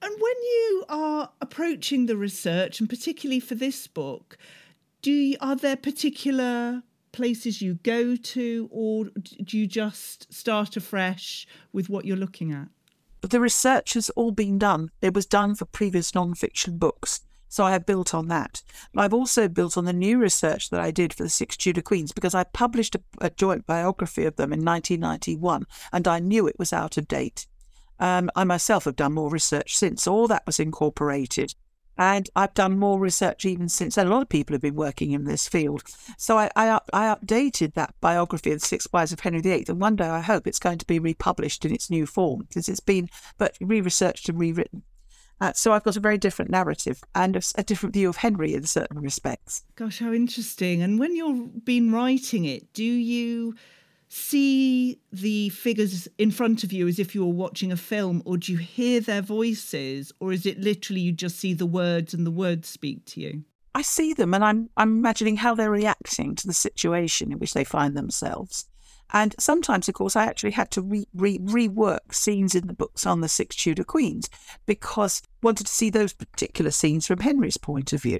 And 0.00 0.14
when 0.14 0.36
you 0.42 0.84
are 0.88 1.30
approaching 1.42 2.06
the 2.06 2.16
research, 2.16 2.80
and 2.80 2.88
particularly 2.88 3.40
for 3.40 3.54
this 3.54 3.86
book, 3.86 4.38
do 5.06 5.12
you, 5.12 5.36
are 5.40 5.54
there 5.54 5.76
particular 5.76 6.82
places 7.12 7.62
you 7.62 7.74
go 7.84 8.16
to, 8.16 8.68
or 8.72 9.04
do 9.44 9.56
you 9.56 9.64
just 9.64 10.32
start 10.34 10.76
afresh 10.76 11.46
with 11.72 11.88
what 11.88 12.04
you're 12.04 12.16
looking 12.16 12.52
at? 12.52 12.66
The 13.20 13.38
research 13.38 13.94
has 13.94 14.10
all 14.10 14.32
been 14.32 14.58
done. 14.58 14.90
It 15.00 15.14
was 15.14 15.24
done 15.24 15.54
for 15.54 15.64
previous 15.64 16.12
non-fiction 16.12 16.78
books. 16.78 17.20
So 17.48 17.62
I 17.62 17.70
have 17.70 17.86
built 17.86 18.14
on 18.14 18.26
that. 18.26 18.64
I've 18.96 19.14
also 19.14 19.46
built 19.46 19.76
on 19.76 19.84
the 19.84 19.92
new 19.92 20.18
research 20.18 20.70
that 20.70 20.80
I 20.80 20.90
did 20.90 21.14
for 21.14 21.22
the 21.22 21.28
six 21.28 21.56
Tudor 21.56 21.82
Queens 21.82 22.10
because 22.10 22.34
I 22.34 22.42
published 22.42 22.96
a, 22.96 23.00
a 23.20 23.30
joint 23.30 23.64
biography 23.64 24.24
of 24.24 24.34
them 24.34 24.52
in 24.52 24.64
1991 24.64 25.66
and 25.92 26.08
I 26.08 26.18
knew 26.18 26.48
it 26.48 26.58
was 26.58 26.72
out 26.72 26.96
of 26.96 27.06
date. 27.06 27.46
Um, 28.00 28.28
I 28.34 28.42
myself 28.42 28.86
have 28.86 28.96
done 28.96 29.14
more 29.14 29.30
research 29.30 29.76
since. 29.76 30.08
All 30.08 30.26
that 30.26 30.44
was 30.46 30.58
incorporated 30.58 31.54
and 31.98 32.28
I've 32.36 32.54
done 32.54 32.78
more 32.78 32.98
research 32.98 33.44
even 33.44 33.68
since. 33.68 33.96
A 33.96 34.04
lot 34.04 34.22
of 34.22 34.28
people 34.28 34.54
have 34.54 34.62
been 34.62 34.74
working 34.74 35.12
in 35.12 35.24
this 35.24 35.48
field. 35.48 35.82
So 36.18 36.38
I, 36.38 36.50
I, 36.54 36.78
I 36.92 37.14
updated 37.14 37.74
that 37.74 37.94
biography 38.00 38.52
of 38.52 38.60
the 38.60 38.66
Six 38.66 38.86
Wives 38.92 39.12
of 39.12 39.20
Henry 39.20 39.40
VIII. 39.40 39.66
And 39.68 39.80
one 39.80 39.96
day 39.96 40.08
I 40.08 40.20
hope 40.20 40.46
it's 40.46 40.58
going 40.58 40.78
to 40.78 40.86
be 40.86 40.98
republished 40.98 41.64
in 41.64 41.72
its 41.72 41.90
new 41.90 42.06
form 42.06 42.44
because 42.48 42.68
it's 42.68 42.80
been 42.80 43.08
but 43.38 43.56
re-researched 43.60 44.28
and 44.28 44.38
rewritten. 44.38 44.82
Uh, 45.40 45.52
so 45.52 45.72
I've 45.72 45.84
got 45.84 45.96
a 45.96 46.00
very 46.00 46.16
different 46.16 46.50
narrative 46.50 47.02
and 47.14 47.36
a, 47.36 47.42
a, 47.56 47.62
different 47.62 47.92
view 47.92 48.08
of 48.08 48.16
Henry 48.16 48.54
in 48.54 48.64
certain 48.64 49.00
respects. 49.00 49.64
Gosh, 49.74 49.98
how 49.98 50.12
interesting! 50.12 50.80
And 50.80 50.98
when 50.98 51.14
you've 51.14 51.62
been 51.62 51.92
writing 51.92 52.46
it, 52.46 52.72
do 52.72 52.82
you 52.82 53.54
see 54.08 55.00
the 55.12 55.48
figures 55.50 56.08
in 56.18 56.30
front 56.30 56.64
of 56.64 56.72
you 56.72 56.86
as 56.88 56.98
if 56.98 57.14
you 57.14 57.24
were 57.24 57.32
watching 57.32 57.72
a 57.72 57.76
film, 57.76 58.22
or 58.24 58.36
do 58.36 58.52
you 58.52 58.58
hear 58.58 59.00
their 59.00 59.22
voices, 59.22 60.12
or 60.20 60.32
is 60.32 60.46
it 60.46 60.60
literally 60.60 61.00
you 61.00 61.12
just 61.12 61.38
see 61.38 61.54
the 61.54 61.66
words 61.66 62.14
and 62.14 62.26
the 62.26 62.30
words 62.30 62.68
speak 62.68 63.04
to 63.06 63.20
you? 63.20 63.44
I 63.74 63.82
see 63.82 64.14
them 64.14 64.32
and 64.32 64.42
I'm 64.42 64.70
I'm 64.76 64.96
imagining 64.96 65.36
how 65.36 65.54
they're 65.54 65.70
reacting 65.70 66.34
to 66.36 66.46
the 66.46 66.54
situation 66.54 67.30
in 67.30 67.38
which 67.38 67.52
they 67.52 67.64
find 67.64 67.94
themselves. 67.94 68.66
And 69.12 69.34
sometimes, 69.38 69.88
of 69.88 69.94
course, 69.94 70.16
I 70.16 70.24
actually 70.24 70.52
had 70.52 70.70
to 70.72 70.82
re, 70.82 71.06
re, 71.14 71.38
rework 71.38 72.12
scenes 72.12 72.54
in 72.54 72.66
the 72.66 72.72
books 72.72 73.06
on 73.06 73.20
the 73.20 73.28
six 73.28 73.54
Tudor 73.54 73.84
queens 73.84 74.28
because 74.64 75.22
I 75.24 75.28
wanted 75.42 75.66
to 75.66 75.72
see 75.72 75.90
those 75.90 76.12
particular 76.12 76.70
scenes 76.70 77.06
from 77.06 77.20
Henry's 77.20 77.56
point 77.56 77.92
of 77.92 78.02
view. 78.02 78.18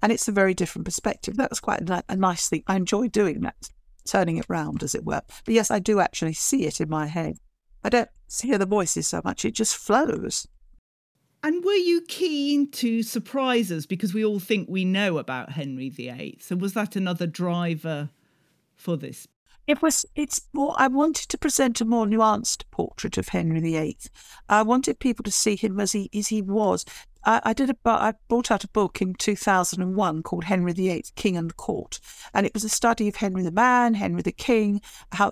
And 0.00 0.10
it's 0.10 0.28
a 0.28 0.32
very 0.32 0.54
different 0.54 0.86
perspective. 0.86 1.36
That 1.36 1.50
was 1.50 1.60
quite 1.60 1.88
a, 1.88 2.02
a 2.08 2.16
nice 2.16 2.48
thing. 2.48 2.62
I 2.66 2.76
enjoy 2.76 3.08
doing 3.08 3.40
that 3.40 3.68
turning 4.04 4.36
it 4.36 4.46
round, 4.48 4.82
as 4.82 4.94
it 4.94 5.04
were. 5.04 5.22
But 5.44 5.54
yes, 5.54 5.70
I 5.70 5.78
do 5.78 6.00
actually 6.00 6.34
see 6.34 6.66
it 6.66 6.80
in 6.80 6.88
my 6.88 7.06
head. 7.06 7.38
I 7.84 7.88
don't 7.88 8.08
hear 8.42 8.58
the 8.58 8.66
voices 8.66 9.06
so 9.08 9.20
much, 9.24 9.44
it 9.44 9.54
just 9.54 9.76
flows. 9.76 10.46
And 11.44 11.64
were 11.64 11.72
you 11.72 12.02
keen 12.02 12.70
to 12.72 13.02
surprise 13.02 13.72
us 13.72 13.84
because 13.84 14.14
we 14.14 14.24
all 14.24 14.38
think 14.38 14.68
we 14.68 14.84
know 14.84 15.18
about 15.18 15.52
Henry 15.52 15.88
VIII? 15.88 16.38
So 16.40 16.54
was 16.54 16.74
that 16.74 16.94
another 16.94 17.26
driver 17.26 18.10
for 18.76 18.96
this? 18.96 19.26
It 19.66 19.80
was. 19.80 20.04
It's 20.16 20.40
more. 20.52 20.74
I 20.76 20.88
wanted 20.88 21.28
to 21.28 21.38
present 21.38 21.80
a 21.80 21.84
more 21.84 22.04
nuanced 22.06 22.64
portrait 22.72 23.16
of 23.16 23.28
Henry 23.28 23.60
VIII. 23.60 23.96
I 24.48 24.62
wanted 24.62 24.98
people 24.98 25.22
to 25.22 25.30
see 25.30 25.54
him 25.54 25.78
as 25.78 25.92
he 25.92 26.10
as 26.12 26.28
he 26.28 26.42
was. 26.42 26.84
I, 27.24 27.40
I 27.44 27.52
did 27.52 27.70
a. 27.70 27.76
I 27.84 28.14
brought 28.28 28.50
out 28.50 28.64
a 28.64 28.68
book 28.68 29.00
in 29.00 29.14
two 29.14 29.36
thousand 29.36 29.80
and 29.80 29.94
one 29.94 30.24
called 30.24 30.44
Henry 30.44 30.72
VIII, 30.72 31.04
King 31.14 31.36
and 31.36 31.56
Court, 31.56 32.00
and 32.34 32.44
it 32.44 32.54
was 32.54 32.64
a 32.64 32.68
study 32.68 33.06
of 33.08 33.16
Henry 33.16 33.42
the 33.42 33.52
man, 33.52 33.94
Henry 33.94 34.22
the 34.22 34.32
king, 34.32 34.80
how 35.12 35.30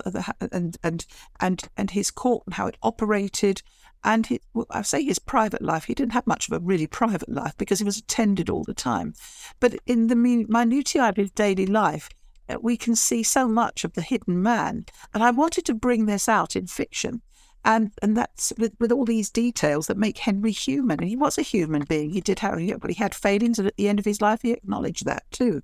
and 0.52 0.76
and 0.84 1.06
and 1.40 1.64
and 1.76 1.90
his 1.90 2.12
court 2.12 2.44
and 2.46 2.54
how 2.54 2.68
it 2.68 2.76
operated. 2.82 3.62
And 4.02 4.26
his, 4.26 4.38
I 4.70 4.82
say 4.82 5.04
his 5.04 5.18
private 5.18 5.60
life, 5.60 5.84
he 5.84 5.94
didn't 5.94 6.14
have 6.14 6.26
much 6.26 6.48
of 6.48 6.54
a 6.54 6.64
really 6.64 6.86
private 6.86 7.28
life 7.28 7.54
because 7.58 7.80
he 7.80 7.84
was 7.84 7.98
attended 7.98 8.48
all 8.48 8.64
the 8.64 8.72
time. 8.72 9.12
But 9.58 9.74
in 9.86 10.06
the 10.06 10.16
minutiae 10.16 11.08
of 11.08 11.16
his 11.16 11.30
daily 11.32 11.66
life, 11.66 12.08
uh, 12.08 12.19
we 12.58 12.76
can 12.76 12.96
see 12.96 13.22
so 13.22 13.48
much 13.48 13.84
of 13.84 13.94
the 13.94 14.02
hidden 14.02 14.42
man. 14.42 14.86
And 15.14 15.22
I 15.22 15.30
wanted 15.30 15.64
to 15.66 15.74
bring 15.74 16.06
this 16.06 16.28
out 16.28 16.56
in 16.56 16.66
fiction. 16.66 17.22
And 17.64 17.92
and 18.00 18.16
that's 18.16 18.52
with, 18.56 18.72
with 18.80 18.90
all 18.90 19.04
these 19.04 19.30
details 19.30 19.86
that 19.86 19.98
make 19.98 20.18
Henry 20.18 20.50
human. 20.50 20.98
And 21.00 21.08
he 21.08 21.16
was 21.16 21.36
a 21.36 21.42
human 21.42 21.84
being. 21.84 22.10
He 22.10 22.22
did 22.22 22.38
have, 22.38 22.58
but 22.80 22.90
he 22.90 22.96
had 22.96 23.14
failings, 23.14 23.58
and 23.58 23.68
at 23.68 23.76
the 23.76 23.88
end 23.88 23.98
of 23.98 24.06
his 24.06 24.22
life, 24.22 24.40
he 24.42 24.52
acknowledged 24.52 25.04
that 25.04 25.24
too. 25.30 25.62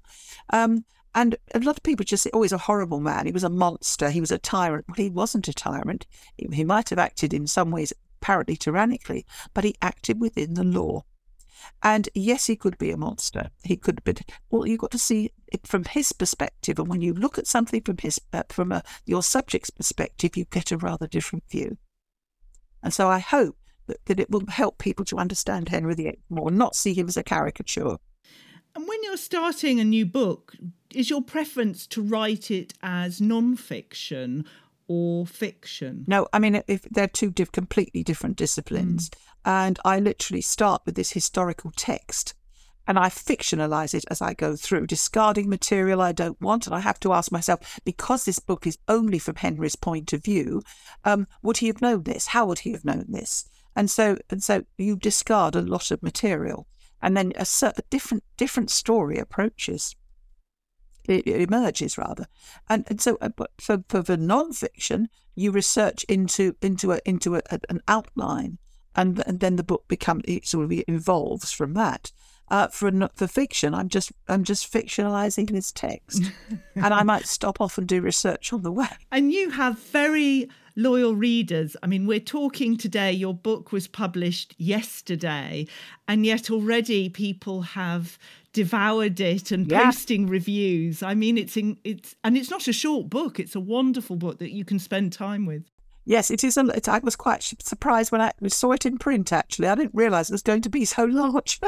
Um, 0.53 0.85
and 1.15 1.37
a 1.55 1.61
lot 1.61 1.79
of 1.79 1.83
people 1.83 2.05
just 2.05 2.23
say, 2.23 2.31
oh, 2.35 2.43
he's 2.43 2.53
a 2.53 2.59
horrible 2.59 3.01
man. 3.01 3.25
He 3.25 3.33
was 3.33 3.45
a 3.45 3.49
monster. 3.49 4.11
He 4.11 4.21
was 4.21 4.31
a 4.31 4.37
tyrant. 4.37 4.85
Well, 4.87 4.97
he 4.97 5.09
wasn't 5.09 5.49
a 5.49 5.55
tyrant. 5.55 6.07
He, 6.37 6.47
he 6.53 6.65
might 6.65 6.91
have 6.91 6.99
acted 6.99 7.33
in 7.33 7.47
some 7.47 7.71
ways 7.71 7.95
apparently 8.21 8.57
tyrannically, 8.57 9.25
but 9.55 9.65
he 9.65 9.75
acted 9.81 10.21
within 10.21 10.53
the 10.53 10.65
law. 10.65 11.05
And 11.83 12.09
yes, 12.15 12.47
he 12.47 12.57
could 12.57 12.79
be 12.79 12.91
a 12.91 12.97
monster. 12.97 13.51
He 13.63 13.77
could 13.77 14.03
be. 14.05 14.15
Well, 14.51 14.67
you've 14.67 14.81
got 14.81 14.91
to 14.93 14.99
see 14.99 15.33
it 15.53 15.67
from 15.67 15.85
his 15.85 16.13
perspective. 16.13 16.79
And 16.79 16.89
when 16.89 17.01
you 17.01 17.15
look 17.15 17.39
at 17.39 17.47
something 17.47 17.83
from 17.83 17.99
his 17.99 18.21
uh, 18.33 18.43
from 18.49 18.73
a, 18.73 18.83
your 19.05 19.23
subject's 19.23 19.71
perspective, 19.71 20.37
you 20.37 20.45
get 20.47 20.73
a 20.73 20.77
rather 20.77 21.07
different 21.07 21.45
view. 21.51 21.79
And 22.83 22.93
so 22.93 23.09
I 23.09 23.19
hope 23.19 23.57
that, 23.87 24.05
that 24.07 24.21
it 24.21 24.31
will 24.31 24.47
help 24.49 24.79
people 24.79 25.05
to 25.07 25.19
understand 25.19 25.69
Henry 25.69 25.95
VIII 25.95 26.19
more, 26.29 26.51
not 26.51 26.77
see 26.77 26.95
him 26.95 27.09
as 27.09 27.17
a 27.17 27.23
caricature. 27.23 27.97
And 28.75 28.87
when 28.87 29.03
you're 29.03 29.17
starting 29.17 29.81
a 29.81 29.85
new 29.85 30.05
book, 30.05 30.55
is 30.95 31.09
your 31.09 31.23
preference 31.23 31.87
to 31.89 32.03
write 32.03 32.51
it 32.51 32.75
as 32.83 33.21
non-fiction 33.21 34.45
or 34.87 35.27
fiction? 35.27 36.05
No, 36.07 36.29
I 36.33 36.39
mean 36.39 36.63
if 36.69 36.83
they're 36.83 37.09
two 37.09 37.31
diff- 37.31 37.53
completely 37.53 38.03
different 38.03 38.37
disciplines. 38.37 39.09
Mm. 39.09 39.19
And 39.47 39.79
I 39.85 40.01
literally 40.01 40.43
start 40.43 40.83
with 40.85 40.97
this 40.97 41.13
historical 41.13 41.73
text 41.75 42.35
and 42.87 42.99
I 42.99 43.09
fictionalize 43.09 43.95
it 43.95 44.05
as 44.11 44.21
I 44.21 44.35
go 44.35 44.57
through, 44.57 44.87
discarding 44.87 45.49
material 45.49 46.01
I 46.01 46.13
don't 46.13 46.41
want. 46.41 46.67
And 46.67 46.75
I 46.75 46.81
have 46.81 47.01
to 47.01 47.13
ask 47.13 47.33
myself, 47.33 47.81
because 47.85 48.25
this 48.25 48.39
book 48.39 48.67
is 48.67 48.79
only 48.89 49.19
from 49.19 49.37
Henry's 49.37 49.77
point 49.77 50.13
of 50.13 50.25
view, 50.25 50.63
um, 51.05 51.27
would 51.43 51.59
he 51.59 51.67
have 51.69 51.83
known 51.83 52.05
this? 52.05 52.29
How 52.29 52.47
would 52.47 52.61
he 52.61 52.73
have 52.73 52.85
known 52.85 53.07
this? 53.09 53.49
And 53.75 53.91
so, 53.91 54.19
and 54.31 54.43
so 54.43 54.65
you 54.79 54.97
discard 54.97 55.55
a 55.55 55.63
lot 55.63 55.91
of 55.91 56.03
material, 56.03 56.67
and 57.03 57.17
then 57.17 57.33
a, 57.37 57.47
a 57.63 57.83
different 57.91 58.25
different 58.37 58.71
story 58.71 59.19
approaches. 59.19 59.95
It, 61.05 61.27
it 61.27 61.43
emerges 61.43 61.99
rather, 61.99 62.27
and 62.71 62.87
and 62.89 63.01
so, 63.01 63.19
uh, 63.21 63.29
but 63.29 63.51
for 63.61 63.85
for 63.89 64.01
the 64.01 64.17
non-fiction, 64.17 65.09
you 65.35 65.51
research 65.51 66.05
into 66.05 66.57
into 66.63 66.93
a 66.93 67.01
into 67.05 67.37
a, 67.37 67.43
an 67.69 67.83
outline 67.87 68.59
and, 68.97 69.23
and 69.27 69.41
then 69.41 69.57
the 69.57 69.63
book 69.63 69.85
becomes 69.89 70.23
it 70.27 70.47
sort 70.47 70.65
of 70.65 70.73
evolves 70.89 71.53
from 71.53 71.75
that. 71.75 72.13
Uh, 72.49 72.69
for 72.69 72.93
for 73.17 73.27
fiction, 73.27 73.75
I'm 73.75 73.89
just 73.89 74.13
I'm 74.29 74.45
just 74.45 74.73
fictionalizing 74.73 75.51
this 75.51 75.73
text, 75.73 76.31
and 76.77 76.95
I 76.95 77.03
might 77.03 77.27
stop 77.27 77.61
off 77.61 77.77
and 77.77 77.89
do 77.89 78.01
research 78.01 78.53
on 78.53 78.63
the 78.63 78.71
web. 78.71 78.95
And 79.11 79.33
you 79.33 79.51
have 79.51 79.81
very 79.81 80.49
loyal 80.77 81.17
readers. 81.17 81.77
I 81.83 81.89
mean, 81.89 82.07
we're 82.07 82.21
talking 82.21 82.77
today. 82.77 83.11
Your 83.11 83.35
book 83.35 83.73
was 83.73 83.89
published 83.89 84.55
yesterday, 84.59 85.67
and 86.07 86.25
yet 86.25 86.49
already 86.49 87.09
people 87.09 87.63
have 87.63 88.17
devoured 88.53 89.19
it 89.19 89.51
and 89.51 89.71
yeah. 89.71 89.85
posting 89.85 90.29
reviews. 90.29 91.03
I 91.03 91.15
mean, 91.15 91.37
it's 91.37 91.57
in, 91.57 91.79
it's 91.83 92.15
and 92.23 92.37
it's 92.37 92.51
not 92.51 92.69
a 92.69 92.73
short 92.73 93.11
book. 93.11 93.41
It's 93.41 93.57
a 93.57 93.61
wonderful 93.61 94.15
book 94.15 94.39
that 94.39 94.53
you 94.53 94.65
can 94.65 94.79
spend 94.79 95.13
time 95.13 95.47
with. 95.47 95.65
Yes, 96.07 96.31
it 96.31 96.45
is. 96.45 96.57
A, 96.57 96.65
it, 96.69 96.89
I 96.89 97.01
was 97.01 97.17
quite 97.17 97.43
surprised 97.43 98.13
when 98.13 98.21
I 98.21 98.33
saw 98.47 98.71
it 98.73 98.87
in 98.87 98.97
print. 98.97 99.33
Actually, 99.33 99.69
I 99.69 99.75
didn't 99.75 99.95
realise 99.95 100.31
it 100.31 100.35
was 100.35 100.43
going 100.43 100.63
to 100.63 100.71
be 100.71 100.85
so 100.85 101.05
large. 101.05 101.61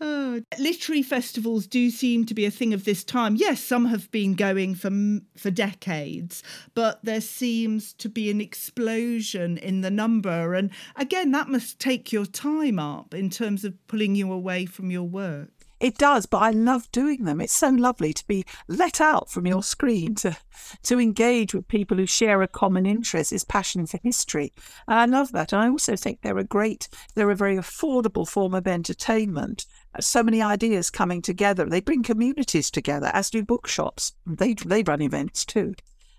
oh, 0.00 0.40
literary 0.58 1.02
festivals 1.02 1.68
do 1.68 1.90
seem 1.90 2.26
to 2.26 2.34
be 2.34 2.44
a 2.44 2.50
thing 2.50 2.74
of 2.74 2.84
this 2.84 3.04
time. 3.04 3.36
Yes, 3.36 3.62
some 3.62 3.86
have 3.86 4.10
been 4.10 4.34
going 4.34 4.74
for 4.74 4.90
for 5.36 5.52
decades, 5.52 6.42
but 6.74 6.98
there 7.04 7.20
seems 7.20 7.92
to 7.94 8.08
be 8.08 8.30
an 8.30 8.40
explosion 8.40 9.58
in 9.58 9.80
the 9.82 9.92
number. 9.92 10.54
And 10.54 10.70
again, 10.96 11.30
that 11.30 11.48
must 11.48 11.78
take 11.78 12.12
your 12.12 12.26
time 12.26 12.80
up 12.80 13.14
in 13.14 13.30
terms 13.30 13.64
of 13.64 13.74
pulling 13.86 14.16
you 14.16 14.32
away 14.32 14.66
from 14.66 14.90
your 14.90 15.04
work. 15.04 15.67
It 15.80 15.96
does, 15.96 16.26
but 16.26 16.38
I 16.38 16.50
love 16.50 16.90
doing 16.90 17.24
them. 17.24 17.40
It's 17.40 17.52
so 17.52 17.68
lovely 17.68 18.12
to 18.12 18.26
be 18.26 18.44
let 18.66 19.00
out 19.00 19.30
from 19.30 19.46
your 19.46 19.62
screen 19.62 20.16
to 20.16 20.36
to 20.82 20.98
engage 20.98 21.54
with 21.54 21.68
people 21.68 21.96
who 21.96 22.06
share 22.06 22.42
a 22.42 22.48
common 22.48 22.84
interest, 22.84 23.32
is 23.32 23.44
passion 23.44 23.86
for 23.86 24.00
history. 24.02 24.52
And 24.88 24.98
I 24.98 25.18
love 25.18 25.30
that. 25.32 25.52
And 25.52 25.62
I 25.62 25.68
also 25.68 25.94
think 25.94 26.20
they're 26.20 26.38
a 26.38 26.44
great, 26.44 26.88
they're 27.14 27.30
a 27.30 27.36
very 27.36 27.56
affordable 27.56 28.28
form 28.28 28.54
of 28.54 28.66
entertainment. 28.66 29.66
So 30.00 30.22
many 30.22 30.42
ideas 30.42 30.90
coming 30.90 31.22
together. 31.22 31.64
They 31.64 31.80
bring 31.80 32.02
communities 32.02 32.70
together, 32.70 33.10
as 33.14 33.30
do 33.30 33.44
bookshops. 33.44 34.12
They 34.26 34.54
they 34.54 34.82
run 34.82 35.00
events 35.00 35.44
too. 35.44 35.74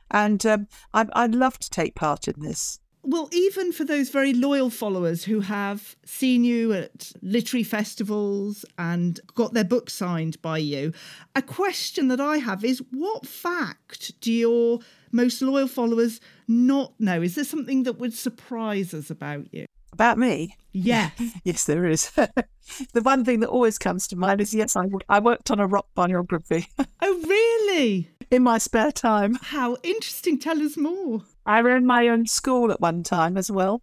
And 0.09 0.43
um, 0.45 0.67
I, 0.93 1.05
I'd 1.13 1.35
love 1.35 1.59
to 1.59 1.69
take 1.69 1.95
part 1.95 2.27
in 2.27 2.39
this. 2.39 2.79
Well, 3.11 3.27
even 3.31 3.71
for 3.71 3.85
those 3.85 4.09
very 4.09 4.33
loyal 4.33 4.69
followers 4.69 5.23
who 5.23 5.39
have 5.39 5.95
seen 6.05 6.43
you 6.43 6.73
at 6.73 7.11
literary 7.23 7.63
festivals 7.63 8.65
and 8.77 9.19
got 9.33 9.55
their 9.55 9.63
book 9.63 9.89
signed 9.89 10.39
by 10.43 10.59
you, 10.59 10.93
a 11.35 11.41
question 11.41 12.09
that 12.09 12.21
I 12.21 12.37
have 12.37 12.63
is 12.63 12.83
what 12.91 13.25
fact 13.25 14.11
do 14.21 14.31
your 14.31 14.81
most 15.11 15.41
loyal 15.41 15.67
followers 15.67 16.21
not 16.47 16.93
know? 16.99 17.23
Is 17.23 17.33
there 17.33 17.45
something 17.45 17.81
that 17.81 17.97
would 17.97 18.13
surprise 18.13 18.93
us 18.93 19.09
about 19.09 19.51
you? 19.51 19.65
About 19.91 20.17
me? 20.17 20.55
Yes. 20.71 21.11
yes, 21.43 21.65
there 21.65 21.85
is. 21.85 22.11
the 22.93 23.01
one 23.01 23.25
thing 23.25 23.39
that 23.39 23.49
always 23.49 23.77
comes 23.77 24.07
to 24.07 24.15
mind 24.15 24.41
is 24.41 24.53
yes, 24.53 24.75
I, 24.75 24.85
I 25.07 25.19
worked 25.19 25.51
on 25.51 25.59
a 25.59 25.67
rock 25.67 25.87
biography. 25.95 26.67
oh, 27.01 27.23
really? 27.27 28.11
In 28.31 28.43
my 28.43 28.57
spare 28.57 28.91
time. 28.91 29.37
How 29.41 29.77
interesting. 29.83 30.39
Tell 30.39 30.61
us 30.61 30.77
more. 30.77 31.21
I 31.45 31.61
ran 31.61 31.85
my 31.85 32.07
own 32.07 32.27
school 32.27 32.71
at 32.71 32.79
one 32.79 33.03
time 33.03 33.37
as 33.37 33.49
well. 33.49 33.81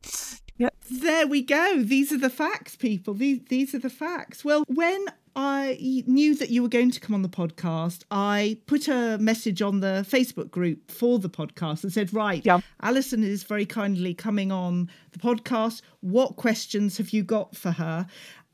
Yep. 0.59 0.74
There 0.90 1.26
we 1.26 1.42
go. 1.42 1.82
These 1.82 2.12
are 2.12 2.18
the 2.18 2.30
facts, 2.30 2.76
people. 2.76 3.12
These 3.14 3.40
these 3.48 3.74
are 3.74 3.78
the 3.78 3.90
facts. 3.90 4.44
Well, 4.44 4.64
when 4.68 5.07
I 5.39 5.76
knew 6.07 6.34
that 6.34 6.49
you 6.49 6.62
were 6.62 6.68
going 6.68 6.91
to 6.93 6.99
come 6.99 7.14
on 7.14 7.20
the 7.20 7.28
podcast, 7.28 8.05
I 8.11 8.59
put 8.64 8.89
a 8.89 9.18
message 9.18 9.61
on 9.61 9.80
the 9.80 10.07
Facebook 10.09 10.51
group 10.51 10.91
for 10.91 11.18
the 11.18 11.28
podcast 11.28 11.84
and 11.84 11.93
said, 11.93 12.14
Right, 12.14 12.45
yeah. 12.45 12.61
Alison 12.80 13.22
is 13.22 13.43
very 13.43 13.66
kindly 13.66 14.14
coming 14.14 14.51
on 14.51 14.89
the 15.12 15.18
podcast. 15.18 15.82
What 16.01 16.37
questions 16.37 16.97
have 16.97 17.11
you 17.11 17.22
got 17.22 17.55
for 17.55 17.72
her? 17.72 18.07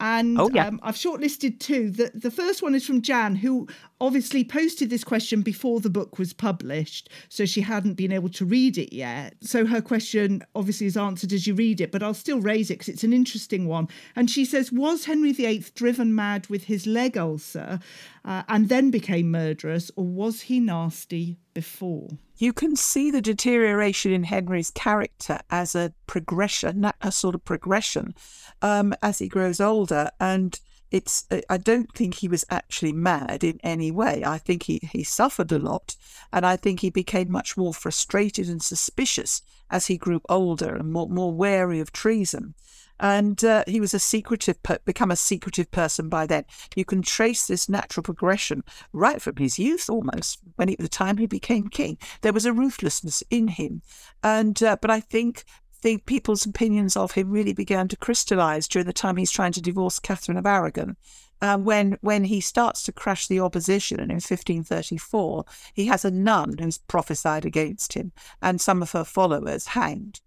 And 0.02 0.36
oh, 0.40 0.50
yeah. 0.52 0.66
um, 0.66 0.80
I've 0.82 0.96
shortlisted 0.96 1.60
two. 1.60 1.88
The, 1.88 2.10
the 2.12 2.32
first 2.32 2.60
one 2.60 2.74
is 2.74 2.84
from 2.84 3.02
Jan, 3.02 3.36
who 3.36 3.68
obviously 4.00 4.42
posted 4.42 4.90
this 4.90 5.04
question 5.04 5.42
before 5.42 5.78
the 5.78 5.90
book 5.90 6.18
was 6.18 6.32
published. 6.32 7.08
So 7.28 7.46
she 7.46 7.60
hadn't 7.60 7.94
been 7.94 8.10
able 8.10 8.30
to 8.30 8.44
read 8.44 8.78
it 8.78 8.92
yet. 8.92 9.34
So 9.42 9.64
her 9.64 9.80
question 9.80 10.42
obviously 10.56 10.88
is 10.88 10.96
answered 10.96 11.32
as 11.32 11.46
you 11.46 11.54
read 11.54 11.80
it, 11.80 11.92
but 11.92 12.02
I'll 12.02 12.14
still 12.14 12.40
raise 12.40 12.68
it 12.68 12.80
because 12.80 12.88
it's 12.88 13.04
an 13.04 13.12
interesting 13.12 13.68
one. 13.68 13.86
And 14.16 14.28
she 14.28 14.44
says, 14.44 14.72
Was 14.72 15.04
Henry 15.04 15.30
VIII 15.30 15.66
driven 15.76 16.12
mad 16.16 16.48
with 16.48 16.64
his 16.64 16.84
leg 16.84 17.16
ulcer 17.16 17.78
uh, 18.24 18.42
and 18.48 18.68
then 18.68 18.90
became 18.90 19.30
murderous, 19.30 19.92
or 19.94 20.04
was 20.04 20.42
he 20.42 20.58
nasty 20.58 21.38
before? 21.54 22.08
You 22.36 22.52
can 22.52 22.76
see 22.76 23.10
the 23.10 23.22
deterioration 23.22 24.12
in 24.12 24.24
Henry's 24.24 24.70
character 24.70 25.40
as 25.50 25.74
a 25.74 25.92
progression, 26.06 26.90
a 27.00 27.12
sort 27.12 27.34
of 27.34 27.44
progression 27.44 28.14
um, 28.60 28.94
as 29.02 29.18
he 29.18 29.28
grows 29.28 29.60
older. 29.60 30.10
And 30.18 30.58
it's 30.92 31.26
I 31.48 31.56
don't 31.56 31.92
think 31.94 32.14
he 32.14 32.28
was 32.28 32.44
actually 32.50 32.92
mad 32.92 33.42
in 33.42 33.58
any 33.62 33.90
way. 33.90 34.22
I 34.24 34.38
think 34.38 34.64
he, 34.64 34.78
he 34.92 35.02
suffered 35.02 35.50
a 35.50 35.58
lot, 35.58 35.96
and 36.32 36.44
I 36.44 36.56
think 36.56 36.80
he 36.80 36.90
became 36.90 37.32
much 37.32 37.56
more 37.56 37.72
frustrated 37.72 38.48
and 38.48 38.62
suspicious 38.62 39.40
as 39.70 39.86
he 39.86 39.96
grew 39.96 40.20
older 40.28 40.76
and 40.76 40.92
more, 40.92 41.08
more 41.08 41.32
wary 41.32 41.80
of 41.80 41.92
treason. 41.92 42.54
And 43.00 43.42
uh, 43.44 43.64
he 43.66 43.80
was 43.80 43.94
a 43.94 43.98
secretive, 43.98 44.58
become 44.84 45.10
a 45.10 45.16
secretive 45.16 45.70
person 45.70 46.08
by 46.08 46.26
then. 46.26 46.44
You 46.76 46.84
can 46.84 47.02
trace 47.02 47.46
this 47.46 47.68
natural 47.68 48.02
progression 48.02 48.62
right 48.92 49.20
from 49.20 49.36
his 49.36 49.58
youth, 49.58 49.90
almost 49.90 50.38
when 50.56 50.68
he, 50.68 50.76
the 50.76 50.88
time 50.88 51.16
he 51.16 51.26
became 51.26 51.68
king. 51.68 51.98
There 52.20 52.32
was 52.32 52.46
a 52.46 52.52
ruthlessness 52.52 53.22
in 53.30 53.48
him, 53.48 53.82
and 54.22 54.62
uh, 54.62 54.76
but 54.80 54.90
I 54.90 55.00
think 55.00 55.44
think 55.82 56.06
people's 56.06 56.46
opinions 56.46 56.96
of 56.96 57.12
him 57.12 57.28
really 57.28 57.52
began 57.52 57.88
to 57.88 57.96
crystallize 57.96 58.68
during 58.68 58.86
the 58.86 58.92
time 58.92 59.16
he's 59.16 59.32
trying 59.32 59.52
to 59.52 59.60
divorce 59.60 59.98
Catherine 59.98 60.38
of 60.38 60.46
Aragon. 60.46 60.96
Uh, 61.40 61.58
when 61.58 61.98
when 62.02 62.22
he 62.22 62.40
starts 62.40 62.84
to 62.84 62.92
crush 62.92 63.26
the 63.26 63.40
opposition, 63.40 63.98
and 63.98 64.12
in 64.12 64.16
1534 64.16 65.44
he 65.74 65.86
has 65.86 66.04
a 66.04 66.10
nun 66.10 66.56
who's 66.58 66.78
prophesied 66.78 67.44
against 67.44 67.94
him, 67.94 68.12
and 68.40 68.60
some 68.60 68.80
of 68.80 68.92
her 68.92 69.02
followers 69.02 69.66
hanged, 69.66 70.20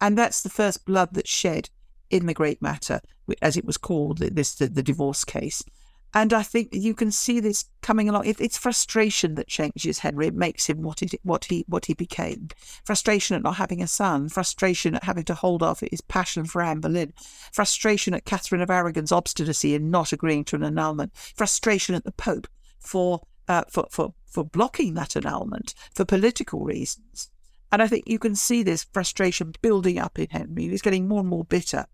and 0.00 0.16
that's 0.16 0.42
the 0.42 0.48
first 0.48 0.84
blood 0.84 1.08
that's 1.12 1.28
shed 1.28 1.70
in 2.14 2.26
the 2.26 2.34
great 2.34 2.62
matter, 2.62 3.00
as 3.42 3.56
it 3.56 3.64
was 3.64 3.76
called, 3.76 4.18
this 4.18 4.54
the, 4.54 4.68
the 4.68 4.84
divorce 4.84 5.24
case. 5.24 5.64
And 6.16 6.32
I 6.32 6.44
think 6.44 6.68
you 6.70 6.94
can 6.94 7.10
see 7.10 7.40
this 7.40 7.64
coming 7.82 8.08
along. 8.08 8.26
it's 8.26 8.56
frustration 8.56 9.34
that 9.34 9.48
changes 9.48 9.98
Henry. 9.98 10.28
It 10.28 10.34
makes 10.36 10.66
him 10.66 10.80
what, 10.80 11.02
it, 11.02 11.12
what 11.24 11.46
he 11.46 11.64
what 11.66 11.86
he 11.86 11.94
became. 11.94 12.50
Frustration 12.84 13.34
at 13.34 13.42
not 13.42 13.56
having 13.56 13.82
a 13.82 13.88
son. 13.88 14.28
Frustration 14.28 14.94
at 14.94 15.02
having 15.02 15.24
to 15.24 15.34
hold 15.34 15.60
off 15.60 15.80
his 15.80 16.00
passion 16.00 16.44
for 16.44 16.62
Anne 16.62 16.78
Boleyn. 16.78 17.12
Frustration 17.52 18.14
at 18.14 18.24
Catherine 18.24 18.62
of 18.62 18.70
Aragon's 18.70 19.10
obstinacy 19.10 19.74
in 19.74 19.90
not 19.90 20.12
agreeing 20.12 20.44
to 20.44 20.56
an 20.56 20.62
annulment. 20.62 21.10
Frustration 21.16 21.96
at 21.96 22.04
the 22.04 22.12
Pope 22.12 22.46
for 22.78 23.22
uh, 23.48 23.64
for, 23.68 23.88
for 23.90 24.14
for 24.24 24.44
blocking 24.44 24.94
that 24.94 25.16
annulment 25.16 25.74
for 25.92 26.04
political 26.04 26.60
reasons. 26.60 27.28
And 27.74 27.82
I 27.82 27.88
think 27.88 28.04
you 28.06 28.20
can 28.20 28.36
see 28.36 28.62
this 28.62 28.84
frustration 28.84 29.52
building 29.60 29.98
up 29.98 30.16
in 30.20 30.28
Henry. 30.30 30.68
He's 30.68 30.80
getting 30.80 31.08
more 31.08 31.18
and 31.18 31.28
more 31.28 31.44
bitter, 31.44 31.86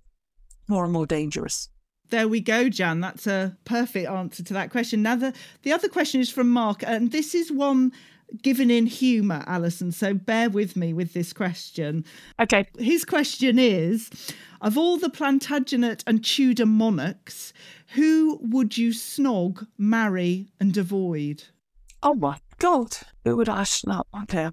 more 0.71 0.85
and 0.85 0.93
more 0.93 1.07
dangerous. 1.07 1.69
There 2.11 2.27
we 2.27 2.41
go, 2.41 2.69
Jan. 2.69 3.01
That's 3.01 3.27
a 3.27 3.57
perfect 3.65 4.09
answer 4.09 4.43
to 4.43 4.55
that 4.55 4.71
question. 4.71 5.03
Now, 5.03 5.17
the, 5.17 5.33
the 5.63 5.73
other 5.73 5.89
question 5.89 6.21
is 6.21 6.31
from 6.31 6.51
Mark, 6.51 6.83
and 6.85 7.13
this 7.13 7.35
is 7.35 7.53
one 7.53 7.93
given 8.43 8.71
in 8.71 8.87
humour, 8.87 9.45
Alison. 9.47 9.93
So 9.93 10.15
bear 10.15 10.51
with 10.51 10.77
me 10.77 10.93
with 10.93 11.13
this 11.13 11.33
question. 11.33 12.05
Okay. 12.41 12.67
His 12.79 13.05
question 13.05 13.59
is 13.59 14.11
Of 14.61 14.77
all 14.77 14.97
the 14.97 15.11
Plantagenet 15.11 16.03
and 16.07 16.25
Tudor 16.25 16.67
monarchs, 16.67 17.53
who 17.95 18.39
would 18.43 18.77
you 18.77 18.91
snog, 18.91 19.67
marry, 19.79 20.49
and 20.59 20.77
avoid? 20.77 21.45
Oh 22.03 22.15
my 22.15 22.39
God. 22.59 22.97
Who 23.25 23.37
would 23.37 23.49
I 23.49 23.63
snog? 23.63 24.05
Okay. 24.23 24.51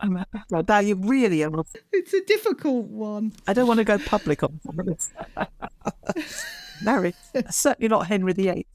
I'm, 0.00 0.24
now 0.66 0.78
you 0.78 0.94
really 0.96 1.44
are. 1.44 1.64
It's 1.92 2.14
a 2.14 2.24
difficult 2.24 2.86
one. 2.86 3.32
I 3.46 3.52
don't 3.52 3.68
want 3.68 3.78
to 3.78 3.84
go 3.84 3.98
public 3.98 4.42
on 4.42 4.60
this. 4.84 5.12
marry. 6.82 7.14
Certainly 7.50 7.88
not 7.88 8.06
Henry 8.06 8.32
VIII. 8.32 8.66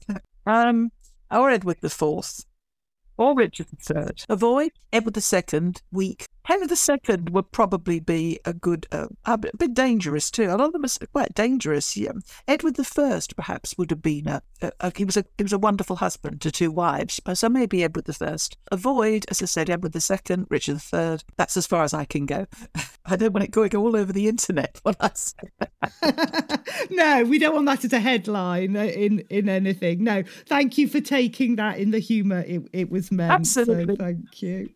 Um, 0.46 0.92
or 1.30 1.50
Edward 1.50 1.78
IV. 1.82 2.02
Or 3.18 3.34
Richard 3.34 3.66
III. 3.88 4.04
Avoid 4.28 4.72
Edward 4.92 5.16
II, 5.16 5.72
weak. 5.90 6.25
Henry 6.46 6.68
II 6.68 7.18
would 7.32 7.50
probably 7.50 7.98
be 7.98 8.38
a 8.44 8.52
good, 8.52 8.86
uh, 8.92 9.08
a 9.24 9.36
bit 9.36 9.74
dangerous 9.74 10.30
too. 10.30 10.44
A 10.44 10.54
lot 10.54 10.68
of 10.68 10.72
them 10.72 10.84
are 10.84 11.06
quite 11.12 11.34
dangerous. 11.34 11.96
Yeah. 11.96 12.12
Edward 12.46 12.78
I, 12.78 13.20
perhaps, 13.36 13.76
would 13.76 13.90
have 13.90 14.00
been 14.00 14.28
a, 14.28 14.42
a, 14.62 14.70
a, 14.78 14.92
he 14.96 15.04
was 15.04 15.16
a 15.16 15.24
he 15.36 15.42
was 15.42 15.52
a 15.52 15.58
wonderful 15.58 15.96
husband 15.96 16.40
to 16.42 16.52
two 16.52 16.70
wives. 16.70 17.20
So 17.34 17.48
maybe 17.48 17.82
Edward 17.82 18.08
I. 18.08 18.36
Avoid, 18.70 19.26
as 19.28 19.42
I 19.42 19.46
said, 19.46 19.68
Edward 19.68 19.96
II, 19.96 20.46
Richard 20.48 20.80
III. 20.92 21.18
That's 21.36 21.56
as 21.56 21.66
far 21.66 21.82
as 21.82 21.92
I 21.92 22.04
can 22.04 22.26
go. 22.26 22.46
I 23.06 23.16
don't 23.16 23.32
want 23.32 23.44
it 23.44 23.50
going 23.50 23.74
all 23.74 23.96
over 23.96 24.12
the 24.12 24.28
internet. 24.28 24.80
What 24.86 24.96
I 25.00 25.10
say. 25.14 26.86
no, 26.90 27.24
we 27.24 27.40
don't 27.40 27.54
want 27.54 27.66
that 27.66 27.84
as 27.84 27.92
a 27.92 27.98
headline 27.98 28.76
in 28.76 29.24
in 29.30 29.48
anything. 29.48 30.04
No, 30.04 30.22
thank 30.46 30.78
you 30.78 30.86
for 30.86 31.00
taking 31.00 31.56
that 31.56 31.78
in 31.78 31.90
the 31.90 31.98
humour 31.98 32.44
it, 32.46 32.62
it 32.72 32.90
was 32.90 33.10
meant. 33.10 33.32
Absolutely, 33.32 33.96
so 33.96 34.04
thank 34.04 34.42
you. 34.42 34.68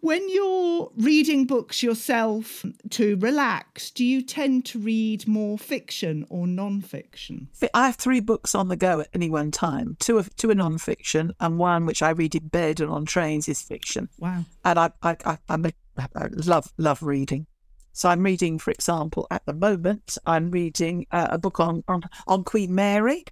when 0.00 0.28
you're 0.28 0.49
you're 0.50 0.90
reading 0.96 1.44
books 1.46 1.82
yourself 1.82 2.64
to 2.90 3.16
relax, 3.16 3.90
do 3.90 4.04
you 4.04 4.22
tend 4.22 4.64
to 4.66 4.78
read 4.78 5.26
more 5.28 5.58
fiction 5.58 6.26
or 6.28 6.46
non-fiction? 6.46 7.48
I 7.74 7.86
have 7.86 7.96
three 7.96 8.20
books 8.20 8.54
on 8.54 8.68
the 8.68 8.76
go 8.76 9.00
at 9.00 9.08
any 9.14 9.30
one 9.30 9.50
time. 9.50 9.96
Two 10.00 10.18
of 10.18 10.34
two 10.36 10.50
are 10.50 10.54
non-fiction, 10.54 11.32
and 11.40 11.58
one 11.58 11.86
which 11.86 12.02
I 12.02 12.10
read 12.10 12.34
in 12.34 12.48
bed 12.48 12.80
and 12.80 12.90
on 12.90 13.04
trains 13.04 13.48
is 13.48 13.62
fiction. 13.62 14.08
Wow! 14.18 14.44
And 14.64 14.78
I 14.78 14.90
I, 15.02 15.16
I, 15.24 15.38
I, 15.48 15.72
I 15.98 16.28
love 16.44 16.72
love 16.78 17.02
reading. 17.02 17.46
So 17.92 18.08
I'm 18.08 18.22
reading, 18.22 18.58
for 18.58 18.70
example, 18.70 19.26
at 19.30 19.44
the 19.46 19.52
moment, 19.52 20.16
I'm 20.24 20.50
reading 20.50 21.06
uh, 21.10 21.28
a 21.30 21.38
book 21.38 21.60
on, 21.60 21.82
on 21.88 22.02
on 22.26 22.44
Queen 22.44 22.74
Mary, 22.74 23.24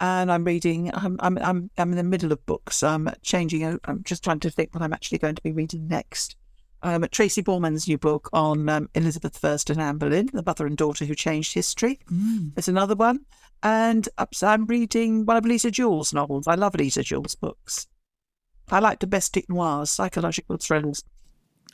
and 0.00 0.32
I'm 0.32 0.44
reading. 0.44 0.90
I'm 0.94 1.16
I'm 1.20 1.38
I'm 1.38 1.70
I'm 1.78 1.90
in 1.90 1.96
the 1.96 2.02
middle 2.02 2.32
of 2.32 2.44
books. 2.46 2.82
I'm 2.82 3.10
changing. 3.22 3.78
I'm 3.84 4.02
just 4.02 4.24
trying 4.24 4.40
to 4.40 4.50
think 4.50 4.74
what 4.74 4.82
I'm 4.82 4.92
actually 4.92 5.18
going 5.18 5.36
to 5.36 5.42
be 5.42 5.52
reading 5.52 5.86
next 5.88 6.36
um, 6.82 7.06
Tracy 7.10 7.42
Borman's 7.42 7.88
new 7.88 7.98
book 7.98 8.28
on 8.32 8.68
um, 8.68 8.88
Elizabeth 8.94 9.44
I 9.44 9.56
and 9.68 9.80
Anne 9.80 9.98
Boleyn, 9.98 10.30
the 10.32 10.42
mother 10.44 10.66
and 10.66 10.76
daughter 10.76 11.04
who 11.04 11.14
changed 11.14 11.54
history. 11.54 11.98
Mm. 12.10 12.54
There's 12.54 12.68
another 12.68 12.94
one. 12.94 13.20
And 13.62 14.08
I'm 14.42 14.66
reading 14.66 15.24
one 15.24 15.36
of 15.36 15.44
Lisa 15.44 15.70
Jewell's 15.70 16.14
novels. 16.14 16.46
I 16.46 16.54
love 16.54 16.74
Lisa 16.74 17.02
Jewell's 17.02 17.34
books. 17.34 17.88
I 18.70 18.78
like 18.78 18.98
domestic 18.98 19.48
noirs, 19.48 19.90
psychological 19.90 20.56
thrillers. 20.58 21.02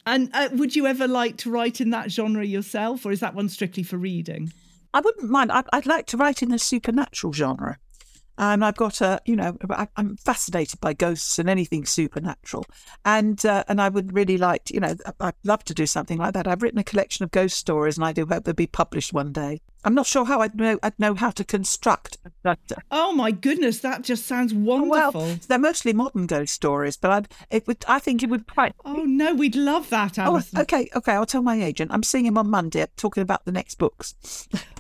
And 0.07 0.31
uh, 0.33 0.49
would 0.53 0.77
you 0.77 0.87
ever 0.87 1.09
like 1.09 1.37
to 1.39 1.51
write 1.51 1.81
in 1.81 1.91
that 1.91 2.11
genre 2.11 2.45
yourself, 2.45 3.05
or 3.05 3.13
is 3.13 3.21
that 3.21 3.35
one 3.35 3.49
strictly 3.49 3.83
for 3.83 3.97
reading? 3.97 4.53
I 4.93 5.01
wouldn't 5.01 5.31
mind. 5.31 5.51
I'd, 5.51 5.65
I'd 5.73 5.87
like 5.87 6.07
to 6.07 6.17
write 6.17 6.43
in 6.43 6.51
the 6.51 6.59
supernatural 6.59 7.33
genre. 7.33 7.79
And 8.39 8.65
I've 8.65 8.77
got 8.77 9.01
a, 9.01 9.21
you 9.25 9.37
know, 9.37 9.57
I'm 9.97 10.17
fascinated 10.17 10.81
by 10.81 10.93
ghosts 10.93 11.39
and 11.39 11.49
anything 11.49 11.87
supernatural, 11.87 12.67
and 13.05 13.45
uh, 13.45 13.65
and 13.69 13.81
I 13.81 13.89
would 13.89 14.15
really 14.15 14.39
like, 14.39 14.65
to, 14.65 14.75
you 14.75 14.81
know, 14.81 14.95
I'd 15.21 15.35
love 15.45 15.65
to 15.65 15.75
do 15.75 15.87
something 15.87 16.19
like 16.19 16.35
that. 16.35 16.47
I've 16.49 16.63
written 16.63 16.79
a 16.79 16.85
collection 16.85 17.25
of 17.25 17.31
ghost 17.31 17.57
stories, 17.59 17.97
and 17.97 18.05
I 18.05 18.13
do 18.13 18.27
hope 18.27 18.45
they'll 18.45 18.55
be 18.55 18.67
published 18.67 19.13
one 19.13 19.33
day. 19.33 19.61
I'm 19.85 19.95
not 19.95 20.07
sure 20.07 20.25
how 20.25 20.41
I'd 20.41 20.55
know 20.55 20.79
I'd 20.83 20.99
know 20.99 21.15
how 21.15 21.31
to 21.31 21.45
construct. 21.45 22.19
That. 22.43 22.59
Oh 22.91 23.13
my 23.13 23.31
goodness, 23.31 23.81
that 23.81 24.03
just 24.03 24.27
sounds 24.27 24.53
Well, 24.53 24.85
wonderful. 24.85 25.39
they're 25.49 25.59
mostly 25.59 25.93
modern 25.93 26.27
ghost 26.27 26.53
stories, 26.55 26.97
but 26.97 27.11
I'd, 27.11 27.29
it 27.51 27.67
would. 27.67 27.85
I 27.89 27.99
think 27.99 28.23
it 28.23 28.29
would 28.29 28.47
quite. 28.47 28.75
Oh 28.85 29.05
no, 29.05 29.35
we'd 29.35 29.57
love 29.57 29.89
that, 29.91 30.19
Oh, 30.19 30.43
okay, 30.59 30.89
okay. 30.95 31.13
I'll 31.13 31.27
tell 31.27 31.43
my 31.43 31.63
agent. 31.63 31.91
I'm 31.93 32.03
seeing 32.03 32.27
him 32.27 32.37
on 32.39 32.51
Monday, 32.51 32.87
talking 32.97 33.23
about 33.23 33.45
the 33.45 33.53
next 33.53 33.77
books. 33.77 34.15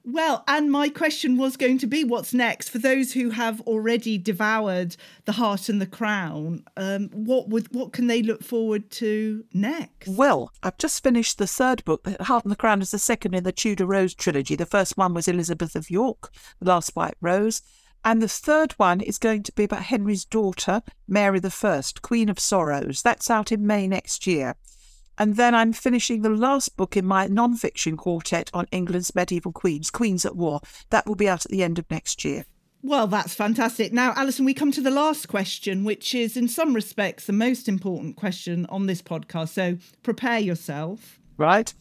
Well, 0.06 0.44
and 0.46 0.70
my 0.70 0.90
question 0.90 1.38
was 1.38 1.56
going 1.56 1.78
to 1.78 1.86
be 1.86 2.04
what's 2.04 2.34
next 2.34 2.68
for 2.68 2.76
those 2.78 3.14
who 3.14 3.30
have 3.30 3.62
already 3.62 4.18
devoured 4.18 4.96
The 5.24 5.32
Heart 5.32 5.70
and 5.70 5.80
the 5.80 5.86
Crown. 5.86 6.62
Um, 6.76 7.08
what 7.14 7.48
would 7.48 7.74
what 7.74 7.94
can 7.94 8.06
they 8.06 8.22
look 8.22 8.42
forward 8.44 8.90
to 8.92 9.44
next? 9.54 10.08
Well, 10.08 10.52
I've 10.62 10.76
just 10.76 11.02
finished 11.02 11.38
the 11.38 11.46
third 11.46 11.82
book. 11.86 12.02
The 12.02 12.22
Heart 12.24 12.44
and 12.44 12.52
the 12.52 12.56
Crown 12.56 12.82
is 12.82 12.90
the 12.90 12.98
second 12.98 13.32
in 13.34 13.44
the 13.44 13.52
Tudor 13.52 13.86
Rose 13.86 14.14
trilogy. 14.14 14.56
The 14.56 14.66
first 14.66 14.93
one 14.96 15.14
was 15.14 15.28
Elizabeth 15.28 15.76
of 15.76 15.90
York, 15.90 16.30
The 16.60 16.68
Last 16.68 16.94
White 16.96 17.16
Rose. 17.20 17.62
And 18.04 18.20
the 18.20 18.28
third 18.28 18.72
one 18.72 19.00
is 19.00 19.18
going 19.18 19.42
to 19.44 19.52
be 19.52 19.64
about 19.64 19.84
Henry's 19.84 20.24
daughter, 20.26 20.82
Mary 21.08 21.40
the 21.40 21.50
First, 21.50 22.02
Queen 22.02 22.28
of 22.28 22.38
Sorrows. 22.38 23.00
That's 23.02 23.30
out 23.30 23.50
in 23.50 23.66
May 23.66 23.88
next 23.88 24.26
year. 24.26 24.56
And 25.16 25.36
then 25.36 25.54
I'm 25.54 25.72
finishing 25.72 26.22
the 26.22 26.28
last 26.28 26.76
book 26.76 26.96
in 26.96 27.06
my 27.06 27.26
non 27.26 27.56
fiction 27.56 27.96
quartet 27.96 28.50
on 28.52 28.66
England's 28.72 29.14
medieval 29.14 29.52
queens, 29.52 29.90
Queens 29.90 30.26
at 30.26 30.36
War. 30.36 30.60
That 30.90 31.06
will 31.06 31.14
be 31.14 31.28
out 31.28 31.46
at 31.46 31.50
the 31.50 31.62
end 31.62 31.78
of 31.78 31.90
next 31.90 32.24
year. 32.24 32.44
Well, 32.82 33.06
that's 33.06 33.32
fantastic. 33.32 33.94
Now, 33.94 34.12
Alison, 34.14 34.44
we 34.44 34.52
come 34.52 34.70
to 34.72 34.82
the 34.82 34.90
last 34.90 35.26
question, 35.26 35.84
which 35.84 36.14
is 36.14 36.36
in 36.36 36.48
some 36.48 36.74
respects 36.74 37.26
the 37.26 37.32
most 37.32 37.66
important 37.66 38.16
question 38.16 38.66
on 38.68 38.86
this 38.86 39.00
podcast. 39.00 39.50
So 39.50 39.78
prepare 40.02 40.38
yourself. 40.38 41.18
Right? 41.38 41.72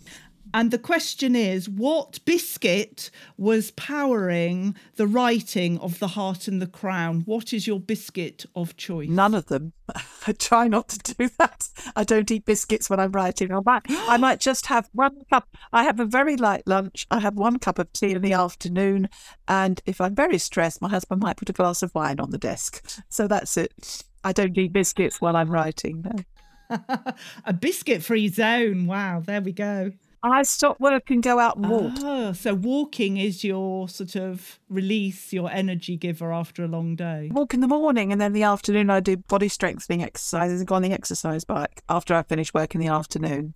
And 0.54 0.70
the 0.70 0.78
question 0.78 1.36
is 1.36 1.68
what 1.68 2.20
biscuit 2.26 3.10
was 3.38 3.72
powering 3.72 4.76
the 4.96 5.08
writing 5.08 5.80
of 5.80 5.98
The 5.98 6.10
Heart 6.10 6.48
and 6.48 6.62
the 6.62 6.68
Crown? 6.68 7.22
What 7.26 7.54
is 7.54 7.66
your 7.66 7.80
biscuit 7.80 8.46
of 8.56 8.78
choice? 8.78 9.10
None 9.10 9.34
of 9.34 9.48
them. 9.48 9.74
I 10.28 10.34
try 10.34 10.68
not 10.68 10.90
to 10.90 11.16
do 11.16 11.30
that. 11.40 11.70
I 11.96 12.04
don't 12.04 12.30
eat 12.30 12.46
biscuits 12.46 12.88
when 12.88 13.00
I'm 13.00 13.12
writing. 13.12 13.52
I 13.52 13.62
might, 13.66 13.82
I 13.90 14.18
might 14.18 14.40
just 14.40 14.68
have 14.68 14.90
one 14.94 15.24
cup. 15.32 15.48
I 15.72 15.84
have 15.84 16.00
a 16.00 16.06
very 16.06 16.38
light 16.38 16.68
lunch. 16.68 17.08
I 17.10 17.20
have 17.20 17.36
one 17.36 17.58
cup 17.58 17.80
of 17.80 17.92
tea 17.92 18.12
in 18.12 18.22
the 18.22 18.34
afternoon. 18.34 19.10
And 19.48 19.82
if 19.88 20.00
I'm 20.00 20.14
very 20.14 20.38
stressed, 20.38 20.82
my 20.84 20.90
husband 20.90 21.22
might 21.22 21.38
put 21.38 21.50
a 21.50 21.54
glass 21.54 21.82
of 21.82 21.96
wine 21.96 22.20
on 22.20 22.30
the 22.30 22.38
desk. 22.38 23.02
So 23.10 23.28
that's 23.28 23.58
it. 23.58 24.04
I 24.24 24.32
don't 24.32 24.58
eat 24.58 24.72
biscuits 24.72 25.20
while 25.20 25.36
I'm 25.36 25.50
writing. 25.50 26.06
No. 26.06 26.24
A 27.46 27.54
biscuit 27.54 28.04
free 28.04 28.30
zone. 28.30 28.86
Wow, 28.86 29.22
there 29.26 29.42
we 29.42 29.52
go. 29.52 29.92
I 30.26 30.44
stop 30.44 30.80
work 30.80 31.12
and 31.12 31.22
go 31.22 31.38
out 31.38 31.58
and 31.58 31.70
walk. 31.70 31.92
Oh, 32.00 32.32
so 32.32 32.54
walking 32.54 33.18
is 33.18 33.44
your 33.44 33.90
sort 33.90 34.16
of 34.16 34.58
release, 34.70 35.34
your 35.34 35.52
energy 35.52 35.98
giver 35.98 36.32
after 36.32 36.64
a 36.64 36.68
long 36.68 36.96
day. 36.96 37.30
Walk 37.34 37.54
in 37.54 37.60
the 37.60 37.68
morning 37.68 38.14
and 38.14 38.22
then 38.22 38.32
the 38.32 38.44
afternoon 38.44 38.90
I 38.90 39.02
do 39.02 39.18
body 39.18 39.50
strengthening 39.50 40.02
exercises 40.02 40.62
and 40.62 40.68
go 40.68 40.76
on 40.76 40.82
the 40.82 40.94
exercise 40.94 41.44
bike 41.44 41.84
after 41.90 42.16
I 42.16 42.24
finish 42.24 42.54
work 42.54 42.74
in 42.74 42.80
the 42.80 42.88
afternoon. 42.88 43.54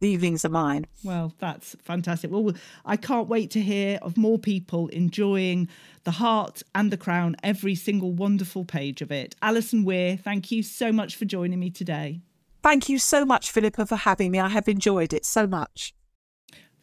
The 0.00 0.08
evenings 0.08 0.44
are 0.44 0.48
mine. 0.48 0.86
Well, 1.04 1.34
that's 1.38 1.76
fantastic. 1.82 2.32
Well, 2.32 2.52
I 2.84 2.96
can't 2.96 3.28
wait 3.28 3.52
to 3.52 3.60
hear 3.60 4.00
of 4.02 4.16
more 4.16 4.38
people 4.38 4.88
enjoying 4.88 5.68
the 6.02 6.12
heart 6.12 6.64
and 6.74 6.90
the 6.90 6.96
crown, 6.96 7.36
every 7.44 7.76
single 7.76 8.12
wonderful 8.12 8.64
page 8.64 9.02
of 9.02 9.12
it. 9.12 9.36
Alison 9.40 9.84
Weir, 9.84 10.16
thank 10.16 10.50
you 10.50 10.64
so 10.64 10.90
much 10.90 11.14
for 11.14 11.26
joining 11.26 11.60
me 11.60 11.70
today. 11.70 12.22
Thank 12.62 12.88
you 12.88 12.98
so 12.98 13.24
much, 13.24 13.52
Philippa, 13.52 13.86
for 13.86 13.96
having 13.96 14.32
me. 14.32 14.40
I 14.40 14.48
have 14.48 14.68
enjoyed 14.68 15.12
it 15.12 15.24
so 15.24 15.46
much. 15.46 15.94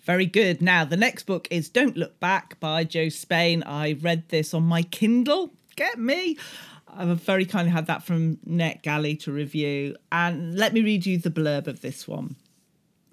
Very 0.05 0.27
good. 0.27 0.61
Now, 0.61 0.85
the 0.85 0.97
next 0.97 1.23
book 1.23 1.47
is 1.49 1.67
Don't 1.67 1.97
Look 1.97 2.19
Back 2.19 2.59
by 2.59 2.83
Jo 2.83 3.09
Spain. 3.09 3.63
I 3.63 3.93
read 3.93 4.29
this 4.29 4.53
on 4.53 4.61
my 4.61 4.83
Kindle. 4.83 5.51
Get 5.75 5.97
me. 5.97 6.37
I've 6.87 7.19
very 7.21 7.43
kindly 7.43 7.71
had 7.71 7.87
that 7.87 8.03
from 8.03 8.37
NetGalley 8.47 9.19
to 9.21 9.31
review. 9.31 9.95
And 10.11 10.55
let 10.55 10.73
me 10.73 10.83
read 10.83 11.07
you 11.07 11.17
the 11.17 11.31
blurb 11.31 11.65
of 11.65 11.81
this 11.81 12.07
one. 12.07 12.35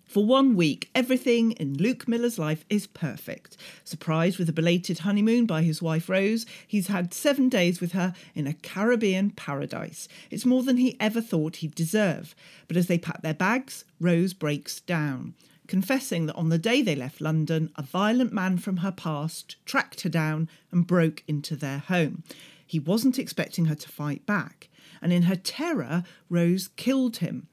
For 0.05 0.27
one 0.27 0.55
week, 0.55 0.91
everything 0.95 1.53
in 1.53 1.79
Luke 1.79 2.07
Miller's 2.07 2.39
life 2.39 2.67
is 2.69 2.87
perfect. 2.87 3.57
Surprised 3.85 4.39
with 4.39 4.51
a 4.51 4.53
belated 4.53 4.99
honeymoon 4.99 5.47
by 5.47 5.63
his 5.63 5.81
wife 5.81 6.11
Rose, 6.11 6.45
he's 6.67 6.89
had 6.89 7.15
seven 7.15 7.49
days 7.49 7.81
with 7.81 7.93
her 7.93 8.13
in 8.35 8.47
a 8.47 8.53
Caribbean 8.53 9.31
paradise. 9.31 10.09
It's 10.31 10.45
more 10.45 10.63
than 10.63 10.77
he 10.77 11.01
ever 11.01 11.23
thought 11.23 11.57
he'd 11.57 11.75
deserve. 11.75 12.35
But 12.69 12.77
as 12.77 12.89
they 12.89 12.99
pack 12.99 13.23
their 13.23 13.33
bags, 13.33 13.87
Rose 13.99 14.35
breaks 14.35 14.81
down 14.81 15.33
confessing 15.73 16.27
that 16.27 16.37
on 16.37 16.51
the 16.51 16.59
day 16.59 16.83
they 16.83 16.95
left 16.95 17.19
London, 17.19 17.71
a 17.77 17.83
violent 17.83 18.31
man 18.31 18.59
from 18.59 18.77
her 18.77 18.93
past 18.93 19.57
tracked 19.65 20.03
her 20.03 20.09
down 20.11 20.47
and 20.71 20.87
broke 20.87 21.25
into 21.27 21.57
their 21.57 21.79
home. 21.79 22.23
He 22.67 22.79
wasn't 22.79 23.19
expecting 23.19 23.65
her 23.65 23.75
to 23.77 23.89
fight 23.89 24.27
back, 24.27 24.69
and 25.01 25.15
in 25.15 25.23
her 25.23 25.35
terror, 25.35 26.05
Rose 26.29 26.69
killed 26.77 27.17
him. 27.17 27.47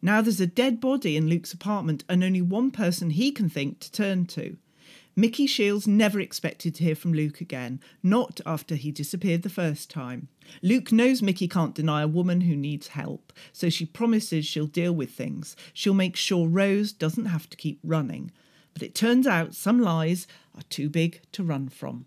Now 0.00 0.20
there's 0.20 0.40
a 0.40 0.46
dead 0.46 0.80
body 0.80 1.16
in 1.16 1.26
Luke's 1.28 1.52
apartment 1.52 2.04
and 2.08 2.22
only 2.22 2.40
one 2.40 2.70
person 2.70 3.10
he 3.10 3.32
can 3.32 3.48
think 3.48 3.80
to 3.80 3.90
turn 3.90 4.26
to. 4.26 4.56
Mickey 5.18 5.46
Shields 5.46 5.86
never 5.88 6.20
expected 6.20 6.74
to 6.74 6.84
hear 6.84 6.94
from 6.94 7.14
Luke 7.14 7.40
again, 7.40 7.80
not 8.02 8.42
after 8.44 8.74
he 8.74 8.92
disappeared 8.92 9.42
the 9.42 9.48
first 9.48 9.88
time. 9.88 10.28
Luke 10.62 10.92
knows 10.92 11.22
Mickey 11.22 11.48
can't 11.48 11.74
deny 11.74 12.02
a 12.02 12.08
woman 12.08 12.42
who 12.42 12.54
needs 12.54 12.88
help, 12.88 13.32
so 13.50 13.70
she 13.70 13.86
promises 13.86 14.44
she'll 14.44 14.66
deal 14.66 14.92
with 14.92 15.10
things. 15.10 15.56
She'll 15.72 15.94
make 15.94 16.16
sure 16.16 16.46
Rose 16.46 16.92
doesn't 16.92 17.24
have 17.26 17.48
to 17.48 17.56
keep 17.56 17.80
running. 17.82 18.30
But 18.74 18.82
it 18.82 18.94
turns 18.94 19.26
out 19.26 19.54
some 19.54 19.80
lies 19.80 20.26
are 20.54 20.64
too 20.68 20.90
big 20.90 21.22
to 21.32 21.42
run 21.42 21.70
from. 21.70 22.04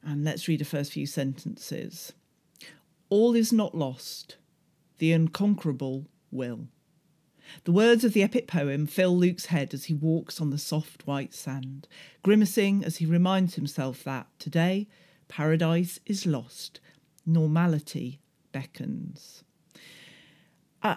And 0.00 0.22
let's 0.22 0.46
read 0.46 0.60
the 0.60 0.64
first 0.64 0.92
few 0.92 1.06
sentences. 1.06 2.12
All 3.08 3.34
is 3.34 3.52
not 3.52 3.74
lost, 3.74 4.36
the 4.98 5.12
unconquerable 5.12 6.06
will. 6.30 6.68
The 7.64 7.72
words 7.72 8.04
of 8.04 8.12
the 8.12 8.22
epic 8.22 8.46
poem 8.46 8.86
fill 8.86 9.16
Luke's 9.16 9.46
head 9.46 9.72
as 9.74 9.86
he 9.86 9.94
walks 9.94 10.40
on 10.40 10.50
the 10.50 10.58
soft 10.58 11.06
white 11.06 11.34
sand, 11.34 11.88
grimacing 12.22 12.84
as 12.84 12.96
he 12.96 13.06
reminds 13.06 13.54
himself 13.54 14.04
that 14.04 14.26
today 14.38 14.88
paradise 15.28 15.98
is 16.06 16.26
lost, 16.26 16.80
normality 17.24 18.20
beckons. 18.52 19.42
Uh, 20.82 20.96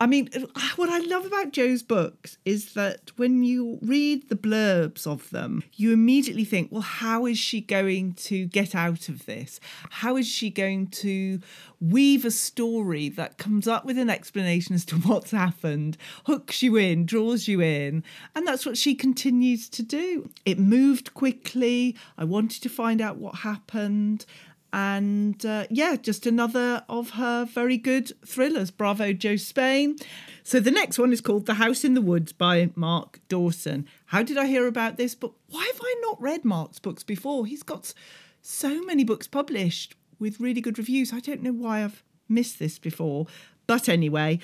I 0.00 0.06
mean, 0.06 0.28
what 0.76 0.90
I 0.90 0.98
love 0.98 1.24
about 1.24 1.52
Jo's 1.52 1.82
books 1.82 2.36
is 2.44 2.74
that 2.74 3.12
when 3.16 3.44
you 3.44 3.78
read 3.80 4.28
the 4.28 4.36
blurbs 4.36 5.06
of 5.06 5.30
them, 5.30 5.62
you 5.74 5.92
immediately 5.92 6.44
think, 6.44 6.70
well, 6.72 6.82
how 6.82 7.26
is 7.26 7.38
she 7.38 7.60
going 7.60 8.14
to 8.14 8.46
get 8.46 8.74
out 8.74 9.08
of 9.08 9.24
this? 9.26 9.60
How 9.90 10.16
is 10.16 10.26
she 10.26 10.50
going 10.50 10.88
to 10.88 11.40
weave 11.80 12.24
a 12.24 12.30
story 12.30 13.08
that 13.10 13.38
comes 13.38 13.68
up 13.68 13.84
with 13.84 13.96
an 13.96 14.10
explanation 14.10 14.74
as 14.74 14.84
to 14.86 14.96
what's 15.08 15.30
happened, 15.30 15.96
hooks 16.26 16.62
you 16.62 16.76
in, 16.76 17.06
draws 17.06 17.46
you 17.46 17.60
in? 17.60 18.02
And 18.34 18.46
that's 18.46 18.66
what 18.66 18.76
she 18.76 18.94
continues 18.94 19.68
to 19.70 19.82
do. 19.82 20.28
It 20.44 20.58
moved 20.58 21.14
quickly. 21.14 21.96
I 22.18 22.24
wanted 22.24 22.62
to 22.64 22.68
find 22.68 23.00
out 23.00 23.16
what 23.16 23.36
happened. 23.36 24.26
And 24.74 25.46
uh, 25.46 25.68
yeah, 25.70 25.94
just 25.94 26.26
another 26.26 26.82
of 26.88 27.10
her 27.10 27.44
very 27.44 27.76
good 27.76 28.10
thrillers. 28.26 28.72
Bravo, 28.72 29.12
Jo 29.12 29.36
Spain. 29.36 29.94
So 30.42 30.58
the 30.58 30.72
next 30.72 30.98
one 30.98 31.12
is 31.12 31.20
called 31.20 31.46
The 31.46 31.54
House 31.54 31.84
in 31.84 31.94
the 31.94 32.00
Woods 32.00 32.32
by 32.32 32.68
Mark 32.74 33.20
Dawson. 33.28 33.86
How 34.06 34.24
did 34.24 34.36
I 34.36 34.46
hear 34.46 34.66
about 34.66 34.96
this 34.96 35.14
book? 35.14 35.36
Why 35.48 35.64
have 35.64 35.80
I 35.80 35.94
not 36.02 36.20
read 36.20 36.44
Mark's 36.44 36.80
books 36.80 37.04
before? 37.04 37.46
He's 37.46 37.62
got 37.62 37.94
so 38.42 38.82
many 38.82 39.04
books 39.04 39.28
published 39.28 39.94
with 40.18 40.40
really 40.40 40.60
good 40.60 40.76
reviews. 40.76 41.12
I 41.12 41.20
don't 41.20 41.44
know 41.44 41.52
why 41.52 41.84
I've 41.84 42.02
missed 42.28 42.58
this 42.58 42.80
before. 42.80 43.28
But 43.68 43.88
anyway, 43.88 44.40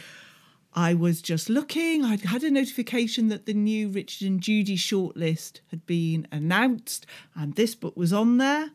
I 0.72 0.94
was 0.94 1.22
just 1.22 1.50
looking. 1.50 2.04
I'd 2.04 2.20
had 2.20 2.44
a 2.44 2.52
notification 2.52 3.30
that 3.30 3.46
the 3.46 3.54
new 3.54 3.88
Richard 3.88 4.28
and 4.28 4.40
Judy 4.40 4.76
shortlist 4.76 5.58
had 5.72 5.86
been 5.86 6.28
announced, 6.30 7.04
and 7.34 7.56
this 7.56 7.74
book 7.74 7.96
was 7.96 8.12
on 8.12 8.36
there 8.36 8.70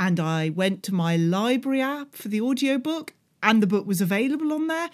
and 0.00 0.18
I 0.18 0.48
went 0.48 0.82
to 0.84 0.94
my 0.94 1.16
library 1.16 1.82
app 1.82 2.16
for 2.16 2.28
the 2.28 2.40
audiobook 2.40 3.12
and 3.42 3.62
the 3.62 3.66
book 3.66 3.86
was 3.86 4.00
available 4.00 4.50
on 4.54 4.66
there. 4.66 4.88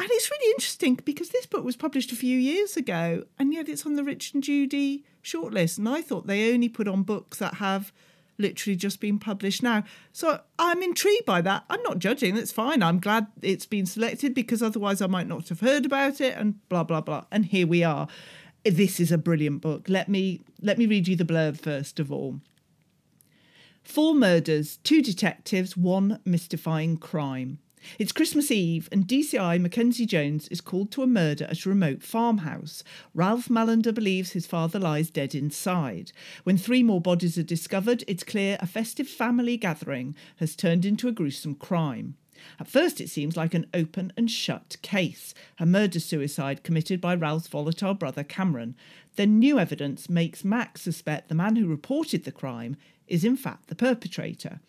And 0.00 0.08
it's 0.10 0.30
really 0.30 0.50
interesting 0.50 0.98
because 1.04 1.28
this 1.28 1.46
book 1.46 1.64
was 1.64 1.76
published 1.76 2.10
a 2.10 2.16
few 2.16 2.36
years 2.36 2.76
ago 2.76 3.22
and 3.38 3.54
yet 3.54 3.68
it's 3.68 3.86
on 3.86 3.94
the 3.94 4.02
Rich 4.02 4.34
and 4.34 4.42
Judy 4.42 5.04
shortlist. 5.22 5.78
And 5.78 5.88
I 5.88 6.02
thought 6.02 6.26
they 6.26 6.52
only 6.52 6.68
put 6.68 6.88
on 6.88 7.04
books 7.04 7.38
that 7.38 7.54
have 7.54 7.92
literally 8.36 8.74
just 8.74 9.00
been 9.00 9.20
published 9.20 9.62
now. 9.62 9.84
So 10.12 10.40
I'm 10.58 10.82
intrigued 10.82 11.24
by 11.24 11.40
that. 11.42 11.64
I'm 11.70 11.82
not 11.84 12.00
judging, 12.00 12.34
that's 12.34 12.52
fine. 12.52 12.82
I'm 12.82 12.98
glad 12.98 13.28
it's 13.40 13.66
been 13.66 13.86
selected 13.86 14.34
because 14.34 14.60
otherwise 14.60 15.00
I 15.00 15.06
might 15.06 15.28
not 15.28 15.48
have 15.50 15.60
heard 15.60 15.86
about 15.86 16.20
it 16.20 16.36
and 16.36 16.68
blah 16.68 16.82
blah 16.82 17.00
blah. 17.00 17.26
And 17.30 17.46
here 17.46 17.66
we 17.68 17.84
are. 17.84 18.08
This 18.64 18.98
is 18.98 19.12
a 19.12 19.18
brilliant 19.18 19.60
book. 19.60 19.88
Let 19.88 20.08
me 20.08 20.40
let 20.60 20.78
me 20.78 20.86
read 20.86 21.06
you 21.06 21.14
the 21.14 21.24
blurb 21.24 21.60
first 21.60 22.00
of 22.00 22.10
all. 22.10 22.40
Four 23.88 24.14
murders, 24.14 24.76
two 24.84 25.00
detectives, 25.00 25.74
one 25.74 26.20
mystifying 26.26 26.98
crime. 26.98 27.58
It's 27.98 28.12
Christmas 28.12 28.50
Eve, 28.50 28.86
and 28.92 29.08
DCI 29.08 29.58
Mackenzie 29.58 30.04
Jones 30.04 30.46
is 30.48 30.60
called 30.60 30.92
to 30.92 31.02
a 31.02 31.06
murder 31.06 31.46
at 31.46 31.64
a 31.64 31.70
remote 31.70 32.02
farmhouse. 32.02 32.84
Ralph 33.14 33.48
Mallender 33.48 33.90
believes 33.90 34.32
his 34.32 34.46
father 34.46 34.78
lies 34.78 35.08
dead 35.10 35.34
inside. 35.34 36.12
When 36.44 36.58
three 36.58 36.82
more 36.82 37.00
bodies 37.00 37.38
are 37.38 37.42
discovered, 37.42 38.04
it's 38.06 38.24
clear 38.24 38.58
a 38.60 38.66
festive 38.66 39.08
family 39.08 39.56
gathering 39.56 40.14
has 40.36 40.54
turned 40.54 40.84
into 40.84 41.08
a 41.08 41.12
gruesome 41.12 41.54
crime. 41.54 42.14
At 42.60 42.68
first, 42.68 43.00
it 43.00 43.08
seems 43.08 43.38
like 43.38 43.54
an 43.54 43.66
open 43.72 44.12
and 44.18 44.30
shut 44.30 44.76
case, 44.82 45.32
a 45.58 45.64
murder 45.64 45.98
suicide 45.98 46.62
committed 46.62 47.00
by 47.00 47.14
Ralph's 47.14 47.48
volatile 47.48 47.94
brother 47.94 48.22
Cameron. 48.22 48.76
Then 49.16 49.38
new 49.38 49.58
evidence 49.58 50.10
makes 50.10 50.44
Mac 50.44 50.76
suspect 50.76 51.30
the 51.30 51.34
man 51.34 51.56
who 51.56 51.66
reported 51.66 52.24
the 52.24 52.32
crime 52.32 52.76
is 53.08 53.24
in 53.24 53.36
fact 53.36 53.68
the 53.68 53.74
perpetrator. 53.74 54.60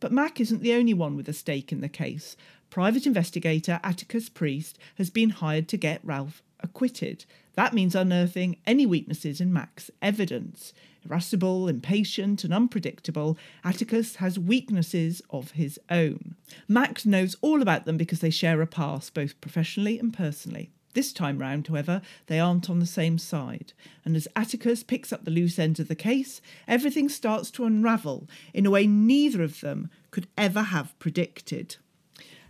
But 0.00 0.12
Mac 0.12 0.40
isn't 0.40 0.62
the 0.62 0.74
only 0.74 0.94
one 0.94 1.16
with 1.16 1.28
a 1.28 1.32
stake 1.32 1.72
in 1.72 1.80
the 1.80 1.88
case. 1.88 2.36
Private 2.70 3.06
investigator 3.06 3.80
Atticus 3.82 4.28
Priest 4.28 4.78
has 4.96 5.10
been 5.10 5.30
hired 5.30 5.68
to 5.68 5.76
get 5.76 6.04
Ralph 6.04 6.42
acquitted. 6.60 7.24
That 7.54 7.74
means 7.74 7.94
unearthing 7.94 8.56
any 8.66 8.86
weaknesses 8.86 9.40
in 9.40 9.52
Mac's 9.52 9.90
evidence. 10.02 10.72
Irascible, 11.04 11.68
impatient, 11.68 12.44
and 12.44 12.52
unpredictable, 12.52 13.38
Atticus 13.64 14.16
has 14.16 14.38
weaknesses 14.38 15.22
of 15.30 15.52
his 15.52 15.78
own. 15.88 16.34
Mac 16.68 17.06
knows 17.06 17.36
all 17.40 17.62
about 17.62 17.86
them 17.86 17.96
because 17.96 18.20
they 18.20 18.30
share 18.30 18.60
a 18.60 18.66
past, 18.66 19.14
both 19.14 19.40
professionally 19.40 19.98
and 19.98 20.12
personally. 20.12 20.70
This 20.96 21.12
time 21.12 21.38
round, 21.38 21.66
however, 21.66 22.00
they 22.26 22.40
aren't 22.40 22.70
on 22.70 22.78
the 22.78 22.86
same 22.86 23.18
side, 23.18 23.74
and 24.02 24.16
as 24.16 24.26
Atticus 24.34 24.82
picks 24.82 25.12
up 25.12 25.26
the 25.26 25.30
loose 25.30 25.58
ends 25.58 25.78
of 25.78 25.88
the 25.88 25.94
case, 25.94 26.40
everything 26.66 27.10
starts 27.10 27.50
to 27.50 27.66
unravel 27.66 28.26
in 28.54 28.64
a 28.64 28.70
way 28.70 28.86
neither 28.86 29.42
of 29.42 29.60
them 29.60 29.90
could 30.10 30.26
ever 30.38 30.62
have 30.62 30.98
predicted. 30.98 31.76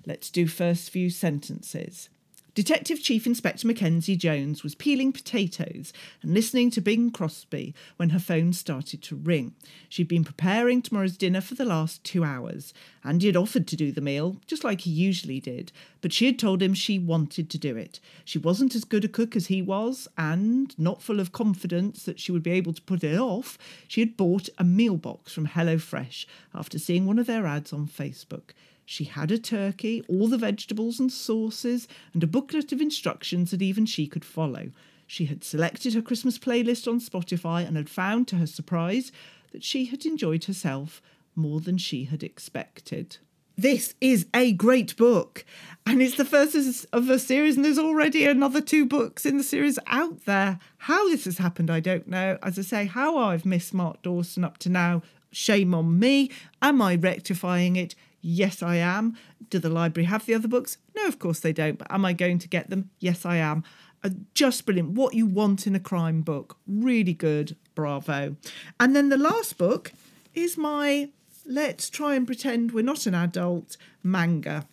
Let's 0.06 0.30
do 0.30 0.46
first 0.46 0.90
few 0.90 1.10
sentences. 1.10 2.08
Detective 2.56 3.02
Chief 3.02 3.26
Inspector 3.26 3.66
Mackenzie 3.66 4.16
Jones 4.16 4.62
was 4.62 4.74
peeling 4.74 5.12
potatoes 5.12 5.92
and 6.22 6.32
listening 6.32 6.70
to 6.70 6.80
Bing 6.80 7.10
Crosby 7.10 7.74
when 7.98 8.08
her 8.08 8.18
phone 8.18 8.54
started 8.54 9.02
to 9.02 9.14
ring. 9.14 9.54
She'd 9.90 10.08
been 10.08 10.24
preparing 10.24 10.80
tomorrow's 10.80 11.18
dinner 11.18 11.42
for 11.42 11.54
the 11.54 11.66
last 11.66 12.02
two 12.02 12.24
hours. 12.24 12.72
Andy 13.04 13.26
had 13.26 13.36
offered 13.36 13.66
to 13.66 13.76
do 13.76 13.92
the 13.92 14.00
meal, 14.00 14.40
just 14.46 14.64
like 14.64 14.80
he 14.80 14.90
usually 14.90 15.38
did, 15.38 15.70
but 16.00 16.14
she 16.14 16.24
had 16.24 16.38
told 16.38 16.62
him 16.62 16.72
she 16.72 16.98
wanted 16.98 17.50
to 17.50 17.58
do 17.58 17.76
it. 17.76 18.00
She 18.24 18.38
wasn't 18.38 18.74
as 18.74 18.84
good 18.84 19.04
a 19.04 19.08
cook 19.08 19.36
as 19.36 19.48
he 19.48 19.60
was, 19.60 20.08
and, 20.16 20.74
not 20.78 21.02
full 21.02 21.20
of 21.20 21.32
confidence 21.32 22.04
that 22.04 22.18
she 22.18 22.32
would 22.32 22.42
be 22.42 22.52
able 22.52 22.72
to 22.72 22.80
put 22.80 23.04
it 23.04 23.18
off, 23.18 23.58
she 23.86 24.00
had 24.00 24.16
bought 24.16 24.48
a 24.56 24.64
meal 24.64 24.96
box 24.96 25.30
from 25.30 25.48
HelloFresh 25.48 26.24
after 26.54 26.78
seeing 26.78 27.04
one 27.04 27.18
of 27.18 27.26
their 27.26 27.46
ads 27.46 27.74
on 27.74 27.86
Facebook. 27.86 28.52
She 28.88 29.04
had 29.04 29.32
a 29.32 29.38
turkey, 29.38 30.04
all 30.08 30.28
the 30.28 30.38
vegetables 30.38 31.00
and 31.00 31.12
sauces, 31.12 31.88
and 32.14 32.22
a 32.22 32.28
booklet 32.28 32.70
of 32.72 32.80
instructions 32.80 33.50
that 33.50 33.60
even 33.60 33.84
she 33.84 34.06
could 34.06 34.24
follow. 34.24 34.70
She 35.08 35.26
had 35.26 35.42
selected 35.42 35.94
her 35.94 36.02
Christmas 36.02 36.38
playlist 36.38 36.86
on 36.86 37.00
Spotify 37.00 37.66
and 37.66 37.76
had 37.76 37.90
found, 37.90 38.28
to 38.28 38.36
her 38.36 38.46
surprise, 38.46 39.10
that 39.50 39.64
she 39.64 39.86
had 39.86 40.06
enjoyed 40.06 40.44
herself 40.44 41.02
more 41.34 41.60
than 41.60 41.78
she 41.78 42.04
had 42.04 42.22
expected. 42.22 43.18
This 43.58 43.94
is 44.00 44.26
a 44.32 44.52
great 44.52 44.96
book, 44.96 45.44
and 45.84 46.00
it's 46.00 46.16
the 46.16 46.24
first 46.24 46.86
of 46.92 47.08
a 47.08 47.18
series, 47.18 47.56
and 47.56 47.64
there's 47.64 47.78
already 47.78 48.24
another 48.24 48.60
two 48.60 48.86
books 48.86 49.26
in 49.26 49.36
the 49.36 49.42
series 49.42 49.78
out 49.88 50.26
there. 50.26 50.58
How 50.76 51.08
this 51.08 51.24
has 51.24 51.38
happened, 51.38 51.70
I 51.70 51.80
don't 51.80 52.06
know. 52.06 52.38
As 52.42 52.58
I 52.58 52.62
say, 52.62 52.84
how 52.84 53.16
I've 53.16 53.46
missed 53.46 53.74
Mark 53.74 54.02
Dawson 54.02 54.44
up 54.44 54.58
to 54.58 54.68
now, 54.68 55.02
shame 55.32 55.74
on 55.74 55.98
me. 55.98 56.30
Am 56.62 56.80
I 56.80 56.96
rectifying 56.96 57.76
it? 57.76 57.94
Yes, 58.28 58.60
I 58.60 58.74
am. 58.74 59.16
Do 59.50 59.60
the 59.60 59.68
library 59.68 60.06
have 60.06 60.26
the 60.26 60.34
other 60.34 60.48
books? 60.48 60.78
No, 60.96 61.06
of 61.06 61.20
course 61.20 61.38
they 61.38 61.52
don't. 61.52 61.78
But 61.78 61.92
am 61.92 62.04
I 62.04 62.12
going 62.12 62.40
to 62.40 62.48
get 62.48 62.70
them? 62.70 62.90
Yes, 62.98 63.24
I 63.24 63.36
am. 63.36 63.62
Uh, 64.02 64.10
just 64.34 64.66
brilliant. 64.66 64.90
What 64.90 65.14
you 65.14 65.26
want 65.26 65.64
in 65.68 65.76
a 65.76 65.80
crime 65.80 66.22
book. 66.22 66.56
Really 66.66 67.14
good. 67.14 67.54
Bravo. 67.76 68.34
And 68.80 68.96
then 68.96 69.10
the 69.10 69.16
last 69.16 69.58
book 69.58 69.92
is 70.34 70.58
my 70.58 71.10
Let's 71.44 71.88
Try 71.88 72.16
and 72.16 72.26
Pretend 72.26 72.72
We're 72.72 72.82
Not 72.82 73.06
an 73.06 73.14
Adult 73.14 73.76
manga. 74.02 74.66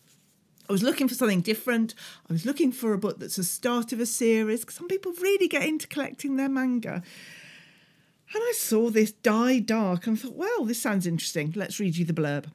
I 0.68 0.72
was 0.72 0.82
looking 0.82 1.08
for 1.08 1.14
something 1.14 1.42
different. 1.42 1.94
I 2.28 2.34
was 2.34 2.48
looking 2.48 2.72
for 2.72 2.92
a 2.92 2.98
book 2.98 3.20
that's 3.20 3.36
the 3.36 3.44
start 3.44 3.94
of 3.94 4.00
a 4.00 4.08
series. 4.08 4.66
Some 4.74 4.88
people 4.88 5.14
really 5.22 5.48
get 5.48 5.62
into 5.62 5.88
collecting 5.88 6.38
their 6.38 6.50
manga. 6.50 7.04
And 8.34 8.42
I 8.44 8.54
saw 8.56 8.90
this 8.90 9.12
Dai 9.12 9.60
Dark 9.60 10.08
and 10.08 10.20
thought, 10.20 10.34
well, 10.34 10.66
this 10.66 10.82
sounds 10.82 11.06
interesting. 11.06 11.54
Let's 11.56 11.80
read 11.80 11.98
you 11.98 12.06
the 12.06 12.14
blurb. 12.14 12.46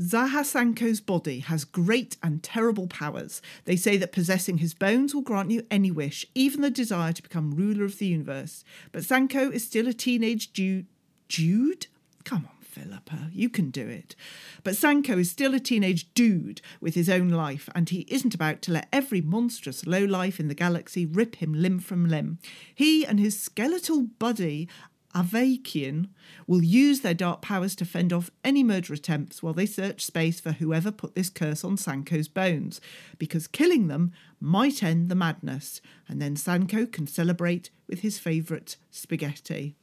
Zaha 0.00 0.44
Sanko's 0.44 1.00
body 1.00 1.40
has 1.40 1.64
great 1.64 2.16
and 2.22 2.42
terrible 2.42 2.86
powers. 2.86 3.40
They 3.64 3.76
say 3.76 3.96
that 3.96 4.12
possessing 4.12 4.58
his 4.58 4.74
bones 4.74 5.14
will 5.14 5.22
grant 5.22 5.50
you 5.50 5.66
any 5.70 5.90
wish, 5.90 6.26
even 6.34 6.60
the 6.60 6.70
desire 6.70 7.12
to 7.12 7.22
become 7.22 7.54
ruler 7.54 7.84
of 7.84 7.98
the 7.98 8.06
universe. 8.06 8.62
But 8.92 9.04
Sanko 9.04 9.50
is 9.50 9.64
still 9.64 9.88
a 9.88 9.94
teenage 9.94 10.52
Jude. 10.52 10.86
Jude? 11.28 11.86
Come 12.24 12.46
on. 12.46 12.56
Philippa, 12.76 13.30
you 13.32 13.48
can 13.48 13.70
do 13.70 13.88
it. 13.88 14.14
But 14.62 14.76
Sanko 14.76 15.16
is 15.16 15.30
still 15.30 15.54
a 15.54 15.60
teenage 15.60 16.12
dude 16.12 16.60
with 16.78 16.94
his 16.94 17.08
own 17.08 17.30
life, 17.30 17.70
and 17.74 17.88
he 17.88 18.04
isn't 18.08 18.34
about 18.34 18.60
to 18.62 18.72
let 18.72 18.88
every 18.92 19.22
monstrous 19.22 19.86
lowlife 19.86 20.38
in 20.38 20.48
the 20.48 20.54
galaxy 20.54 21.06
rip 21.06 21.36
him 21.36 21.54
limb 21.54 21.78
from 21.78 22.06
limb. 22.06 22.38
He 22.74 23.06
and 23.06 23.18
his 23.18 23.40
skeletal 23.40 24.02
buddy 24.18 24.68
Avakian 25.16 26.10
will 26.46 26.62
use 26.62 27.00
their 27.00 27.14
dark 27.14 27.40
powers 27.40 27.74
to 27.76 27.86
fend 27.86 28.12
off 28.12 28.30
any 28.44 28.62
murder 28.62 28.92
attempts 28.92 29.42
while 29.42 29.54
they 29.54 29.64
search 29.64 30.04
space 30.04 30.40
for 30.40 30.52
whoever 30.52 30.92
put 30.92 31.14
this 31.14 31.30
curse 31.30 31.64
on 31.64 31.78
Sanko's 31.78 32.28
bones, 32.28 32.82
because 33.18 33.46
killing 33.46 33.88
them 33.88 34.12
might 34.40 34.82
end 34.82 35.08
the 35.08 35.14
madness, 35.14 35.80
and 36.06 36.20
then 36.20 36.36
Sanko 36.36 36.84
can 36.84 37.06
celebrate 37.06 37.70
with 37.88 38.00
his 38.00 38.18
favourite 38.18 38.76
spaghetti. 38.90 39.74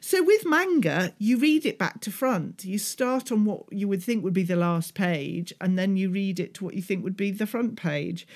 So 0.00 0.22
with 0.22 0.46
manga, 0.46 1.12
you 1.18 1.36
read 1.36 1.66
it 1.66 1.78
back 1.78 2.00
to 2.00 2.10
front. 2.10 2.64
You 2.64 2.78
start 2.78 3.30
on 3.30 3.44
what 3.44 3.70
you 3.70 3.86
would 3.88 4.02
think 4.02 4.24
would 4.24 4.32
be 4.32 4.42
the 4.42 4.56
last 4.56 4.94
page, 4.94 5.52
and 5.60 5.78
then 5.78 5.98
you 5.98 6.08
read 6.08 6.40
it 6.40 6.54
to 6.54 6.64
what 6.64 6.74
you 6.74 6.80
think 6.80 7.04
would 7.04 7.16
be 7.16 7.30
the 7.30 7.46
front 7.46 7.76
page. 7.76 8.26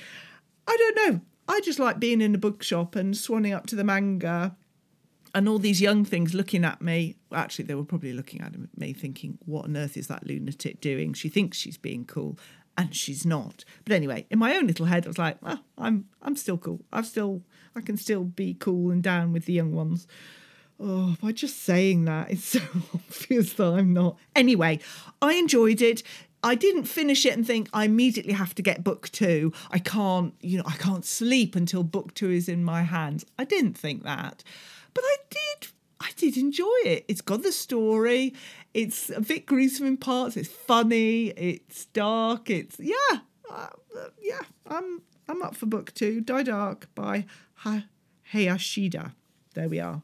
I 0.69 0.77
don't 0.77 0.97
know. 0.97 1.21
I 1.49 1.61
just 1.61 1.79
like 1.79 1.99
being 1.99 2.21
in 2.21 2.35
a 2.35 2.39
bookshop 2.39 2.95
and 2.95 3.15
swanning 3.15 3.57
up 3.57 3.67
to 3.69 3.77
the 3.77 3.85
manga 3.85 4.55
and 5.37 5.51
all 5.51 5.59
these 5.59 5.83
young 5.83 6.03
things 6.03 6.33
looking 6.33 6.65
at 6.65 6.81
me. 6.81 7.15
Actually, 7.31 7.67
they 7.67 7.75
were 7.75 7.85
probably 7.85 8.15
looking 8.15 8.41
at 8.41 8.55
me 8.79 8.95
thinking, 8.95 9.37
what 9.45 9.67
on 9.67 9.77
earth 9.77 9.99
is 9.99 10.07
that 10.07 10.27
lunatic 10.27 10.81
doing? 10.81 11.13
She 11.13 11.29
thinks 11.29 11.59
she's 11.59 11.77
being 11.77 12.07
cool 12.07 12.39
and 12.79 12.97
she's 12.97 13.27
not. 13.27 13.63
But 13.85 13.93
anyway, 13.93 14.27
in 14.31 14.39
my 14.39 14.57
own 14.57 14.67
little 14.67 14.87
head, 14.87 15.05
I 15.05 15.09
was 15.09 15.19
like, 15.19 15.37
well, 15.43 15.61
I'm 15.77 16.07
I'm 16.23 16.37
still 16.37 16.57
cool. 16.57 16.81
i 16.91 17.03
still 17.03 17.43
I 17.77 17.83
can 17.83 17.99
still 17.99 18.25
be 18.25 18.55
cool 18.55 18.91
and 18.91 19.03
down 19.03 19.35
with 19.35 19.45
the 19.45 19.53
young 19.53 19.75
ones. 19.75 20.07
Oh, 20.81 21.17
by 21.21 21.33
just 21.33 21.63
saying 21.63 22.07
that, 22.07 22.31
it's 22.31 22.45
so 22.45 22.61
obvious 22.95 23.53
that 23.53 23.67
I'm 23.67 23.93
not. 23.93 24.17
Anyway, 24.35 24.81
I 25.21 25.35
enjoyed 25.35 25.83
it. 25.83 26.03
I 26.43 26.55
didn't 26.55 26.85
finish 26.85 27.27
it 27.27 27.35
and 27.35 27.47
think 27.47 27.69
I 27.75 27.85
immediately 27.85 28.33
have 28.33 28.55
to 28.55 28.63
get 28.63 28.83
book 28.83 29.11
two. 29.11 29.53
I 29.71 29.81
can't, 29.81 30.33
you 30.41 30.57
know, 30.57 30.65
I 30.67 30.77
can't 30.77 31.05
sleep 31.05 31.57
until 31.57 31.83
book 31.83 32.15
two 32.15 32.31
is 32.31 32.49
in 32.49 32.65
my 32.65 32.85
hands. 32.85 33.27
I 33.39 33.45
didn't 33.45 33.77
think 33.77 34.03
that. 34.05 34.43
But 34.97 35.05
I 35.05 35.17
did 35.29 35.69
I 36.01 36.11
did 36.17 36.37
enjoy 36.39 36.79
it. 36.85 37.05
It's 37.07 37.21
got 37.21 37.43
the 37.43 37.53
story. 37.53 38.33
It's 38.73 39.11
a 39.11 39.21
bit 39.21 39.45
gruesome 39.45 39.87
in 39.87 39.99
parts. 39.99 40.39
It's 40.39 40.49
funny. 40.49 41.29
It's 41.37 41.85
dark. 41.87 42.49
It's 42.49 42.81
yeah, 42.81 43.19
uh, 43.51 43.69
yeah. 44.23 44.41
I'm 44.67 45.03
I'm 45.29 45.43
up 45.43 45.55
for 45.55 45.67
book 45.67 45.93
two. 45.93 46.23
Dai 46.23 46.45
Dark 46.45 46.89
by 46.95 47.27
ha- 47.57 47.85
Hayashida. 48.33 49.13
There 49.55 49.69
we 49.69 49.81
are. 49.81 50.01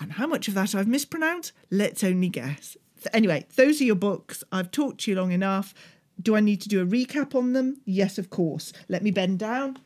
And 0.00 0.14
how 0.14 0.26
much 0.26 0.48
of 0.48 0.54
that 0.54 0.74
I've 0.74 0.88
mispronounced? 0.88 1.52
Let's 1.70 2.02
only 2.02 2.28
guess. 2.28 2.76
Anyway, 3.12 3.46
those 3.54 3.80
are 3.80 3.84
your 3.84 3.94
books. 3.94 4.42
I've 4.50 4.72
talked 4.72 5.02
to 5.02 5.12
you 5.12 5.16
long 5.16 5.30
enough. 5.30 5.72
Do 6.20 6.34
I 6.34 6.40
need 6.40 6.60
to 6.62 6.68
do 6.68 6.82
a 6.82 6.86
recap 6.86 7.36
on 7.36 7.52
them? 7.52 7.80
Yes, 7.84 8.18
of 8.18 8.28
course. 8.28 8.72
Let 8.88 9.04
me 9.04 9.12
bend 9.12 9.38
down 9.38 9.78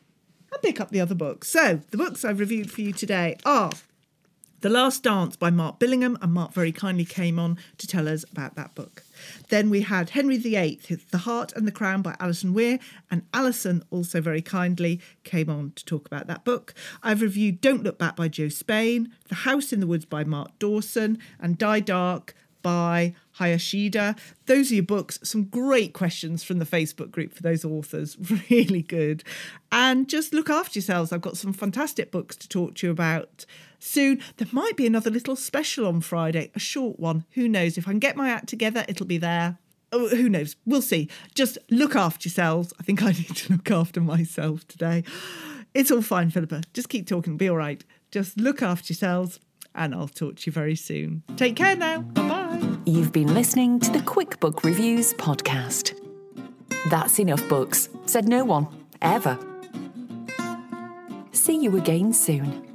and 0.51 0.61
pick 0.63 0.81
up 0.81 0.89
the 0.89 0.99
other 0.99 1.15
books. 1.15 1.47
So, 1.49 1.81
the 1.91 1.97
books 1.97 2.25
I've 2.25 2.39
reviewed 2.39 2.71
for 2.71 2.81
you 2.81 2.91
today 2.91 3.37
are 3.45 3.71
the 4.61 4.69
Last 4.69 5.03
Dance 5.03 5.35
by 5.35 5.49
Mark 5.49 5.79
Billingham, 5.79 6.17
and 6.21 6.33
Mark 6.33 6.53
very 6.53 6.71
kindly 6.71 7.05
came 7.05 7.37
on 7.37 7.57
to 7.77 7.87
tell 7.87 8.07
us 8.07 8.25
about 8.31 8.55
that 8.55 8.73
book. 8.73 9.03
Then 9.49 9.69
we 9.69 9.81
had 9.81 10.11
Henry 10.11 10.37
VIII, 10.37 10.79
The 11.11 11.19
Heart 11.19 11.53
and 11.53 11.67
the 11.67 11.71
Crown 11.71 12.01
by 12.01 12.15
Alison 12.19 12.53
Weir, 12.53 12.79
and 13.11 13.23
Alison 13.33 13.83
also 13.91 14.21
very 14.21 14.41
kindly 14.41 14.99
came 15.23 15.49
on 15.49 15.73
to 15.75 15.85
talk 15.85 16.07
about 16.07 16.27
that 16.27 16.43
book. 16.43 16.73
I've 17.03 17.21
reviewed 17.21 17.61
Don't 17.61 17.83
Look 17.83 17.97
Back 17.97 18.15
by 18.15 18.27
Jo 18.27 18.49
Spain, 18.49 19.11
The 19.29 19.35
House 19.35 19.71
in 19.71 19.79
the 19.79 19.87
Woods 19.87 20.05
by 20.05 20.23
Mark 20.23 20.57
Dawson, 20.57 21.19
and 21.39 21.57
Dai 21.57 21.79
Dark 21.79 22.33
by 22.65 23.13
Hayashida. 23.37 24.17
Those 24.47 24.71
are 24.71 24.75
your 24.75 24.83
books. 24.83 25.19
Some 25.21 25.43
great 25.43 25.93
questions 25.93 26.43
from 26.43 26.57
the 26.57 26.65
Facebook 26.65 27.11
group 27.11 27.31
for 27.31 27.43
those 27.43 27.63
authors. 27.63 28.17
Really 28.49 28.81
good. 28.81 29.23
And 29.71 30.09
just 30.09 30.33
look 30.33 30.49
after 30.49 30.79
yourselves. 30.79 31.11
I've 31.11 31.21
got 31.21 31.37
some 31.37 31.53
fantastic 31.53 32.09
books 32.09 32.35
to 32.37 32.49
talk 32.49 32.73
to 32.75 32.87
you 32.87 32.91
about 32.91 33.45
soon. 33.85 34.21
There 34.37 34.47
might 34.51 34.75
be 34.75 34.85
another 34.85 35.09
little 35.09 35.35
special 35.35 35.87
on 35.87 36.01
Friday, 36.01 36.51
a 36.55 36.59
short 36.59 36.99
one. 36.99 37.25
Who 37.31 37.47
knows? 37.47 37.77
If 37.77 37.87
I 37.87 37.91
can 37.91 37.99
get 37.99 38.17
my 38.17 38.29
act 38.29 38.47
together, 38.47 38.85
it'll 38.87 39.05
be 39.05 39.17
there. 39.17 39.57
Oh, 39.91 40.09
who 40.09 40.27
knows? 40.27 40.55
We'll 40.65 40.81
see. 40.81 41.09
Just 41.33 41.57
look 41.69 41.95
after 41.95 42.27
yourselves. 42.27 42.73
I 42.79 42.83
think 42.83 43.01
I 43.01 43.11
need 43.11 43.35
to 43.35 43.53
look 43.53 43.71
after 43.71 44.01
myself 44.01 44.67
today. 44.67 45.03
It's 45.73 45.91
all 45.91 46.01
fine, 46.01 46.31
Philippa. 46.31 46.63
Just 46.73 46.89
keep 46.89 47.07
talking. 47.07 47.37
Be 47.37 47.49
all 47.49 47.57
right. 47.57 47.83
Just 48.11 48.39
look 48.39 48.61
after 48.61 48.91
yourselves, 48.91 49.39
and 49.73 49.93
I'll 49.93 50.07
talk 50.07 50.37
to 50.37 50.43
you 50.45 50.51
very 50.51 50.75
soon. 50.75 51.23
Take 51.35 51.55
care 51.55 51.75
now. 51.75 51.99
Bye 52.01 52.27
bye. 52.27 52.77
You've 52.85 53.11
been 53.11 53.33
listening 53.33 53.79
to 53.81 53.91
the 53.91 54.01
Quick 54.01 54.39
Book 54.39 54.63
Reviews 54.63 55.13
podcast. 55.13 55.99
That's 56.89 57.19
enough 57.19 57.47
books, 57.49 57.89
said 58.05 58.27
no 58.27 58.45
one, 58.45 58.67
ever. 59.01 59.37
See 61.31 61.57
you 61.61 61.75
again 61.77 62.13
soon. 62.13 62.74